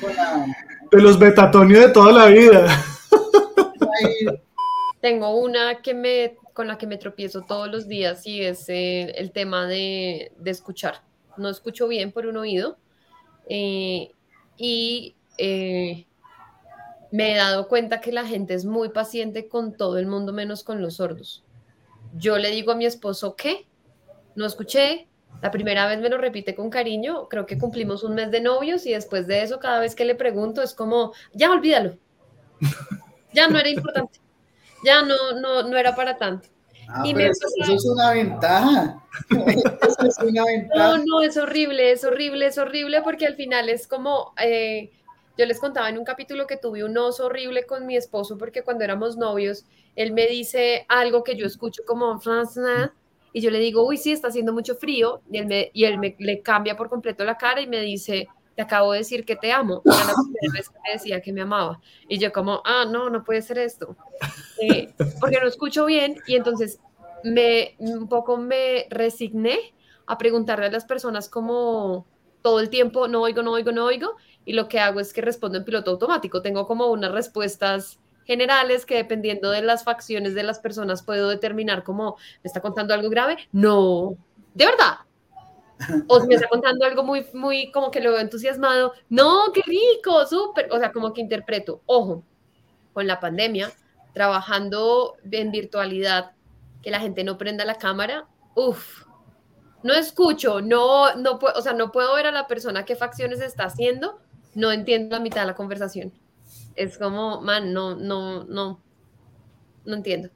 con 0.00 0.16
la... 0.16 0.46
De 0.90 1.00
los 1.00 1.18
Betatonio 1.18 1.80
de 1.80 1.88
toda 1.88 2.12
la 2.12 2.26
vida. 2.26 2.66
ahí, 4.02 4.26
Tengo 5.02 5.34
una 5.34 5.82
que 5.82 5.94
me, 5.94 6.36
con 6.54 6.68
la 6.68 6.78
que 6.78 6.86
me 6.86 6.96
tropiezo 6.96 7.42
todos 7.42 7.68
los 7.68 7.88
días 7.88 8.24
y 8.24 8.40
es 8.40 8.68
eh, 8.68 9.10
el 9.16 9.32
tema 9.32 9.66
de, 9.66 10.32
de 10.38 10.50
escuchar. 10.52 11.02
No 11.36 11.48
escucho 11.48 11.88
bien 11.88 12.12
por 12.12 12.24
un 12.26 12.36
oído 12.36 12.78
eh, 13.48 14.12
y 14.56 15.16
eh, 15.38 16.06
me 17.10 17.32
he 17.32 17.36
dado 17.36 17.66
cuenta 17.66 18.00
que 18.00 18.12
la 18.12 18.24
gente 18.24 18.54
es 18.54 18.64
muy 18.64 18.90
paciente 18.90 19.48
con 19.48 19.76
todo 19.76 19.98
el 19.98 20.06
mundo 20.06 20.32
menos 20.32 20.62
con 20.62 20.80
los 20.80 20.94
sordos. 20.94 21.42
Yo 22.14 22.38
le 22.38 22.52
digo 22.52 22.70
a 22.70 22.76
mi 22.76 22.86
esposo 22.86 23.34
que 23.34 23.66
no 24.36 24.46
escuché, 24.46 25.08
la 25.42 25.50
primera 25.50 25.88
vez 25.88 26.00
me 26.00 26.10
lo 26.10 26.18
repite 26.18 26.54
con 26.54 26.70
cariño, 26.70 27.28
creo 27.28 27.44
que 27.44 27.58
cumplimos 27.58 28.04
un 28.04 28.14
mes 28.14 28.30
de 28.30 28.40
novios 28.40 28.86
y 28.86 28.92
después 28.92 29.26
de 29.26 29.42
eso 29.42 29.58
cada 29.58 29.80
vez 29.80 29.96
que 29.96 30.04
le 30.04 30.14
pregunto 30.14 30.62
es 30.62 30.74
como, 30.74 31.12
ya 31.32 31.50
olvídalo, 31.50 31.96
ya 33.32 33.48
no 33.48 33.58
era 33.58 33.68
importante, 33.68 34.20
ya 34.84 35.02
no, 35.02 35.32
no, 35.40 35.62
no 35.68 35.76
era 35.78 35.94
para 35.94 36.16
tanto. 36.18 36.48
ah, 36.88 37.08
Y 37.08 37.14
me 37.14 37.30
eso, 37.30 37.74
es 37.74 37.84
una 37.86 38.12
ventaja. 38.12 39.02
Eso 39.82 40.06
es 40.06 40.18
una 40.20 40.44
No, 40.74 40.96
ventaja. 40.96 40.98
no, 40.98 41.20
es 41.22 41.36
horrible, 41.36 41.92
es 41.92 42.04
horrible, 42.04 42.46
es 42.46 42.56
horrible 42.58 43.02
porque 43.02 43.26
al 43.26 43.34
final 43.36 43.68
es 43.68 43.86
como, 43.86 44.32
eh, 44.42 44.90
yo 45.36 45.44
les 45.46 45.60
contaba 45.60 45.88
en 45.90 45.98
un 45.98 46.04
capítulo 46.04 46.46
que 46.46 46.56
tuve 46.56 46.82
un 46.84 46.96
oso 46.96 47.26
horrible 47.26 47.66
con 47.66 47.86
mi 47.86 47.96
esposo 47.96 48.38
porque 48.38 48.62
cuando 48.62 48.84
éramos 48.84 49.16
novios, 49.18 49.66
él 49.96 50.12
me 50.12 50.26
dice 50.26 50.86
algo 50.88 51.22
que 51.24 51.36
yo 51.36 51.46
escucho 51.46 51.82
como 51.86 52.18
y 53.34 53.40
yo 53.40 53.50
le 53.50 53.58
digo, 53.60 53.86
uy, 53.86 53.96
sí, 53.96 54.12
está 54.12 54.28
haciendo 54.28 54.52
mucho 54.52 54.74
frío, 54.74 55.22
y 55.30 55.38
él, 55.38 55.46
me, 55.46 55.70
y 55.72 55.84
él 55.84 55.98
me 55.98 56.14
le 56.18 56.42
cambia 56.42 56.76
por 56.76 56.88
completo 56.90 57.24
la 57.24 57.38
cara 57.38 57.60
y 57.62 57.66
me 57.66 57.80
dice, 57.80 58.28
te 58.54 58.62
acabo 58.62 58.92
de 58.92 58.98
decir 58.98 59.24
que 59.24 59.36
te 59.36 59.52
amo. 59.52 59.82
La 59.84 59.94
primera 59.94 60.52
vez 60.54 60.68
que 60.68 60.92
decía 60.92 61.20
que 61.20 61.32
me 61.32 61.42
amaba. 61.42 61.80
Y 62.08 62.18
yo 62.18 62.32
como, 62.32 62.62
ah, 62.64 62.84
no, 62.90 63.10
no 63.10 63.24
puede 63.24 63.42
ser 63.42 63.58
esto. 63.58 63.96
Eh, 64.60 64.92
porque 65.20 65.40
no 65.40 65.46
escucho 65.46 65.86
bien 65.86 66.16
y 66.26 66.36
entonces 66.36 66.78
me 67.24 67.76
un 67.78 68.08
poco 68.08 68.36
me 68.36 68.86
resigné 68.90 69.74
a 70.06 70.18
preguntarle 70.18 70.66
a 70.66 70.70
las 70.70 70.84
personas 70.84 71.28
como 71.28 72.06
todo 72.42 72.60
el 72.60 72.70
tiempo, 72.70 73.08
no 73.08 73.22
oigo, 73.22 73.42
no 73.42 73.52
oigo, 73.52 73.70
no 73.72 73.84
oigo, 73.84 74.16
y 74.44 74.52
lo 74.52 74.68
que 74.68 74.80
hago 74.80 75.00
es 75.00 75.12
que 75.12 75.20
respondo 75.20 75.58
en 75.58 75.64
piloto 75.64 75.92
automático. 75.92 76.42
Tengo 76.42 76.66
como 76.66 76.88
unas 76.88 77.12
respuestas 77.12 78.00
generales 78.24 78.84
que 78.84 78.96
dependiendo 78.96 79.50
de 79.50 79.62
las 79.62 79.84
facciones 79.84 80.34
de 80.34 80.42
las 80.42 80.58
personas 80.58 81.02
puedo 81.02 81.28
determinar 81.28 81.84
como, 81.84 82.16
¿me 82.42 82.48
está 82.48 82.60
contando 82.60 82.94
algo 82.94 83.08
grave? 83.10 83.36
No, 83.52 84.16
de 84.54 84.66
verdad. 84.66 84.98
O 86.08 86.20
si 86.20 86.26
me 86.26 86.34
está 86.34 86.48
contando 86.48 86.84
algo 86.84 87.02
muy, 87.02 87.26
muy 87.34 87.70
como 87.72 87.90
que 87.90 88.00
lo 88.00 88.12
veo 88.12 88.20
entusiasmado, 88.20 88.92
no, 89.08 89.52
qué 89.52 89.62
rico, 89.66 90.26
súper, 90.26 90.68
o 90.70 90.78
sea, 90.78 90.92
como 90.92 91.12
que 91.12 91.20
interpreto. 91.20 91.82
Ojo, 91.86 92.24
con 92.92 93.06
la 93.06 93.20
pandemia, 93.20 93.72
trabajando 94.12 95.16
en 95.30 95.50
virtualidad, 95.50 96.32
que 96.82 96.90
la 96.90 97.00
gente 97.00 97.24
no 97.24 97.38
prenda 97.38 97.64
la 97.64 97.76
cámara, 97.76 98.26
uff, 98.54 99.04
no 99.82 99.94
escucho, 99.94 100.60
no, 100.60 101.14
no 101.16 101.38
puedo, 101.38 101.58
o 101.58 101.62
sea, 101.62 101.72
no 101.72 101.92
puedo 101.92 102.14
ver 102.14 102.26
a 102.26 102.32
la 102.32 102.46
persona 102.46 102.84
qué 102.84 102.96
facciones 102.96 103.40
está 103.40 103.64
haciendo, 103.64 104.20
no 104.54 104.72
entiendo 104.72 105.16
la 105.16 105.22
mitad 105.22 105.42
de 105.42 105.48
la 105.48 105.54
conversación. 105.54 106.12
Es 106.74 106.98
como, 106.98 107.40
man, 107.40 107.72
no, 107.72 107.94
no, 107.94 108.44
no, 108.44 108.80
no 109.84 109.94
entiendo. 109.94 110.30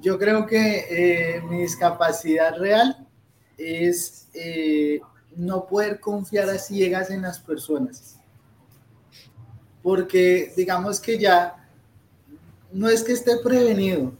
Yo 0.00 0.18
creo 0.18 0.46
que 0.46 1.36
eh, 1.36 1.42
mi 1.42 1.58
discapacidad 1.58 2.56
real 2.58 3.06
es 3.62 4.28
eh, 4.34 5.00
no 5.36 5.66
poder 5.66 6.00
confiar 6.00 6.48
a 6.50 6.58
ciegas 6.58 7.10
en 7.10 7.22
las 7.22 7.38
personas. 7.38 8.16
Porque 9.82 10.52
digamos 10.56 11.00
que 11.00 11.18
ya 11.18 11.68
no 12.72 12.88
es 12.88 13.02
que 13.02 13.12
esté 13.12 13.36
prevenido, 13.38 14.12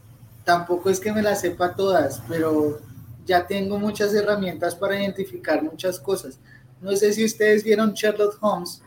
tampoco 0.43 0.89
es 0.89 0.99
que 0.99 1.11
me 1.11 1.21
las 1.21 1.41
sepa 1.41 1.75
todas, 1.75 2.21
pero 2.27 2.79
ya 3.25 3.47
tengo 3.47 3.79
muchas 3.79 4.13
herramientas 4.13 4.75
para 4.75 4.99
identificar 4.99 5.63
muchas 5.63 5.99
cosas. 5.99 6.37
No 6.81 6.95
sé 6.95 7.13
si 7.13 7.23
ustedes 7.23 7.63
vieron 7.63 7.93
Sherlock 7.93 8.37
Holmes, 8.41 8.81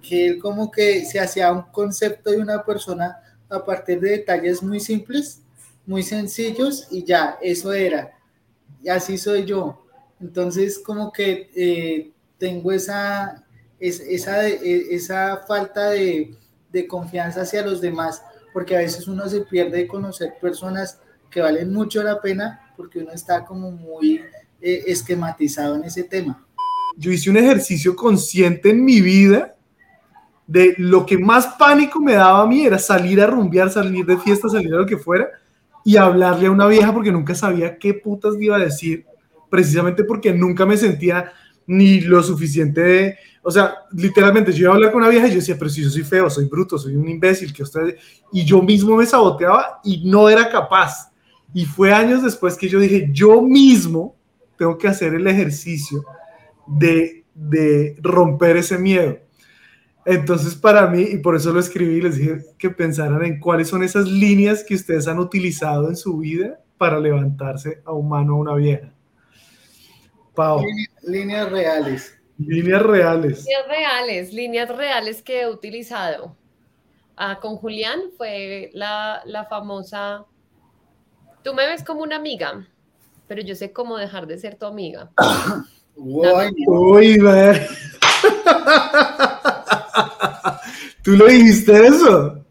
que 0.00 0.28
él 0.28 0.38
como 0.38 0.70
que 0.70 1.04
se 1.04 1.20
hacía 1.20 1.52
un 1.52 1.62
concepto 1.62 2.30
de 2.30 2.38
una 2.38 2.64
persona 2.64 3.16
a 3.48 3.64
partir 3.64 4.00
de 4.00 4.10
detalles 4.10 4.62
muy 4.62 4.80
simples, 4.80 5.42
muy 5.86 6.02
sencillos 6.02 6.86
y 6.90 7.04
ya, 7.04 7.38
eso 7.42 7.72
era. 7.72 8.19
Y 8.82 8.88
así 8.88 9.18
soy 9.18 9.44
yo. 9.44 9.84
Entonces 10.20 10.78
como 10.78 11.12
que 11.12 11.50
eh, 11.54 12.10
tengo 12.38 12.72
esa, 12.72 13.44
es, 13.78 14.00
esa, 14.00 14.38
de- 14.38 14.94
esa 14.94 15.38
falta 15.46 15.90
de, 15.90 16.34
de 16.72 16.86
confianza 16.86 17.42
hacia 17.42 17.64
los 17.64 17.80
demás, 17.80 18.22
porque 18.52 18.76
a 18.76 18.80
veces 18.80 19.06
uno 19.08 19.28
se 19.28 19.40
pierde 19.42 19.78
de 19.78 19.86
conocer 19.88 20.34
personas 20.40 20.98
que 21.30 21.40
valen 21.40 21.72
mucho 21.72 22.02
la 22.02 22.20
pena 22.20 22.72
porque 22.76 22.98
uno 22.98 23.12
está 23.12 23.44
como 23.44 23.70
muy 23.70 24.20
eh, 24.60 24.82
esquematizado 24.86 25.76
en 25.76 25.84
ese 25.84 26.02
tema. 26.04 26.44
yo 26.96 27.10
hice 27.12 27.30
un 27.30 27.36
ejercicio 27.36 27.94
consciente 27.94 28.70
en 28.70 28.84
mi 28.84 29.00
vida 29.00 29.54
de 30.46 30.74
lo 30.78 31.06
que 31.06 31.16
más 31.16 31.46
pánico 31.58 32.00
me 32.00 32.14
daba 32.14 32.42
a 32.42 32.46
mí 32.46 32.66
era 32.66 32.78
salir 32.78 33.20
a 33.20 33.26
rumbear, 33.26 33.70
salir 33.70 34.04
de 34.04 34.18
fiesta, 34.18 34.48
salir 34.48 34.74
a 34.74 34.78
lo 34.78 34.86
que 34.86 34.96
fuera 34.96 35.28
y 35.84 35.96
hablarle 35.96 36.46
a 36.46 36.50
una 36.50 36.66
vieja 36.66 36.92
porque 36.92 37.12
nunca 37.12 37.34
sabía 37.34 37.78
qué 37.78 37.94
putas 37.94 38.34
iba 38.38 38.56
a 38.56 38.60
decir, 38.60 39.06
precisamente 39.48 40.04
porque 40.04 40.32
nunca 40.32 40.66
me 40.66 40.76
sentía 40.76 41.32
ni 41.66 42.00
lo 42.00 42.22
suficiente 42.22 42.80
de, 42.80 43.16
o 43.42 43.50
sea, 43.50 43.74
literalmente 43.92 44.52
yo 44.52 44.62
iba 44.62 44.72
a 44.72 44.74
hablar 44.74 44.92
con 44.92 45.02
una 45.02 45.10
vieja 45.10 45.26
y 45.26 45.30
yo 45.30 45.36
decía, 45.36 45.56
pero 45.58 45.70
si 45.70 45.82
yo 45.82 45.90
soy 45.90 46.02
feo, 46.02 46.28
soy 46.28 46.46
bruto, 46.46 46.78
soy 46.78 46.96
un 46.96 47.08
imbécil, 47.08 47.52
que 47.52 47.62
usted, 47.62 47.96
y 48.32 48.44
yo 48.44 48.62
mismo 48.62 48.96
me 48.96 49.06
saboteaba 49.06 49.80
y 49.84 50.08
no 50.10 50.28
era 50.28 50.50
capaz. 50.50 51.12
Y 51.54 51.64
fue 51.64 51.92
años 51.92 52.22
después 52.22 52.56
que 52.56 52.68
yo 52.68 52.78
dije, 52.78 53.08
yo 53.12 53.40
mismo 53.42 54.16
tengo 54.58 54.76
que 54.76 54.88
hacer 54.88 55.14
el 55.14 55.26
ejercicio 55.26 56.04
de, 56.66 57.24
de 57.34 57.96
romper 58.00 58.56
ese 58.56 58.76
miedo. 58.76 59.18
Entonces, 60.10 60.56
para 60.56 60.88
mí, 60.88 61.02
y 61.02 61.18
por 61.18 61.36
eso 61.36 61.52
lo 61.52 61.60
escribí, 61.60 62.00
les 62.00 62.16
dije 62.16 62.44
que 62.58 62.68
pensaran 62.68 63.24
en 63.24 63.38
cuáles 63.38 63.68
son 63.68 63.84
esas 63.84 64.08
líneas 64.08 64.64
que 64.64 64.74
ustedes 64.74 65.06
han 65.06 65.20
utilizado 65.20 65.88
en 65.88 65.96
su 65.96 66.18
vida 66.18 66.58
para 66.76 66.98
levantarse 66.98 67.80
a 67.84 67.92
un 67.92 68.08
mano 68.08 68.32
a 68.32 68.38
una 68.38 68.54
vieja. 68.56 68.92
Pau. 70.34 70.64
Líneas 71.02 71.48
reales. 71.48 72.18
Líneas 72.38 72.82
reales. 72.82 73.44
Líneas 73.44 73.68
reales, 73.68 74.32
líneas 74.32 74.76
reales 74.76 75.22
que 75.22 75.42
he 75.42 75.48
utilizado. 75.48 76.36
Ah, 77.16 77.38
con 77.40 77.56
Julián 77.56 78.00
fue 78.16 78.70
la, 78.72 79.22
la 79.26 79.44
famosa, 79.44 80.24
tú 81.44 81.54
me 81.54 81.68
ves 81.68 81.84
como 81.84 82.02
una 82.02 82.16
amiga, 82.16 82.66
pero 83.28 83.42
yo 83.42 83.54
sé 83.54 83.72
cómo 83.72 83.96
dejar 83.96 84.26
de 84.26 84.38
ser 84.38 84.56
tu 84.56 84.66
amiga. 84.66 85.08
Uy, 85.94 86.52
Uy. 86.66 87.20
¿Tú 91.02 91.12
le 91.12 91.32
dijiste 91.32 91.86
eso? 91.86 92.44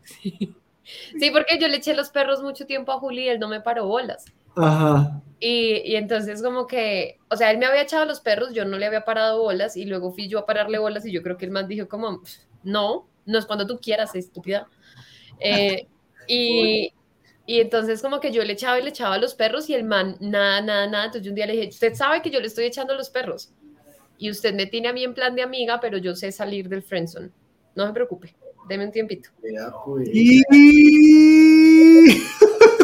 Sí, 1.19 1.31
porque 1.31 1.57
yo 1.59 1.67
le 1.67 1.77
eché 1.77 1.93
los 1.93 2.09
perros 2.09 2.41
mucho 2.41 2.65
tiempo 2.65 2.91
a 2.91 2.99
Juli 2.99 3.23
y 3.23 3.29
él 3.29 3.39
no 3.39 3.47
me 3.47 3.61
paró 3.61 3.85
bolas. 3.87 4.25
Ajá. 4.55 5.21
Y, 5.39 5.81
y 5.85 5.95
entonces 5.95 6.43
como 6.43 6.67
que, 6.67 7.17
o 7.29 7.35
sea, 7.37 7.51
él 7.51 7.57
me 7.57 7.65
había 7.65 7.81
echado 7.81 8.05
los 8.05 8.19
perros, 8.19 8.53
yo 8.53 8.65
no 8.65 8.77
le 8.77 8.85
había 8.85 9.05
parado 9.05 9.41
bolas 9.41 9.77
y 9.77 9.85
luego 9.85 10.11
fui 10.11 10.27
yo 10.27 10.39
a 10.39 10.45
pararle 10.45 10.77
bolas 10.79 11.05
y 11.05 11.11
yo 11.11 11.21
creo 11.23 11.37
que 11.37 11.45
el 11.45 11.51
man 11.51 11.67
dijo 11.67 11.87
como, 11.87 12.21
"Pff, 12.21 12.31
no, 12.63 13.07
no 13.25 13.37
es 13.39 13.45
cuando 13.45 13.65
tú 13.65 13.79
quieras, 13.79 14.15
estúpida. 14.15 14.67
Eh, 15.39 15.87
y, 16.27 16.93
y 17.45 17.59
entonces 17.61 18.01
como 18.01 18.19
que 18.19 18.31
yo 18.31 18.43
le 18.43 18.53
echaba 18.53 18.79
y 18.79 18.83
le 18.83 18.89
echaba 18.89 19.17
los 19.17 19.33
perros 19.35 19.69
y 19.69 19.75
el 19.75 19.83
man, 19.85 20.17
nada, 20.19 20.61
nada, 20.61 20.87
nada. 20.87 21.05
Entonces 21.05 21.23
yo 21.25 21.31
un 21.31 21.35
día 21.35 21.45
le 21.45 21.53
dije, 21.53 21.69
usted 21.69 21.93
sabe 21.95 22.21
que 22.21 22.29
yo 22.29 22.39
le 22.39 22.47
estoy 22.47 22.65
echando 22.65 22.95
los 22.95 23.09
perros 23.09 23.51
y 24.19 24.29
usted 24.29 24.53
me 24.53 24.67
tiene 24.67 24.89
a 24.89 24.93
mí 24.93 25.03
en 25.03 25.15
plan 25.15 25.33
de 25.33 25.41
amiga, 25.41 25.79
pero 25.79 25.97
yo 25.97 26.13
sé 26.13 26.31
salir 26.31 26.69
del 26.69 26.83
friendzone. 26.83 27.31
No 27.73 27.87
se 27.87 27.93
preocupe, 27.93 28.35
deme 28.67 28.85
un 28.85 28.91
tiempito. 28.91 29.29
pues. 29.85 30.09
Y... 30.13 30.43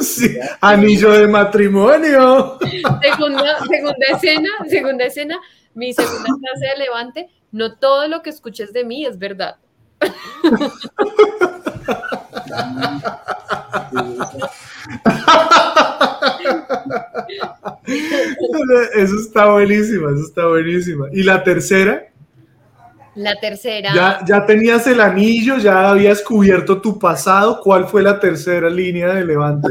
Sí, 0.02 0.38
anillo 0.62 1.14
de 1.14 1.28
matrimonio. 1.28 2.58
Segunda, 3.02 3.60
segunda 3.68 4.06
escena, 4.14 4.50
segunda 4.70 5.06
escena, 5.06 5.40
mi 5.74 5.94
segunda 5.94 6.26
frase 6.26 6.74
de 6.74 6.78
Levante, 6.78 7.30
no 7.52 7.78
todo 7.78 8.08
lo 8.08 8.22
que 8.22 8.30
escuches 8.30 8.72
de 8.72 8.84
mí 8.84 9.06
es 9.06 9.18
verdad. 9.18 9.58
Eso 18.96 19.16
está 19.20 19.52
buenísima, 19.52 20.12
eso 20.12 20.24
está 20.26 20.48
buenísima. 20.48 21.08
Y 21.12 21.24
la 21.24 21.44
tercera, 21.44 22.08
La 23.16 23.36
tercera, 23.40 23.94
ya, 23.94 24.20
ya 24.26 24.46
tenías 24.46 24.88
el 24.88 25.00
anillo, 25.00 25.58
ya 25.58 25.90
habías 25.90 26.22
cubierto 26.22 26.82
tu 26.82 26.98
pasado. 26.98 27.62
¿Cuál 27.62 27.88
fue 27.88 28.02
la 28.02 28.20
tercera 28.20 28.70
línea 28.70 29.14
de 29.14 29.26
Levante? 29.26 29.70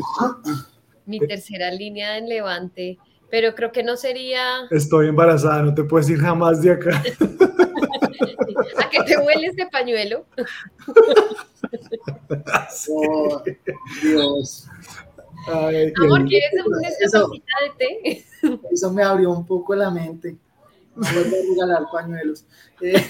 mi 1.06 1.18
tercera 1.20 1.70
línea 1.70 2.16
en 2.18 2.28
Levante, 2.28 2.98
pero 3.30 3.54
creo 3.54 3.72
que 3.72 3.82
no 3.82 3.96
sería 3.96 4.66
Estoy 4.70 5.08
embarazada, 5.08 5.62
no 5.62 5.74
te 5.74 5.84
puedes 5.84 6.08
ir 6.08 6.18
jamás 6.18 6.62
de 6.62 6.72
acá. 6.72 7.02
a 8.78 8.90
que 8.90 9.02
te 9.02 9.18
huele 9.18 9.48
este 9.48 9.66
pañuelo. 9.66 10.24
Oh, 12.88 13.42
Dios, 14.02 14.68
Ay, 15.46 15.92
Amor. 16.02 16.24
¿quieres 16.26 16.50
una 16.66 16.88
Eso- 17.00 17.28
de 17.28 17.40
té? 17.78 18.24
eso 18.72 18.92
me 18.92 19.02
abrió 19.02 19.30
un 19.30 19.46
poco 19.46 19.74
la 19.74 19.90
mente. 19.90 20.36
No 20.96 21.06
vuelvo 21.12 21.36
a 21.36 21.40
regalar 21.50 21.82
pañuelos. 21.92 22.44
Eh, 22.80 22.94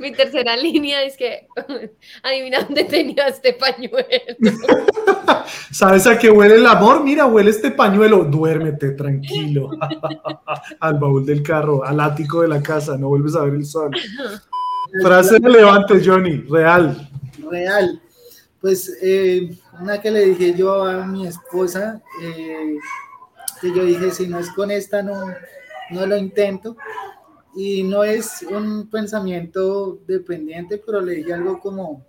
Mi 0.00 0.10
tercera 0.12 0.56
línea 0.56 1.02
es 1.02 1.16
que 1.18 1.46
adivina 2.22 2.62
dónde 2.62 2.84
tenía 2.84 3.26
este 3.28 3.52
pañuelo. 3.52 4.06
¿Sabes 5.70 6.06
a 6.06 6.18
qué 6.18 6.30
huele 6.30 6.54
el 6.54 6.66
amor? 6.66 7.04
Mira, 7.04 7.26
huele 7.26 7.50
este 7.50 7.70
pañuelo. 7.70 8.24
Duérmete, 8.24 8.92
tranquilo. 8.92 9.70
al 10.80 10.98
baúl 10.98 11.26
del 11.26 11.42
carro, 11.42 11.84
al 11.84 12.00
ático 12.00 12.40
de 12.42 12.48
la 12.48 12.62
casa, 12.62 12.96
no 12.96 13.08
vuelves 13.08 13.36
a 13.36 13.44
ver 13.44 13.54
el 13.54 13.66
sol. 13.66 13.90
Frase 15.02 15.38
de 15.38 15.48
Levante, 15.50 16.00
Johnny, 16.04 16.38
real. 16.48 17.08
real. 17.50 18.00
Pues 18.60 18.98
eh, 19.02 19.56
una 19.80 20.00
que 20.00 20.10
le 20.10 20.26
dije 20.26 20.54
yo 20.54 20.84
a 20.84 21.06
mi 21.06 21.26
esposa, 21.26 22.02
eh, 22.22 22.76
que 23.60 23.74
yo 23.74 23.84
dije, 23.84 24.10
si 24.10 24.26
no 24.26 24.38
es 24.38 24.50
con 24.50 24.70
esta, 24.70 25.02
no, 25.02 25.26
no 25.90 26.06
lo 26.06 26.16
intento. 26.16 26.76
Y 27.54 27.82
no 27.82 28.04
es 28.04 28.42
un 28.42 28.88
pensamiento 28.88 29.98
dependiente, 30.06 30.80
pero 30.84 31.00
le 31.00 31.16
dije 31.16 31.32
algo 31.32 31.58
como, 31.58 32.04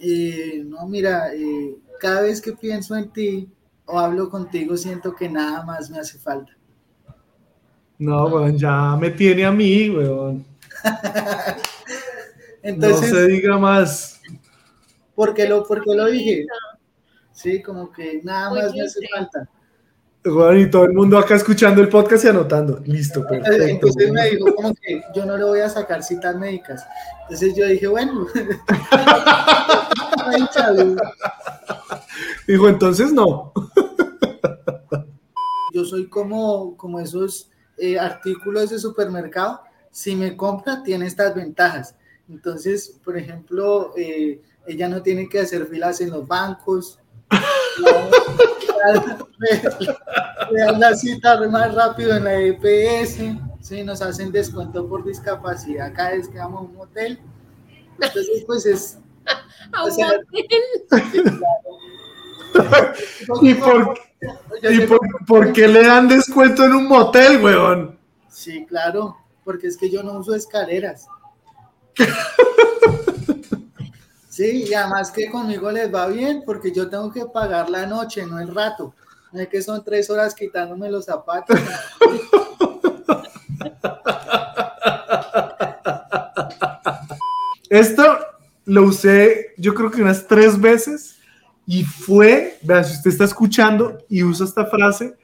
eh, 0.00 0.62
no, 0.64 0.86
mira, 0.86 1.30
cada 1.98 2.22
vez 2.22 2.40
que 2.40 2.52
pienso 2.52 2.94
en 2.94 3.10
ti 3.10 3.48
o 3.86 3.98
hablo 3.98 4.28
contigo, 4.30 4.76
siento 4.76 5.14
que 5.14 5.28
nada 5.28 5.64
más 5.64 5.90
me 5.90 5.98
hace 5.98 6.18
falta. 6.18 6.52
No, 7.98 8.26
weón, 8.26 8.58
ya 8.58 8.96
me 8.96 9.10
tiene 9.10 9.44
a 9.44 9.52
mí, 9.52 9.88
weón. 9.88 10.44
Entonces, 12.62 13.12
no 13.12 13.16
se 13.18 13.26
diga 13.28 13.58
más. 13.58 14.13
¿Por 15.14 15.34
qué 15.34 15.48
lo, 15.48 15.64
por 15.64 15.82
qué 15.82 15.94
lo 15.94 16.06
dije? 16.06 16.46
Sí, 17.32 17.62
como 17.62 17.90
que 17.90 18.20
nada 18.22 18.50
Muy 18.50 18.60
más 18.60 18.74
me 18.74 18.82
hace 18.82 19.00
falta. 19.14 19.48
Weón, 20.24 20.58
y 20.58 20.70
todo 20.70 20.84
el 20.84 20.94
mundo 20.94 21.18
acá 21.18 21.34
escuchando 21.34 21.82
el 21.82 21.90
podcast 21.90 22.24
y 22.24 22.28
anotando. 22.28 22.80
Listo, 22.86 23.26
perfecto. 23.26 23.64
Entonces 23.64 24.10
me 24.10 24.30
dijo 24.30 24.54
como 24.54 24.72
que 24.74 25.02
yo 25.14 25.26
no 25.26 25.36
le 25.36 25.44
voy 25.44 25.60
a 25.60 25.68
sacar 25.68 26.02
citas 26.02 26.34
médicas. 26.36 26.86
Entonces 27.22 27.54
yo 27.54 27.66
dije, 27.66 27.86
bueno, 27.86 28.26
Dijo, 32.46 32.68
entonces 32.68 33.12
no. 33.12 33.52
yo 35.72 35.84
soy 35.84 36.08
como, 36.08 36.76
como 36.76 37.00
esos 37.00 37.50
eh, 37.76 37.98
artículos 37.98 38.70
de 38.70 38.78
supermercado. 38.78 39.60
Si 39.90 40.16
me 40.16 40.34
compra, 40.36 40.82
tiene 40.82 41.06
estas 41.06 41.34
ventajas. 41.34 41.96
Entonces, 42.28 42.98
por 43.04 43.18
ejemplo, 43.18 43.92
eh, 43.96 44.40
ella 44.66 44.88
no 44.88 45.02
tiene 45.02 45.28
que 45.28 45.40
hacer 45.40 45.66
filas 45.66 46.00
en 46.00 46.10
los 46.10 46.26
bancos. 46.26 46.98
Le 50.50 50.60
dan 50.60 50.80
la 50.80 50.94
cita 50.94 51.40
más 51.48 51.74
rápido 51.74 52.16
en 52.16 52.24
la 52.24 52.34
EPS. 52.34 53.18
Sí, 53.60 53.82
nos 53.82 54.02
hacen 54.02 54.30
descuento 54.30 54.86
por 54.88 55.04
discapacidad 55.04 55.92
cada 55.94 56.10
vez 56.10 56.28
que 56.28 56.38
vamos 56.38 56.60
a 56.60 56.64
un 56.64 56.80
hotel. 56.80 57.18
Entonces, 58.00 58.44
pues 58.46 58.66
es. 58.66 58.98
A 59.72 59.82
O 59.82 59.86
un 59.86 59.92
sea, 59.92 60.08
hotel. 60.08 61.40
¿Y 63.42 63.54
por, 63.54 63.98
y 64.62 64.80
por, 64.80 65.00
por 65.26 65.52
qué 65.52 65.66
le 65.66 65.82
dan 65.84 66.06
descuento 66.08 66.64
en 66.64 66.74
un 66.74 66.86
motel, 66.86 67.42
weón? 67.42 67.98
Sí, 68.28 68.64
claro, 68.66 69.16
porque 69.44 69.66
es 69.66 69.76
que 69.76 69.90
yo 69.90 70.02
no 70.02 70.18
uso 70.18 70.34
escaleras. 70.34 71.06
Sí, 74.34 74.64
y 74.68 74.74
además 74.74 75.12
que 75.12 75.30
conmigo 75.30 75.70
les 75.70 75.94
va 75.94 76.08
bien 76.08 76.42
porque 76.44 76.72
yo 76.72 76.90
tengo 76.90 77.12
que 77.12 77.24
pagar 77.26 77.70
la 77.70 77.86
noche, 77.86 78.26
no 78.26 78.40
el 78.40 78.52
rato. 78.52 78.92
No 79.30 79.40
es 79.40 79.46
que 79.46 79.62
son 79.62 79.84
tres 79.84 80.10
horas 80.10 80.34
quitándome 80.34 80.90
los 80.90 81.04
zapatos. 81.04 81.56
Esto 87.70 88.02
lo 88.64 88.82
usé 88.82 89.54
yo 89.56 89.72
creo 89.72 89.88
que 89.92 90.02
unas 90.02 90.26
tres 90.26 90.60
veces 90.60 91.14
y 91.64 91.84
fue, 91.84 92.58
vean, 92.62 92.84
si 92.84 92.94
usted 92.94 93.10
está 93.10 93.22
escuchando 93.26 93.98
y 94.08 94.24
usa 94.24 94.46
esta 94.46 94.66
frase, 94.66 95.14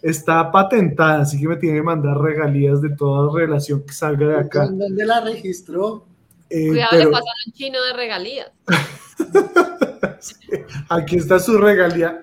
está 0.00 0.52
patentada, 0.52 1.22
así 1.22 1.40
que 1.40 1.48
me 1.48 1.56
tiene 1.56 1.78
que 1.78 1.82
mandar 1.82 2.18
regalías 2.18 2.80
de 2.80 2.90
toda 2.90 3.36
relación 3.36 3.82
que 3.84 3.92
salga 3.92 4.28
de 4.28 4.36
acá. 4.38 4.66
¿Dónde 4.66 5.04
la 5.04 5.22
registró? 5.22 6.06
Eh, 6.50 6.68
Cuidado, 6.68 6.88
pero 6.90 7.04
le 7.04 7.10
pasan 7.10 7.34
un 7.46 7.52
chino 7.52 7.82
de 7.82 7.92
regalías. 7.92 8.50
aquí 10.88 11.16
está 11.16 11.38
su 11.38 11.56
regalía. 11.56 12.20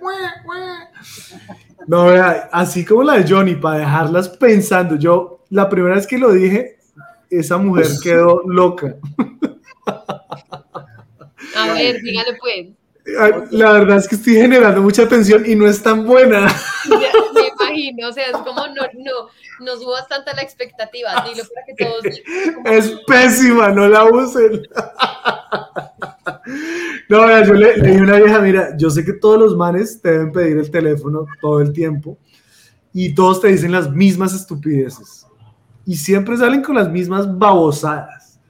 No, 1.88 2.08
vea, 2.08 2.50
así 2.52 2.84
como 2.84 3.04
la 3.04 3.14
de 3.14 3.32
Johnny, 3.32 3.56
para 3.56 3.80
dejarlas 3.80 4.28
pensando. 4.28 4.98
Yo, 4.98 5.46
la 5.50 5.70
primera 5.70 5.96
vez 5.96 6.06
que 6.06 6.18
lo 6.18 6.34
dije, 6.34 6.78
esa 7.30 7.58
mujer 7.58 7.88
quedó 8.04 8.42
loca. 8.46 8.96
A 11.56 11.74
ver, 11.74 12.02
dígale 12.02 12.38
pues. 12.40 12.68
La 13.52 13.72
verdad 13.72 13.98
es 13.98 14.08
que 14.08 14.16
estoy 14.16 14.34
generando 14.34 14.82
mucha 14.82 15.08
tensión 15.08 15.50
y 15.50 15.56
no 15.56 15.66
es 15.66 15.82
tan 15.82 16.06
buena. 16.06 16.48
Imagino, 17.78 18.10
o 18.10 18.12
sea, 18.12 18.26
es 18.26 18.38
como 18.38 18.68
no, 18.68 18.84
no, 18.98 19.66
no 19.66 19.78
subas 19.78 20.08
tanta 20.08 20.34
la 20.34 20.42
expectativa, 20.42 21.10
dilo 21.28 21.44
para 21.54 21.66
que 21.66 21.76
todos. 21.76 22.22
Es 22.66 23.02
pésima, 23.08 23.70
no 23.70 23.88
la 23.88 24.06
usen. 24.06 24.62
No, 27.10 27.26
vea, 27.26 27.46
yo 27.46 27.54
le, 27.54 27.78
le 27.78 27.88
dije 27.88 28.00
a 28.00 28.04
una 28.04 28.18
vieja, 28.18 28.40
mira, 28.42 28.76
yo 28.78 28.90
sé 28.90 29.06
que 29.06 29.14
todos 29.14 29.40
los 29.40 29.56
manes 29.56 30.02
te 30.02 30.12
deben 30.12 30.32
pedir 30.34 30.58
el 30.58 30.70
teléfono 30.70 31.26
todo 31.40 31.62
el 31.62 31.72
tiempo 31.72 32.18
y 32.94 33.16
todos 33.16 33.40
te 33.40 33.48
dicen 33.48 33.72
las 33.72 33.90
mismas 33.90 34.34
estupideces 34.34 35.28
y 35.88 35.96
siempre 35.96 36.36
salen 36.36 36.62
con 36.62 36.76
las 36.76 36.92
mismas 36.92 37.38
babosadas. 37.40 38.42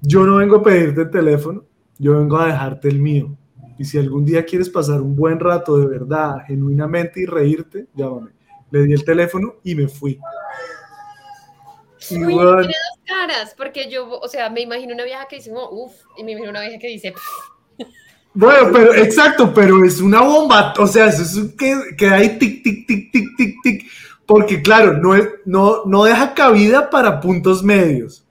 Yo 0.00 0.24
no 0.24 0.36
vengo 0.36 0.56
a 0.56 0.62
pedirte 0.62 1.02
el 1.02 1.10
teléfono, 1.10 1.64
yo 1.98 2.18
vengo 2.18 2.38
a 2.38 2.46
dejarte 2.46 2.88
el 2.88 2.98
mío. 2.98 3.36
Y 3.78 3.84
si 3.84 3.98
algún 3.98 4.24
día 4.24 4.46
quieres 4.46 4.70
pasar 4.70 5.02
un 5.02 5.14
buen 5.14 5.38
rato 5.38 5.76
de 5.76 5.86
verdad, 5.86 6.36
genuinamente 6.46 7.20
y 7.20 7.26
reírte, 7.26 7.86
llámame. 7.94 8.30
Le 8.70 8.82
di 8.84 8.92
el 8.92 9.04
teléfono 9.04 9.56
y 9.64 9.74
me 9.74 9.88
fui. 9.88 10.18
Uy, 12.10 12.18
weón, 12.34 12.58
tiene 12.60 12.74
dos 12.74 13.00
caras, 13.06 13.54
porque 13.56 13.90
yo, 13.90 14.08
o 14.08 14.28
sea, 14.28 14.48
me 14.50 14.62
imagino 14.62 14.94
una 14.94 15.04
vieja 15.04 15.26
que 15.28 15.36
dice, 15.36 15.52
uff, 15.52 15.92
y 16.16 16.24
me 16.24 16.32
imagino 16.32 16.50
una 16.50 16.62
vieja 16.62 16.78
que 16.78 16.88
dice, 16.88 17.12
"Pff". 17.12 17.86
Bueno, 18.32 18.70
pero 18.72 18.94
exacto, 18.94 19.52
pero 19.52 19.84
es 19.84 20.00
una 20.00 20.20
bomba, 20.22 20.72
o 20.78 20.86
sea, 20.86 21.06
eso 21.06 21.22
es 21.22 21.34
un 21.34 21.56
que, 21.56 21.74
que 21.98 22.08
hay 22.08 22.38
tic, 22.38 22.62
tic, 22.62 22.86
tic, 22.86 23.12
tic, 23.12 23.26
tic, 23.36 23.56
tic, 23.62 23.86
porque 24.24 24.62
claro, 24.62 24.94
no, 24.94 25.14
es- 25.16 25.28
no, 25.44 25.84
no 25.84 26.04
deja 26.04 26.32
cabida 26.34 26.88
para 26.90 27.20
puntos 27.20 27.62
medios. 27.62 28.24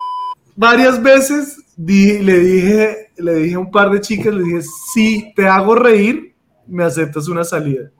Varias 0.55 1.01
veces 1.03 1.57
di- 1.75 2.19
le, 2.19 2.39
dije, 2.39 3.11
le 3.17 3.33
dije 3.35 3.55
a 3.55 3.59
un 3.59 3.71
par 3.71 3.91
de 3.91 3.99
chicas, 4.01 4.33
le 4.33 4.43
dije, 4.43 4.61
si 4.93 5.33
te 5.35 5.47
hago 5.47 5.75
reír, 5.75 6.33
me 6.65 6.83
aceptas 6.85 7.27
una 7.27 7.43
salida. 7.43 7.91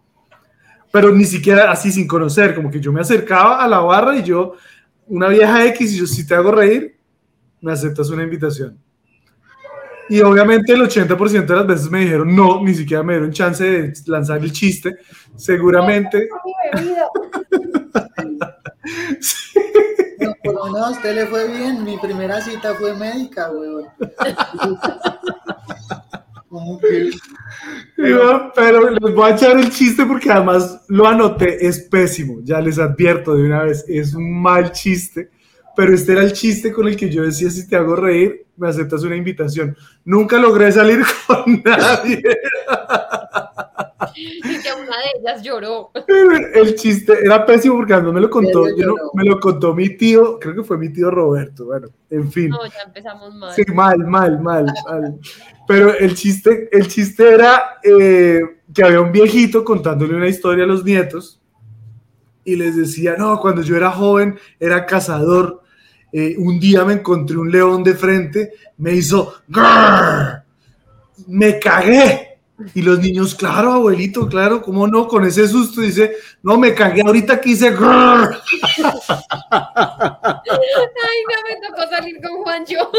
Pero 0.92 1.12
ni 1.12 1.26
siquiera 1.26 1.72
así 1.72 1.92
sin 1.92 2.08
conocer, 2.08 2.56
como 2.56 2.72
que 2.72 2.80
yo 2.80 2.92
me 2.92 3.02
acercaba 3.02 3.64
a 3.64 3.68
la 3.68 3.80
barra 3.80 4.18
y 4.18 4.24
yo, 4.24 4.54
una 5.08 5.28
vieja 5.28 5.66
X, 5.68 5.94
y 5.94 5.98
yo, 5.98 6.08
si 6.08 6.26
te 6.26 6.36
hago 6.36 6.52
reír, 6.52 6.98
me 7.62 7.72
aceptas 7.72 8.10
una 8.10 8.24
invitación. 8.24 8.78
Y 10.10 10.22
obviamente 10.22 10.74
el 10.74 10.82
80% 10.82 11.46
de 11.46 11.56
las 11.56 11.68
veces 11.68 11.92
me 11.92 12.00
dijeron 12.00 12.36
no, 12.36 12.64
ni 12.64 12.74
siquiera 12.74 13.04
me 13.04 13.14
dieron 13.14 13.32
chance 13.32 13.64
de 13.64 13.94
lanzar 14.08 14.40
el 14.40 14.52
chiste. 14.52 14.98
Seguramente. 15.36 16.28
No, 20.20 20.36
por 20.44 20.54
lo 20.54 20.66
menos 20.66 20.82
a 20.82 20.90
usted 20.92 21.16
le 21.16 21.26
fue 21.28 21.48
bien. 21.48 21.82
Mi 21.84 21.98
primera 21.98 22.42
cita 22.42 22.76
fue 22.76 22.94
médica, 22.96 23.50
weón. 23.52 23.88
Pero 28.56 28.90
les 28.92 29.14
voy 29.14 29.30
a 29.30 29.36
echar 29.36 29.58
el 29.58 29.70
chiste 29.70 30.06
porque 30.06 30.32
además 30.32 30.82
lo 30.88 31.08
anoté, 31.08 31.66
es 31.66 31.80
pésimo, 31.82 32.40
ya 32.44 32.62
les 32.62 32.80
advierto 32.80 33.36
de 33.36 33.44
una 33.44 33.64
vez, 33.64 33.86
es 33.88 34.14
un 34.14 34.42
mal 34.42 34.72
chiste, 34.72 35.30
pero 35.76 35.94
este 35.94 36.12
era 36.12 36.24
el 36.24 36.34
chiste 36.34 36.72
con 36.72 36.88
el 36.88 36.96
que 36.96 37.10
yo 37.10 37.24
decía, 37.24 37.50
si 37.50 37.68
te 37.68 37.76
hago 37.76 37.96
reír, 37.96 38.46
me 38.58 38.68
aceptas 38.68 39.04
una 39.04 39.16
invitación. 39.16 39.76
Nunca 40.04 40.38
logré 40.38 40.72
salir 40.72 41.02
con 41.28 41.62
nadie. 41.64 42.22
Y 44.16 44.42
que 44.42 44.70
una 44.74 44.98
de 44.98 45.20
ellas 45.20 45.42
lloró. 45.44 45.92
El 46.54 46.76
chiste 46.76 47.14
era 47.24 47.46
pésimo 47.46 47.76
porque 47.78 47.94
además 47.94 48.14
me 48.14 48.22
lo 48.22 48.30
contó, 48.30 48.68
yo 48.76 48.86
no- 48.88 48.96
me 49.14 49.24
lo 49.26 49.40
contó 49.40 49.74
mi 49.76 49.90
tío, 49.98 50.40
creo 50.40 50.56
que 50.56 50.64
fue 50.64 50.78
mi 50.78 50.90
tío 50.90 51.12
Roberto, 51.12 51.66
bueno, 51.66 51.88
en 52.10 52.32
fin. 52.32 52.50
No, 52.50 52.66
ya 52.66 52.82
empezamos 52.86 53.34
mal. 53.36 53.54
Sí, 53.54 53.64
mal, 53.74 53.98
mal, 54.00 54.42
mal, 54.42 54.66
mal. 54.86 55.20
Pero 55.68 55.94
el 55.94 56.16
chiste, 56.16 56.70
el 56.72 56.88
chiste 56.88 57.30
era 57.34 57.80
eh, 57.84 58.42
que 58.74 58.84
había 58.84 59.02
un 59.02 59.12
viejito 59.12 59.64
contándole 59.64 60.16
una 60.16 60.28
historia 60.28 60.64
a 60.64 60.68
los 60.68 60.84
nietos 60.84 61.42
y 62.44 62.56
les 62.56 62.76
decía, 62.76 63.16
no, 63.18 63.40
cuando 63.40 63.62
yo 63.62 63.76
era 63.76 63.92
joven 63.92 64.38
era 64.60 64.86
cazador, 64.86 65.62
eh, 66.12 66.36
un 66.40 66.60
día 66.60 66.84
me 66.86 66.94
encontré 66.94 67.38
un 67.38 67.52
león 67.52 67.84
de 67.84 67.94
frente, 67.94 68.54
me 68.78 68.94
hizo, 68.94 69.36
"Grrr", 69.48 70.42
me 71.28 71.60
cagué. 71.60 72.29
Y 72.74 72.82
los 72.82 73.00
niños, 73.00 73.36
claro, 73.36 73.72
abuelito, 73.74 74.28
claro, 74.28 74.62
¿cómo 74.62 74.88
no? 74.88 75.08
Con 75.08 75.26
ese 75.26 75.48
susto 75.48 75.82
dice, 75.82 76.16
no, 76.44 76.58
me 76.58 76.74
cagué 76.74 77.02
ahorita 77.02 77.40
que 77.40 77.52
hice, 77.52 77.72
"Grrr". 77.72 78.38
Ay, 79.52 79.70
no 81.28 81.38
me 81.46 81.56
tocó 81.68 81.90
salir 81.90 82.20
con 82.22 82.44
Juancho. 82.44 82.92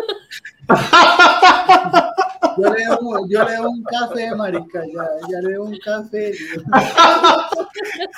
Yo 2.58 2.70
le 2.72 2.84
debo, 2.84 3.28
yo 3.28 3.44
le 3.44 3.52
debo 3.52 3.70
un 3.70 3.82
café, 3.84 4.34
marica. 4.34 4.82
Ya, 4.86 5.08
ya 5.30 5.40
le 5.40 5.50
debo 5.50 5.64
un 5.64 5.78
café. 5.78 6.32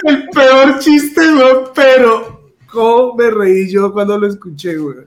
El 0.04 0.28
peor 0.30 0.78
chiste, 0.78 1.32
güey, 1.32 1.56
pero 1.74 2.52
cómo 2.70 3.14
me 3.14 3.30
reí 3.30 3.70
yo 3.70 3.92
cuando 3.92 4.18
lo 4.18 4.26
escuché, 4.26 4.76
güey. 4.76 5.06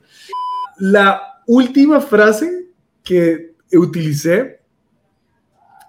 La 0.77 1.41
última 1.47 2.01
frase 2.01 2.67
que 3.03 3.55
utilicé, 3.73 4.61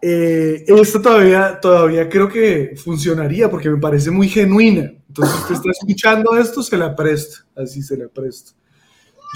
eh, 0.02 0.64
esta 0.66 1.00
todavía, 1.00 1.58
todavía 1.60 2.08
creo 2.08 2.28
que 2.28 2.74
funcionaría 2.82 3.50
porque 3.50 3.70
me 3.70 3.78
parece 3.78 4.10
muy 4.10 4.28
genuina. 4.28 4.92
Entonces, 5.08 5.36
usted 5.40 5.54
está 5.54 5.70
escuchando 5.70 6.36
esto, 6.36 6.62
se 6.62 6.76
la 6.76 6.94
presto, 6.94 7.38
así 7.56 7.82
se 7.82 7.96
la 7.96 8.08
presto. 8.08 8.52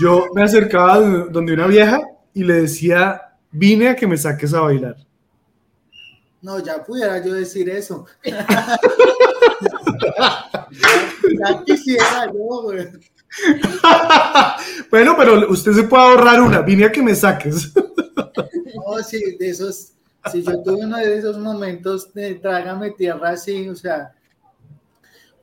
Yo 0.00 0.26
me 0.34 0.42
acercaba 0.42 1.00
de- 1.00 1.30
donde 1.30 1.54
una 1.54 1.66
vieja 1.66 2.00
y 2.34 2.44
le 2.44 2.62
decía, 2.62 3.20
vine 3.50 3.88
a 3.88 3.96
que 3.96 4.06
me 4.06 4.16
saques 4.16 4.52
a 4.54 4.61
bailar. 4.61 4.96
No, 6.42 6.58
ya 6.58 6.82
pudiera 6.82 7.22
yo 7.24 7.34
decir 7.34 7.68
eso. 7.68 8.06
ya 11.38 11.64
quisiera 11.64 12.26
yo, 12.26 12.62
güey. 12.62 12.88
bueno, 14.90 15.14
pero 15.16 15.50
usted 15.50 15.72
se 15.72 15.82
puede 15.84 16.02
ahorrar 16.02 16.40
una, 16.40 16.62
vine 16.62 16.84
a 16.84 16.92
que 16.92 17.02
me 17.02 17.14
saques. 17.14 17.72
No, 17.74 19.02
sí, 19.02 19.36
de 19.38 19.50
esos, 19.50 19.92
si 20.31 20.43
yo 20.43 20.62
tuve 20.62 20.85
uno 20.85 20.97
de 20.99 21.18
esos 21.18 21.39
momentos 21.39 22.12
de 22.12 22.35
trágame 22.37 22.91
tierra 22.91 23.31
así, 23.31 23.68
o 23.68 23.75
sea, 23.77 24.14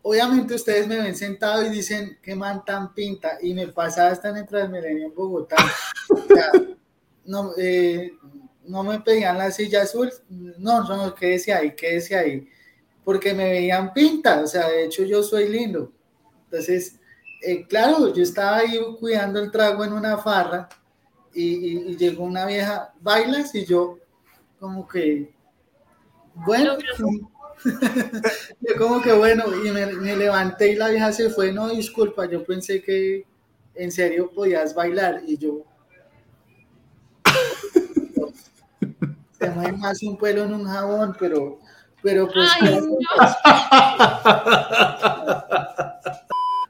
obviamente 0.01 0.55
ustedes 0.55 0.87
me 0.87 1.01
ven 1.01 1.15
sentado 1.15 1.65
y 1.65 1.69
dicen, 1.69 2.17
qué 2.21 2.35
man 2.35 2.63
tan 2.65 2.93
pinta, 2.93 3.37
y 3.41 3.53
me 3.53 3.67
pasa 3.67 4.07
hasta 4.07 4.29
en 4.29 4.37
el 4.37 4.47
Transmilenio 4.47 5.07
en 5.07 5.15
Bogotá. 5.15 5.55
O 6.09 6.17
sea, 6.27 6.51
no, 7.25 7.51
eh, 7.57 8.13
no 8.65 8.83
me 8.83 8.99
pedían 9.01 9.37
la 9.37 9.51
silla 9.51 9.81
azul, 9.83 10.11
no, 10.29 10.83
no, 10.83 11.13
quédese 11.15 11.53
ahí, 11.53 11.75
quédese 11.75 12.15
ahí, 12.15 12.47
porque 13.03 13.33
me 13.33 13.49
veían 13.49 13.93
pinta, 13.93 14.41
o 14.41 14.47
sea, 14.47 14.69
de 14.69 14.85
hecho 14.85 15.03
yo 15.03 15.23
soy 15.23 15.49
lindo. 15.49 15.91
Entonces, 16.45 16.99
eh, 17.41 17.65
claro, 17.67 18.13
yo 18.13 18.23
estaba 18.23 18.57
ahí 18.57 18.79
cuidando 18.99 19.39
el 19.39 19.51
trago 19.51 19.83
en 19.83 19.93
una 19.93 20.17
farra 20.17 20.69
y- 21.33 21.91
y 21.91 21.97
llegó 21.97 22.23
una 22.23 22.45
vieja, 22.45 22.93
bailas 22.99 23.53
y 23.55 23.65
yo 23.65 23.99
como 24.59 24.87
que, 24.87 25.33
bueno, 26.33 26.77
yo 28.61 28.75
como 28.77 29.01
que 29.01 29.13
bueno, 29.13 29.45
y 29.63 29.71
me, 29.71 29.85
me 29.87 30.15
levanté 30.15 30.71
y 30.71 30.75
la 30.75 30.89
vieja 30.89 31.11
se 31.11 31.29
fue, 31.29 31.51
no, 31.51 31.69
disculpa, 31.69 32.25
yo 32.25 32.43
pensé 32.43 32.81
que 32.81 33.25
en 33.75 33.91
serio 33.91 34.31
podías 34.33 34.73
bailar 34.73 35.21
y 35.25 35.37
yo... 35.37 35.63
Se 39.39 39.51
mueve 39.51 39.73
más 39.73 40.01
un 40.01 40.17
pelo 40.17 40.45
en 40.45 40.53
un 40.53 40.65
jabón, 40.65 41.15
pero, 41.19 41.59
pero 42.01 42.27
pues... 42.27 42.49
Ay, 42.59 42.79
no. 42.81 42.97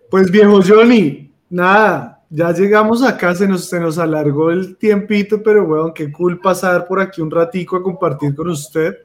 Pues 0.10 0.32
viejo 0.32 0.62
Johnny, 0.66 1.34
nada, 1.50 2.17
ya 2.30 2.52
llegamos 2.52 3.04
acá, 3.04 3.34
se 3.36 3.48
nos, 3.48 3.66
se 3.66 3.80
nos 3.80 3.98
alargó 3.98 4.52
el 4.52 4.78
tiempito, 4.78 5.42
pero 5.42 5.64
weón, 5.64 5.94
qué 5.94 6.12
cool 6.12 6.40
pasar 6.40 6.88
por 6.88 7.00
aquí 7.00 7.22
un 7.22 7.32
ratico 7.32 7.78
a 7.78 7.84
compartir 7.84 8.36
con 8.36 8.50
usted. 8.50 8.96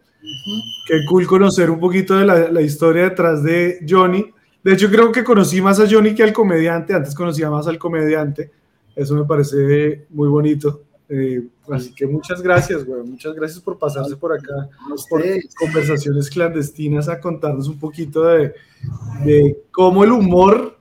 Qué 0.86 1.00
cool 1.08 1.26
conocer 1.26 1.70
un 1.70 1.80
poquito 1.80 2.16
de 2.16 2.24
la, 2.24 2.48
la 2.50 2.62
historia 2.62 3.04
detrás 3.04 3.42
de 3.42 3.84
Johnny. 3.88 4.24
De 4.62 4.72
hecho, 4.72 4.88
creo 4.88 5.10
que 5.10 5.24
conocí 5.24 5.60
más 5.60 5.80
a 5.80 5.88
Johnny 5.90 6.14
que 6.14 6.22
al 6.22 6.32
comediante, 6.32 6.94
antes 6.94 7.14
conocía 7.14 7.50
más 7.50 7.66
al 7.66 7.78
comediante. 7.78 8.50
Eso 8.94 9.14
me 9.14 9.24
parece 9.24 10.06
muy 10.10 10.28
bonito. 10.28 10.82
Eh, 11.08 11.42
así 11.70 11.92
que 11.92 12.06
muchas 12.06 12.40
gracias, 12.40 12.86
weón. 12.86 13.10
Muchas 13.10 13.34
gracias 13.34 13.60
por 13.60 13.78
pasarse 13.78 14.16
por 14.16 14.32
acá 14.32 14.70
por 15.10 15.22
conversaciones 15.58 16.30
clandestinas 16.30 17.08
a 17.08 17.20
contarnos 17.20 17.68
un 17.68 17.78
poquito 17.78 18.22
de, 18.24 18.54
de 19.24 19.58
cómo 19.70 20.04
el 20.04 20.12
humor, 20.12 20.78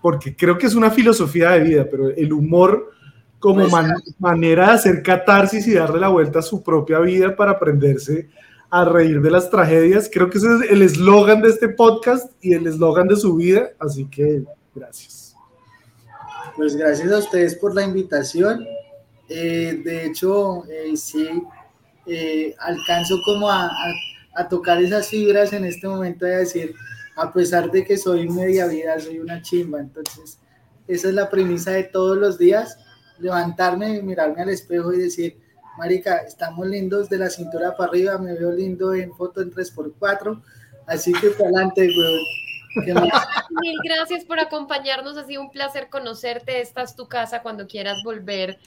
porque 0.00 0.34
creo 0.36 0.56
que 0.58 0.66
es 0.66 0.74
una 0.74 0.90
filosofía 0.90 1.50
de 1.50 1.60
vida, 1.60 1.86
pero 1.90 2.08
el 2.10 2.32
humor 2.32 2.90
como 3.38 3.60
Pues, 3.60 3.72
man- 3.72 3.94
manera 4.18 4.66
de 4.66 4.72
hacer 4.72 5.02
catarsis 5.02 5.66
y 5.66 5.74
darle 5.74 6.00
la 6.00 6.08
vuelta 6.08 6.40
a 6.40 6.42
su 6.42 6.62
propia 6.62 6.98
vida 7.00 7.34
para 7.34 7.52
aprenderse 7.52 8.28
a 8.68 8.84
reír 8.84 9.20
de 9.20 9.30
las 9.30 9.50
tragedias. 9.50 10.08
Creo 10.12 10.28
que 10.30 10.38
ese 10.38 10.46
es 10.46 10.70
el 10.70 10.82
eslogan 10.82 11.40
de 11.42 11.48
este 11.48 11.68
podcast 11.70 12.30
y 12.40 12.52
el 12.54 12.66
eslogan 12.66 13.08
de 13.08 13.16
su 13.16 13.34
vida. 13.36 13.70
Así 13.78 14.04
que 14.06 14.42
gracias. 14.74 15.34
Pues 16.56 16.76
gracias 16.76 17.10
a 17.10 17.18
ustedes 17.18 17.54
por 17.56 17.74
la 17.74 17.82
invitación. 17.82 18.64
Eh, 19.28 19.80
de 19.84 20.06
hecho, 20.06 20.64
eh, 20.68 20.96
sí, 20.96 21.28
eh, 22.06 22.54
alcanzo 22.58 23.16
como 23.24 23.48
a, 23.50 23.66
a, 23.66 23.94
a, 24.34 24.48
tocar 24.48 24.82
esas 24.82 25.08
fibras 25.08 25.52
en 25.52 25.64
este 25.64 25.86
momento 25.88 26.26
de 26.26 26.38
decir, 26.38 26.74
a 27.16 27.32
pesar 27.32 27.70
de 27.70 27.84
que 27.84 27.96
soy 27.96 28.28
media 28.28 28.66
vida, 28.66 28.98
soy 29.00 29.18
una 29.18 29.42
chimba. 29.42 29.80
Entonces, 29.80 30.38
esa 30.86 31.08
es 31.08 31.14
la 31.14 31.30
premisa 31.30 31.72
de 31.72 31.84
todos 31.84 32.16
los 32.16 32.38
días, 32.38 32.78
levantarme, 33.18 34.02
mirarme 34.02 34.42
al 34.42 34.48
espejo 34.48 34.92
y 34.92 34.98
decir, 34.98 35.38
Marica, 35.78 36.18
estamos 36.18 36.66
lindos 36.66 37.08
de 37.08 37.18
la 37.18 37.30
cintura 37.30 37.76
para 37.76 37.90
arriba, 37.90 38.18
me 38.18 38.34
veo 38.34 38.52
lindo 38.52 38.92
en 38.92 39.14
foto 39.14 39.40
en 39.40 39.52
3x4, 39.52 40.42
así 40.86 41.12
que 41.12 41.30
para 41.30 41.48
adelante, 41.48 41.86
güey. 41.86 42.24
Mil 43.60 43.76
gracias 43.82 44.24
por 44.24 44.38
acompañarnos, 44.38 45.16
ha 45.16 45.26
sido 45.26 45.42
un 45.42 45.50
placer 45.50 45.88
conocerte, 45.88 46.60
esta 46.60 46.82
es 46.82 46.94
tu 46.94 47.08
casa 47.08 47.42
cuando 47.42 47.66
quieras 47.66 47.98
volver. 48.04 48.58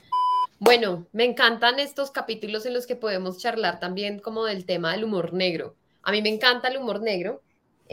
Bueno, 0.60 1.06
me 1.12 1.26
encantan 1.26 1.80
estos 1.80 2.12
capítulos 2.12 2.66
en 2.66 2.74
los 2.74 2.88
que 2.88 2.96
podemos 2.96 3.38
charlar 3.38 3.80
también 3.80 4.20
como 4.20 4.46
del 4.46 4.66
tema 4.66 4.94
del 4.94 5.04
humor 5.04 5.34
negro. 5.34 5.76
A 6.04 6.12
mí 6.12 6.22
me 6.22 6.30
encanta 6.30 6.68
el 6.68 6.78
humor 6.78 7.02
negro, 7.02 7.42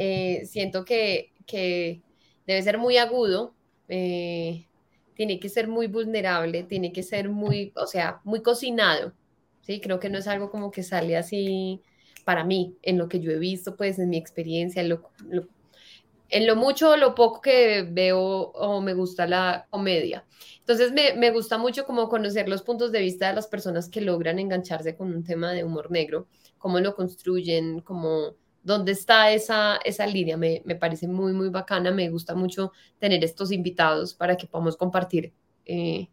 eh, 0.03 0.47
siento 0.47 0.87
que, 0.87 1.31
que, 1.47 2.01
debe 2.47 2.63
ser 2.63 2.79
muy 2.79 2.97
agudo, 2.97 3.55
eh, 3.87 4.67
tiene 5.13 5.39
que 5.39 5.51
ser 5.51 5.69
muy 5.69 5.89
vulnerable, 5.89 6.63
tiene 6.63 6.91
que 6.91 7.03
ser 7.03 7.29
muy, 7.29 7.75
o 7.77 7.87
sea, 7.87 8.23
muy 8.25 8.41
cocinado, 8.41 9.13
¿sí? 9.61 9.79
Creo 9.79 10.01
que 10.01 10.09
no 10.09 10.17
es 10.17 10.27
algo 10.27 10.51
como 10.51 10.71
que 10.71 10.83
sale 10.83 11.19
así 11.19 11.83
para 12.25 12.45
mí, 12.45 12.79
en 12.81 12.97
lo 12.97 13.11
que 13.11 13.21
yo 13.21 13.31
he 13.31 13.39
visto, 13.39 13.77
pues 13.77 13.99
en 13.99 14.09
mi 14.09 14.17
experiencia, 14.17 14.81
en 14.81 14.89
lo, 14.89 16.57
mucho 16.57 16.93
o 16.93 16.97
lo 16.97 17.15
poco 17.15 17.43
que 17.43 17.83
veo 17.83 18.21
o 18.23 18.81
me 18.81 18.95
gusta 18.95 19.27
la 19.27 19.67
comedia. 19.69 20.25
Entonces 20.61 20.93
me, 20.93 21.13
me, 21.13 21.31
gusta 21.31 21.59
mucho 21.59 21.85
como 21.85 22.09
conocer 22.09 22.49
los 22.49 22.63
puntos 22.63 22.91
de 22.91 23.01
vista 23.01 23.29
de 23.29 23.35
las 23.35 23.49
personas 23.49 23.91
que 23.91 24.01
logran 24.01 24.39
engancharse 24.39 24.97
con 24.97 25.15
un 25.15 25.25
tema 25.25 25.53
de 25.53 25.63
humor 25.63 25.91
negro, 25.91 26.27
cómo 26.57 26.81
lo 26.81 26.95
construyen, 26.95 27.83
cómo 27.83 28.35
dónde 28.63 28.93
está 28.93 29.33
esa, 29.33 29.79
esa 29.85 30.07
línea. 30.07 30.37
Me, 30.37 30.63
me, 30.65 30.77
parece 30.77 31.09
muy, 31.09 31.33
muy 31.33 31.49
bacana. 31.49 31.91
Me 31.91 32.11
gusta 32.11 32.35
mucho 32.35 32.73
tener 32.99 33.25
estos 33.25 33.53
invitados 33.53 34.15
para 34.15 34.37
que 34.37 34.47
podamos 34.47 34.77
compartir, 34.77 35.33
eh, 35.65 36.09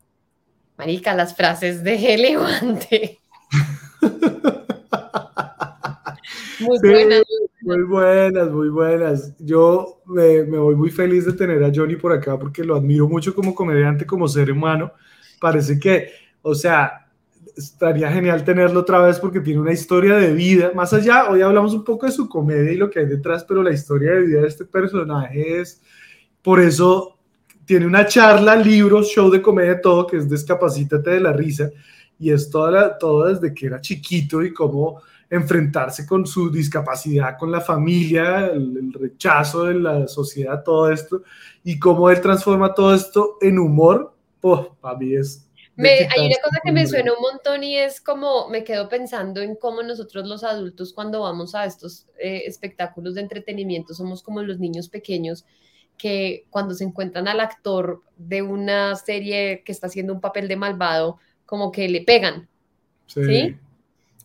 Marica, 0.77 1.13
las 1.13 1.35
frases 1.35 1.83
de 1.83 1.97
Levante. 2.17 3.19
muy 6.59 6.79
sí, 6.79 6.89
buenas. 6.89 7.23
Muy 7.61 7.83
buenas, 7.83 8.51
muy 8.51 8.69
buenas. 8.69 9.35
Yo 9.39 10.01
me, 10.05 10.43
me, 10.43 10.57
voy 10.57 10.75
muy 10.75 10.89
feliz 10.89 11.25
de 11.25 11.33
tener 11.33 11.63
a 11.63 11.71
Johnny 11.73 11.97
por 11.97 12.13
acá 12.13 12.39
porque 12.39 12.63
lo 12.63 12.75
admiro 12.75 13.09
mucho 13.09 13.35
como 13.35 13.53
comediante, 13.53 14.05
como 14.05 14.27
ser 14.27 14.51
humano. 14.51 14.93
Parece 15.41 15.79
que, 15.79 16.11
o 16.41 16.55
sea, 16.55 17.06
estaría 17.57 18.11
genial 18.11 18.43
tenerlo 18.43 18.81
otra 18.81 18.99
vez 18.99 19.19
porque 19.19 19.39
tiene 19.39 19.59
una 19.59 19.73
historia 19.73 20.15
de 20.15 20.31
vida. 20.33 20.71
Más 20.75 20.93
allá, 20.93 21.29
hoy 21.29 21.41
hablamos 21.41 21.73
un 21.73 21.83
poco 21.83 22.05
de 22.05 22.11
su 22.11 22.29
comedia 22.29 22.71
y 22.71 22.77
lo 22.77 22.89
que 22.89 22.99
hay 22.99 23.07
detrás, 23.07 23.43
pero 23.43 23.63
la 23.63 23.73
historia 23.73 24.13
de 24.13 24.21
vida 24.21 24.41
de 24.41 24.47
este 24.47 24.65
personaje 24.65 25.61
es, 25.61 25.81
por 26.41 26.59
eso 26.59 27.17
tiene 27.65 27.87
una 27.87 28.05
charla, 28.05 28.55
libros, 28.55 29.07
show 29.07 29.29
de 29.29 29.41
comedia, 29.41 29.81
todo, 29.81 30.05
que 30.05 30.17
es 30.17 30.29
Descapacítate 30.29 31.09
de 31.09 31.19
la 31.19 31.33
risa, 31.33 31.69
y 32.19 32.31
es 32.31 32.49
toda 32.49 32.71
la, 32.71 32.97
todo 32.97 33.25
desde 33.25 33.53
que 33.53 33.65
era 33.65 33.81
chiquito 33.81 34.43
y 34.43 34.53
cómo 34.53 35.01
enfrentarse 35.29 36.05
con 36.05 36.25
su 36.25 36.49
discapacidad, 36.49 37.37
con 37.37 37.51
la 37.51 37.59
familia, 37.59 38.47
el, 38.47 38.77
el 38.77 38.93
rechazo 38.93 39.65
de 39.65 39.73
la 39.73 40.07
sociedad, 40.07 40.63
todo 40.63 40.89
esto, 40.91 41.23
y 41.63 41.77
cómo 41.77 42.09
él 42.09 42.21
transforma 42.21 42.73
todo 42.73 42.93
esto 42.93 43.37
en 43.41 43.59
humor, 43.59 44.13
oh, 44.41 44.75
para 44.79 44.97
mí 44.97 45.15
es 45.15 45.46
me, 45.77 45.89
hay 45.89 46.25
una 46.25 46.35
cosa 46.43 46.59
que 46.63 46.71
me 46.71 46.85
suena 46.85 47.13
un 47.13 47.21
montón 47.21 47.63
y 47.63 47.77
es 47.77 48.01
como 48.01 48.49
me 48.49 48.63
quedo 48.63 48.89
pensando 48.89 49.41
en 49.41 49.55
cómo 49.55 49.83
nosotros 49.83 50.27
los 50.27 50.43
adultos 50.43 50.91
cuando 50.91 51.21
vamos 51.21 51.55
a 51.55 51.65
estos 51.65 52.07
eh, 52.19 52.43
espectáculos 52.45 53.15
de 53.15 53.21
entretenimiento 53.21 53.93
somos 53.93 54.21
como 54.21 54.41
los 54.41 54.59
niños 54.59 54.89
pequeños 54.89 55.45
que 55.97 56.45
cuando 56.49 56.73
se 56.73 56.83
encuentran 56.83 57.27
al 57.27 57.39
actor 57.39 58.01
de 58.17 58.41
una 58.41 58.95
serie 58.95 59.63
que 59.63 59.71
está 59.71 59.87
haciendo 59.87 60.13
un 60.13 60.21
papel 60.21 60.47
de 60.47 60.55
malvado, 60.55 61.17
como 61.45 61.71
que 61.71 61.89
le 61.89 62.01
pegan. 62.01 62.47
Sí. 63.07 63.23
¿sí? 63.25 63.55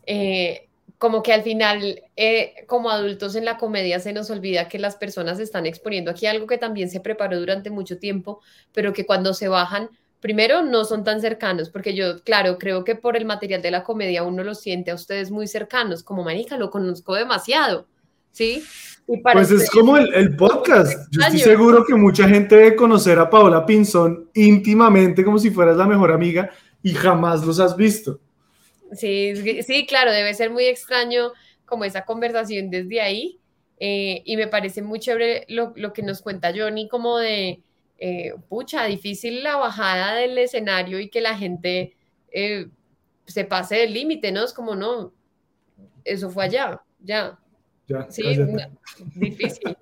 Eh, 0.05 0.67
como 0.97 1.21
que 1.21 1.33
al 1.33 1.43
final, 1.43 2.01
eh, 2.15 2.65
como 2.67 2.89
adultos 2.89 3.35
en 3.35 3.43
la 3.43 3.57
comedia, 3.57 3.99
se 3.99 4.13
nos 4.13 4.29
olvida 4.29 4.69
que 4.69 4.79
las 4.79 4.95
personas 4.95 5.39
están 5.39 5.65
exponiendo 5.65 6.11
aquí 6.11 6.27
algo 6.27 6.47
que 6.47 6.57
también 6.57 6.89
se 6.89 7.01
preparó 7.01 7.39
durante 7.39 7.69
mucho 7.69 7.97
tiempo, 7.97 8.39
pero 8.71 8.93
que 8.93 9.05
cuando 9.05 9.33
se 9.33 9.49
bajan 9.49 9.89
primero 10.23 10.63
no 10.63 10.85
son 10.85 11.03
tan 11.03 11.19
cercanos, 11.19 11.69
porque 11.69 11.93
yo, 11.93 12.23
claro, 12.23 12.57
creo 12.57 12.85
que 12.85 12.95
por 12.95 13.17
el 13.17 13.25
material 13.25 13.61
de 13.61 13.71
la 13.71 13.83
comedia 13.83 14.23
uno 14.23 14.41
los 14.41 14.61
siente 14.61 14.89
a 14.89 14.95
ustedes 14.95 15.31
muy 15.31 15.47
cercanos, 15.47 16.01
como 16.01 16.23
Manica, 16.23 16.55
lo 16.55 16.69
conozco 16.69 17.13
demasiado, 17.13 17.87
¿sí? 18.31 18.63
Y 19.05 19.17
para 19.17 19.41
pues 19.41 19.51
es 19.51 19.69
como 19.69 19.97
el, 19.97 20.13
el 20.13 20.33
podcast. 20.37 20.97
Yo 21.11 21.19
estoy 21.19 21.39
seguro 21.39 21.83
que 21.85 21.93
mucha 21.95 22.25
gente 22.29 22.55
debe 22.55 22.73
conocer 22.73 23.19
a 23.19 23.29
Paola 23.29 23.65
Pinzón 23.65 24.29
íntimamente 24.33 25.25
como 25.25 25.37
si 25.39 25.51
fueras 25.51 25.75
la 25.75 25.87
mejor 25.87 26.13
amiga 26.13 26.49
y 26.81 26.93
jamás 26.93 27.45
los 27.45 27.59
has 27.59 27.75
visto. 27.75 28.21
Sí, 28.93 29.33
sí, 29.61 29.85
claro, 29.85 30.13
debe 30.13 30.33
ser 30.35 30.51
muy 30.51 30.63
extraño 30.67 31.33
como 31.65 31.83
esa 31.83 32.05
conversación 32.05 32.69
desde 32.69 33.01
ahí. 33.01 33.39
Eh, 33.77 34.21
y 34.23 34.37
me 34.37 34.47
parece 34.47 34.81
muy 34.81 35.01
chévere 35.01 35.45
lo, 35.49 35.73
lo 35.75 35.91
que 35.91 36.01
nos 36.01 36.21
cuenta 36.21 36.53
Johnny 36.55 36.87
como 36.87 37.17
de 37.17 37.61
eh, 38.05 38.35
pucha, 38.49 38.83
difícil 38.83 39.43
la 39.43 39.55
bajada 39.55 40.15
del 40.15 40.37
escenario 40.37 40.99
y 40.99 41.07
que 41.07 41.21
la 41.21 41.37
gente 41.37 41.95
eh, 42.33 42.67
se 43.25 43.45
pase 43.45 43.77
del 43.77 43.93
límite, 43.93 44.29
¿no? 44.29 44.43
Es 44.43 44.51
como, 44.51 44.75
no, 44.75 45.13
eso 46.03 46.29
fue 46.29 46.43
allá, 46.43 46.81
ya. 46.99 47.39
Ya, 47.87 48.05
sí, 48.11 48.23
difícil. 49.15 49.77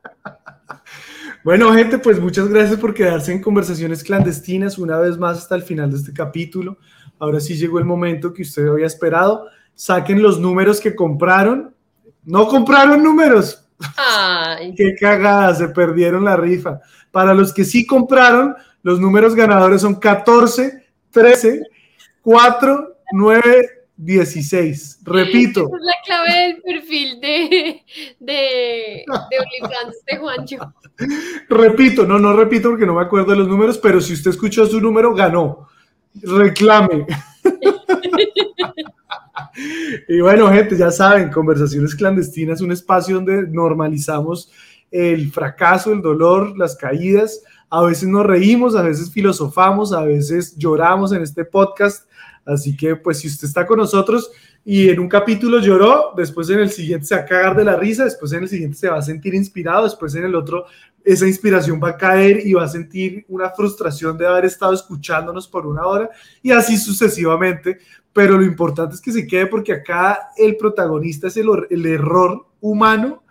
bueno, 1.44 1.74
gente, 1.74 1.98
pues 1.98 2.20
muchas 2.20 2.48
gracias 2.48 2.80
por 2.80 2.94
quedarse 2.94 3.32
en 3.32 3.42
conversaciones 3.42 4.04
clandestinas 4.04 4.78
una 4.78 5.00
vez 5.00 5.18
más 5.18 5.40
hasta 5.40 5.56
el 5.56 5.64
final 5.64 5.90
de 5.90 5.98
este 5.98 6.14
capítulo. 6.14 6.78
Ahora 7.18 7.40
sí 7.40 7.56
llegó 7.56 7.80
el 7.80 7.86
momento 7.86 8.34
que 8.34 8.44
usted 8.44 8.68
había 8.68 8.86
esperado. 8.86 9.48
Saquen 9.74 10.22
los 10.22 10.40
números 10.40 10.80
que 10.80 10.96
compraron. 10.96 11.76
No 12.24 12.48
compraron 12.48 13.02
números. 13.02 13.61
Ay. 14.14 14.74
Qué 14.76 14.96
cagada, 15.00 15.56
se 15.56 15.70
perdieron 15.70 16.26
la 16.26 16.36
rifa. 16.36 16.82
Para 17.12 17.34
los 17.34 17.54
que 17.54 17.64
sí 17.64 17.86
compraron, 17.86 18.56
los 18.84 19.00
números 19.00 19.36
ganadores 19.36 19.82
son 19.82 19.96
14, 19.96 20.84
13, 21.12 21.62
4, 22.22 22.98
9, 23.14 23.70
16. 23.98 25.00
Repito. 25.04 25.62
Esa 25.62 25.76
es 25.76 25.84
la 25.84 25.94
clave 26.06 26.48
del 26.48 26.62
perfil 26.62 27.22
de, 27.22 27.84
de, 28.20 28.36
de 29.06 29.06
OnlyFans 29.08 30.06
de 30.06 30.18
Juancho. 30.18 30.74
Repito, 31.50 32.06
no, 32.06 32.20
no 32.20 32.34
repito 32.34 32.70
porque 32.70 32.86
no 32.86 32.96
me 32.96 33.02
acuerdo 33.02 33.32
de 33.32 33.38
los 33.38 33.48
números, 33.48 33.78
pero 33.78 34.02
si 34.02 34.14
usted 34.14 34.32
escuchó 34.32 34.66
su 34.66 34.82
número, 34.82 35.14
ganó. 35.14 35.68
Reclame. 36.16 37.06
y 40.08 40.22
bueno, 40.22 40.50
gente, 40.50 40.78
ya 40.78 40.92
saben, 40.92 41.30
Conversaciones 41.30 41.96
Clandestinas, 41.96 42.62
un 42.62 42.72
espacio 42.72 43.16
donde 43.16 43.48
normalizamos 43.48 44.52
el 44.92 45.32
fracaso, 45.32 45.94
el 45.94 46.02
dolor, 46.02 46.58
las 46.58 46.76
caídas. 46.76 47.42
A 47.70 47.84
veces 47.84 48.10
nos 48.10 48.26
reímos, 48.26 48.76
a 48.76 48.82
veces 48.82 49.12
filosofamos, 49.12 49.94
a 49.94 50.04
veces 50.04 50.58
lloramos 50.58 51.14
en 51.14 51.22
este 51.22 51.46
podcast. 51.46 52.08
Así 52.46 52.76
que, 52.76 52.96
pues, 52.96 53.20
si 53.20 53.28
usted 53.28 53.48
está 53.48 53.66
con 53.66 53.78
nosotros 53.78 54.32
y 54.66 54.90
en 54.90 55.00
un 55.00 55.08
capítulo 55.08 55.60
lloró, 55.60 56.14
después 56.18 56.50
en 56.50 56.60
el 56.60 56.70
siguiente 56.70 57.06
se 57.06 57.16
va 57.16 57.22
a 57.22 57.26
cagar 57.26 57.56
de 57.56 57.64
la 57.64 57.76
risa, 57.76 58.04
después 58.04 58.32
en 58.34 58.44
el 58.44 58.50
siguiente 58.50 58.78
se 58.78 58.90
va 58.90 58.98
a 58.98 59.02
sentir 59.02 59.34
inspirado, 59.34 59.86
después 59.86 60.14
en 60.16 60.26
el 60.26 60.36
otro 60.36 60.66
esa 61.04 61.28
inspiración 61.28 61.80
va 61.84 61.90
a 61.90 61.98
caer 61.98 62.46
y 62.46 62.54
va 62.54 62.64
a 62.64 62.68
sentir 62.68 63.26
una 63.28 63.50
frustración 63.50 64.18
de 64.18 64.28
haber 64.28 64.46
estado 64.46 64.74
escuchándonos 64.74 65.48
por 65.48 65.66
una 65.66 65.86
hora 65.86 66.10
y 66.42 66.52
así 66.52 66.78
sucesivamente. 66.78 67.80
Pero 68.14 68.38
lo 68.38 68.44
importante 68.44 68.96
es 68.96 69.02
que 69.02 69.12
se 69.12 69.26
quede 69.26 69.48
porque 69.48 69.74
acá 69.74 70.32
el 70.38 70.58
protagonista 70.58 71.28
es 71.28 71.38
el, 71.38 71.86
error 71.86 72.46
humano 72.60 73.24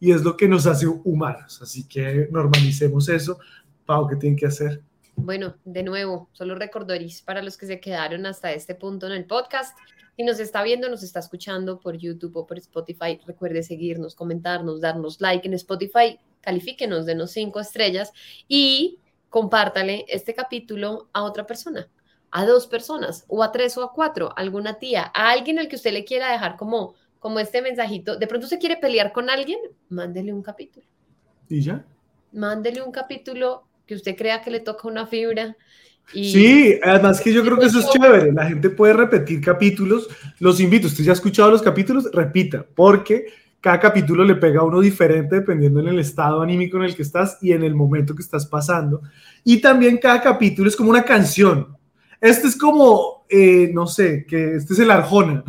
y 0.00 0.12
es 0.12 0.22
lo 0.22 0.36
que 0.36 0.48
nos 0.48 0.66
hace 0.66 0.86
humanos. 0.86 1.60
Así 1.62 1.86
que 1.86 2.28
normalicemos 2.30 3.08
eso. 3.08 3.38
Pau, 3.84 4.08
¿qué 4.08 4.16
tienen 4.16 4.38
que 4.38 4.46
hacer? 4.46 4.82
Bueno, 5.16 5.54
de 5.64 5.82
nuevo, 5.82 6.28
solo 6.32 6.54
recordaréis 6.54 7.20
para 7.20 7.42
los 7.42 7.58
que 7.58 7.66
se 7.66 7.80
quedaron 7.80 8.24
hasta 8.24 8.52
este 8.52 8.74
punto 8.74 9.06
en 9.06 9.12
el 9.12 9.26
podcast. 9.26 9.76
Si 10.16 10.24
nos 10.24 10.40
está 10.40 10.62
viendo, 10.62 10.88
nos 10.88 11.02
está 11.02 11.20
escuchando 11.20 11.80
por 11.80 11.96
YouTube 11.96 12.36
o 12.36 12.46
por 12.46 12.58
Spotify, 12.58 13.18
recuerde 13.26 13.62
seguirnos, 13.62 14.14
comentarnos, 14.14 14.80
darnos 14.80 15.20
like 15.20 15.46
en 15.46 15.54
Spotify, 15.54 16.18
califíquenos, 16.40 17.06
denos 17.06 17.30
cinco 17.30 17.60
estrellas 17.60 18.12
y 18.46 18.98
compártale 19.30 20.04
este 20.08 20.34
capítulo 20.34 21.08
a 21.14 21.22
otra 21.22 21.46
persona, 21.46 21.88
a 22.32 22.44
dos 22.46 22.66
personas, 22.66 23.24
o 23.28 23.42
a 23.42 23.52
tres 23.52 23.76
o 23.78 23.84
a 23.84 23.92
cuatro, 23.92 24.32
alguna 24.36 24.78
tía, 24.78 25.12
a 25.14 25.30
alguien 25.30 25.58
al 25.58 25.68
que 25.68 25.76
usted 25.76 25.92
le 25.92 26.04
quiera 26.04 26.32
dejar 26.32 26.56
como 26.56 26.94
como 27.22 27.38
este 27.38 27.62
mensajito. 27.62 28.16
De 28.16 28.26
pronto 28.26 28.48
se 28.48 28.58
quiere 28.58 28.76
pelear 28.76 29.12
con 29.12 29.30
alguien, 29.30 29.58
mándele 29.88 30.32
un 30.32 30.42
capítulo. 30.42 30.84
¿Y 31.48 31.60
ya? 31.60 31.84
Mándele 32.32 32.82
un 32.82 32.90
capítulo 32.90 33.62
que 33.86 33.94
usted 33.94 34.16
crea 34.16 34.42
que 34.42 34.50
le 34.50 34.58
toca 34.58 34.88
una 34.88 35.06
fibra. 35.06 35.56
Y 36.12 36.32
Sí, 36.32 36.80
además 36.82 37.20
que 37.20 37.32
yo 37.32 37.44
creo 37.44 37.60
que 37.60 37.66
eso 37.66 37.78
es 37.78 37.88
chévere. 37.90 38.32
La 38.32 38.48
gente 38.48 38.70
puede 38.70 38.94
repetir 38.94 39.40
capítulos. 39.40 40.08
Los 40.40 40.58
invito, 40.58 40.88
usted 40.88 41.04
ya 41.04 41.12
ha 41.12 41.14
escuchado 41.14 41.52
los 41.52 41.62
capítulos, 41.62 42.10
repita, 42.12 42.66
porque 42.74 43.26
cada 43.60 43.78
capítulo 43.78 44.24
le 44.24 44.34
pega 44.34 44.60
a 44.60 44.64
uno 44.64 44.80
diferente 44.80 45.36
dependiendo 45.36 45.78
en 45.78 45.86
el 45.86 46.00
estado 46.00 46.42
anímico 46.42 46.76
en 46.78 46.82
el 46.82 46.96
que 46.96 47.02
estás 47.02 47.38
y 47.40 47.52
en 47.52 47.62
el 47.62 47.76
momento 47.76 48.16
que 48.16 48.22
estás 48.22 48.46
pasando. 48.46 49.00
Y 49.44 49.60
también 49.60 49.98
cada 49.98 50.20
capítulo 50.20 50.68
es 50.68 50.74
como 50.74 50.90
una 50.90 51.04
canción. 51.04 51.76
Este 52.22 52.46
es 52.46 52.56
como, 52.56 53.26
eh, 53.28 53.68
no 53.74 53.86
sé, 53.86 54.24
que 54.26 54.54
este 54.54 54.72
es 54.74 54.78
el 54.78 54.90
Arjona. 54.92 55.42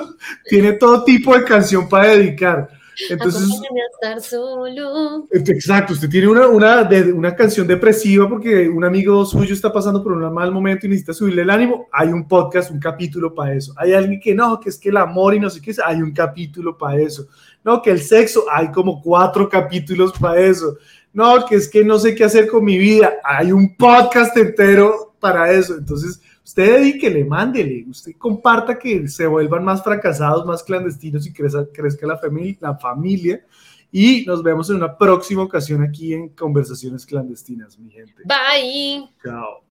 Tiene 0.48 0.72
todo 0.74 1.02
tipo 1.02 1.36
de 1.36 1.44
canción 1.44 1.88
para 1.88 2.08
dedicar. 2.08 2.68
Entonces, 3.08 3.48
a 3.50 4.08
estar 4.08 4.20
solo. 4.20 5.26
Exacto, 5.32 5.94
usted 5.94 6.08
tiene 6.08 6.28
una, 6.28 6.46
una, 6.48 6.84
de- 6.84 7.12
una 7.12 7.34
canción 7.34 7.66
depresiva 7.66 8.28
porque 8.28 8.68
un 8.68 8.84
amigo 8.84 9.24
suyo 9.24 9.54
está 9.54 9.72
pasando 9.72 10.02
por 10.02 10.12
un 10.12 10.32
mal 10.32 10.52
momento 10.52 10.86
y 10.86 10.90
necesita 10.90 11.14
subirle 11.14 11.42
el 11.42 11.50
ánimo, 11.50 11.88
hay 11.92 12.08
un 12.08 12.28
podcast, 12.28 12.70
un 12.70 12.78
capítulo 12.78 13.34
para 13.34 13.54
eso. 13.54 13.72
Hay 13.78 13.94
alguien 13.94 14.20
que 14.20 14.34
no, 14.34 14.60
que 14.60 14.68
es 14.68 14.78
que 14.78 14.90
el 14.90 14.98
amor 14.98 15.34
y 15.34 15.40
no 15.40 15.48
sé 15.48 15.60
qué, 15.62 15.70
es, 15.70 15.80
hay 15.82 16.02
un 16.02 16.12
capítulo 16.12 16.76
para 16.76 17.00
eso. 17.00 17.26
No, 17.64 17.80
que 17.80 17.90
el 17.90 18.00
sexo, 18.00 18.44
hay 18.52 18.70
como 18.70 19.00
cuatro 19.02 19.48
capítulos 19.48 20.12
para 20.20 20.40
eso. 20.40 20.76
No, 21.12 21.44
que 21.46 21.56
es 21.56 21.68
que 21.68 21.82
no 21.82 21.98
sé 21.98 22.14
qué 22.14 22.24
hacer 22.24 22.46
con 22.48 22.64
mi 22.64 22.76
vida, 22.78 23.14
hay 23.24 23.50
un 23.50 23.76
podcast 23.76 24.36
entero 24.36 25.09
para 25.20 25.50
eso. 25.52 25.76
Entonces, 25.76 26.20
usted 26.44 26.78
dedíquele, 26.78 27.24
mándele, 27.24 27.84
usted 27.88 28.12
comparta 28.18 28.78
que 28.78 29.06
se 29.08 29.26
vuelvan 29.26 29.64
más 29.64 29.84
fracasados, 29.84 30.44
más 30.46 30.62
clandestinos 30.64 31.26
y 31.26 31.32
crezca, 31.32 31.66
crezca 31.72 32.06
la, 32.06 32.20
famili- 32.20 32.58
la 32.60 32.76
familia. 32.76 33.44
Y 33.92 34.24
nos 34.24 34.42
vemos 34.42 34.70
en 34.70 34.76
una 34.76 34.96
próxima 34.96 35.42
ocasión 35.42 35.82
aquí 35.82 36.14
en 36.14 36.28
Conversaciones 36.30 37.04
Clandestinas, 37.04 37.78
mi 37.78 37.90
gente. 37.90 38.22
Bye. 38.24 39.08
Chao. 39.22 39.69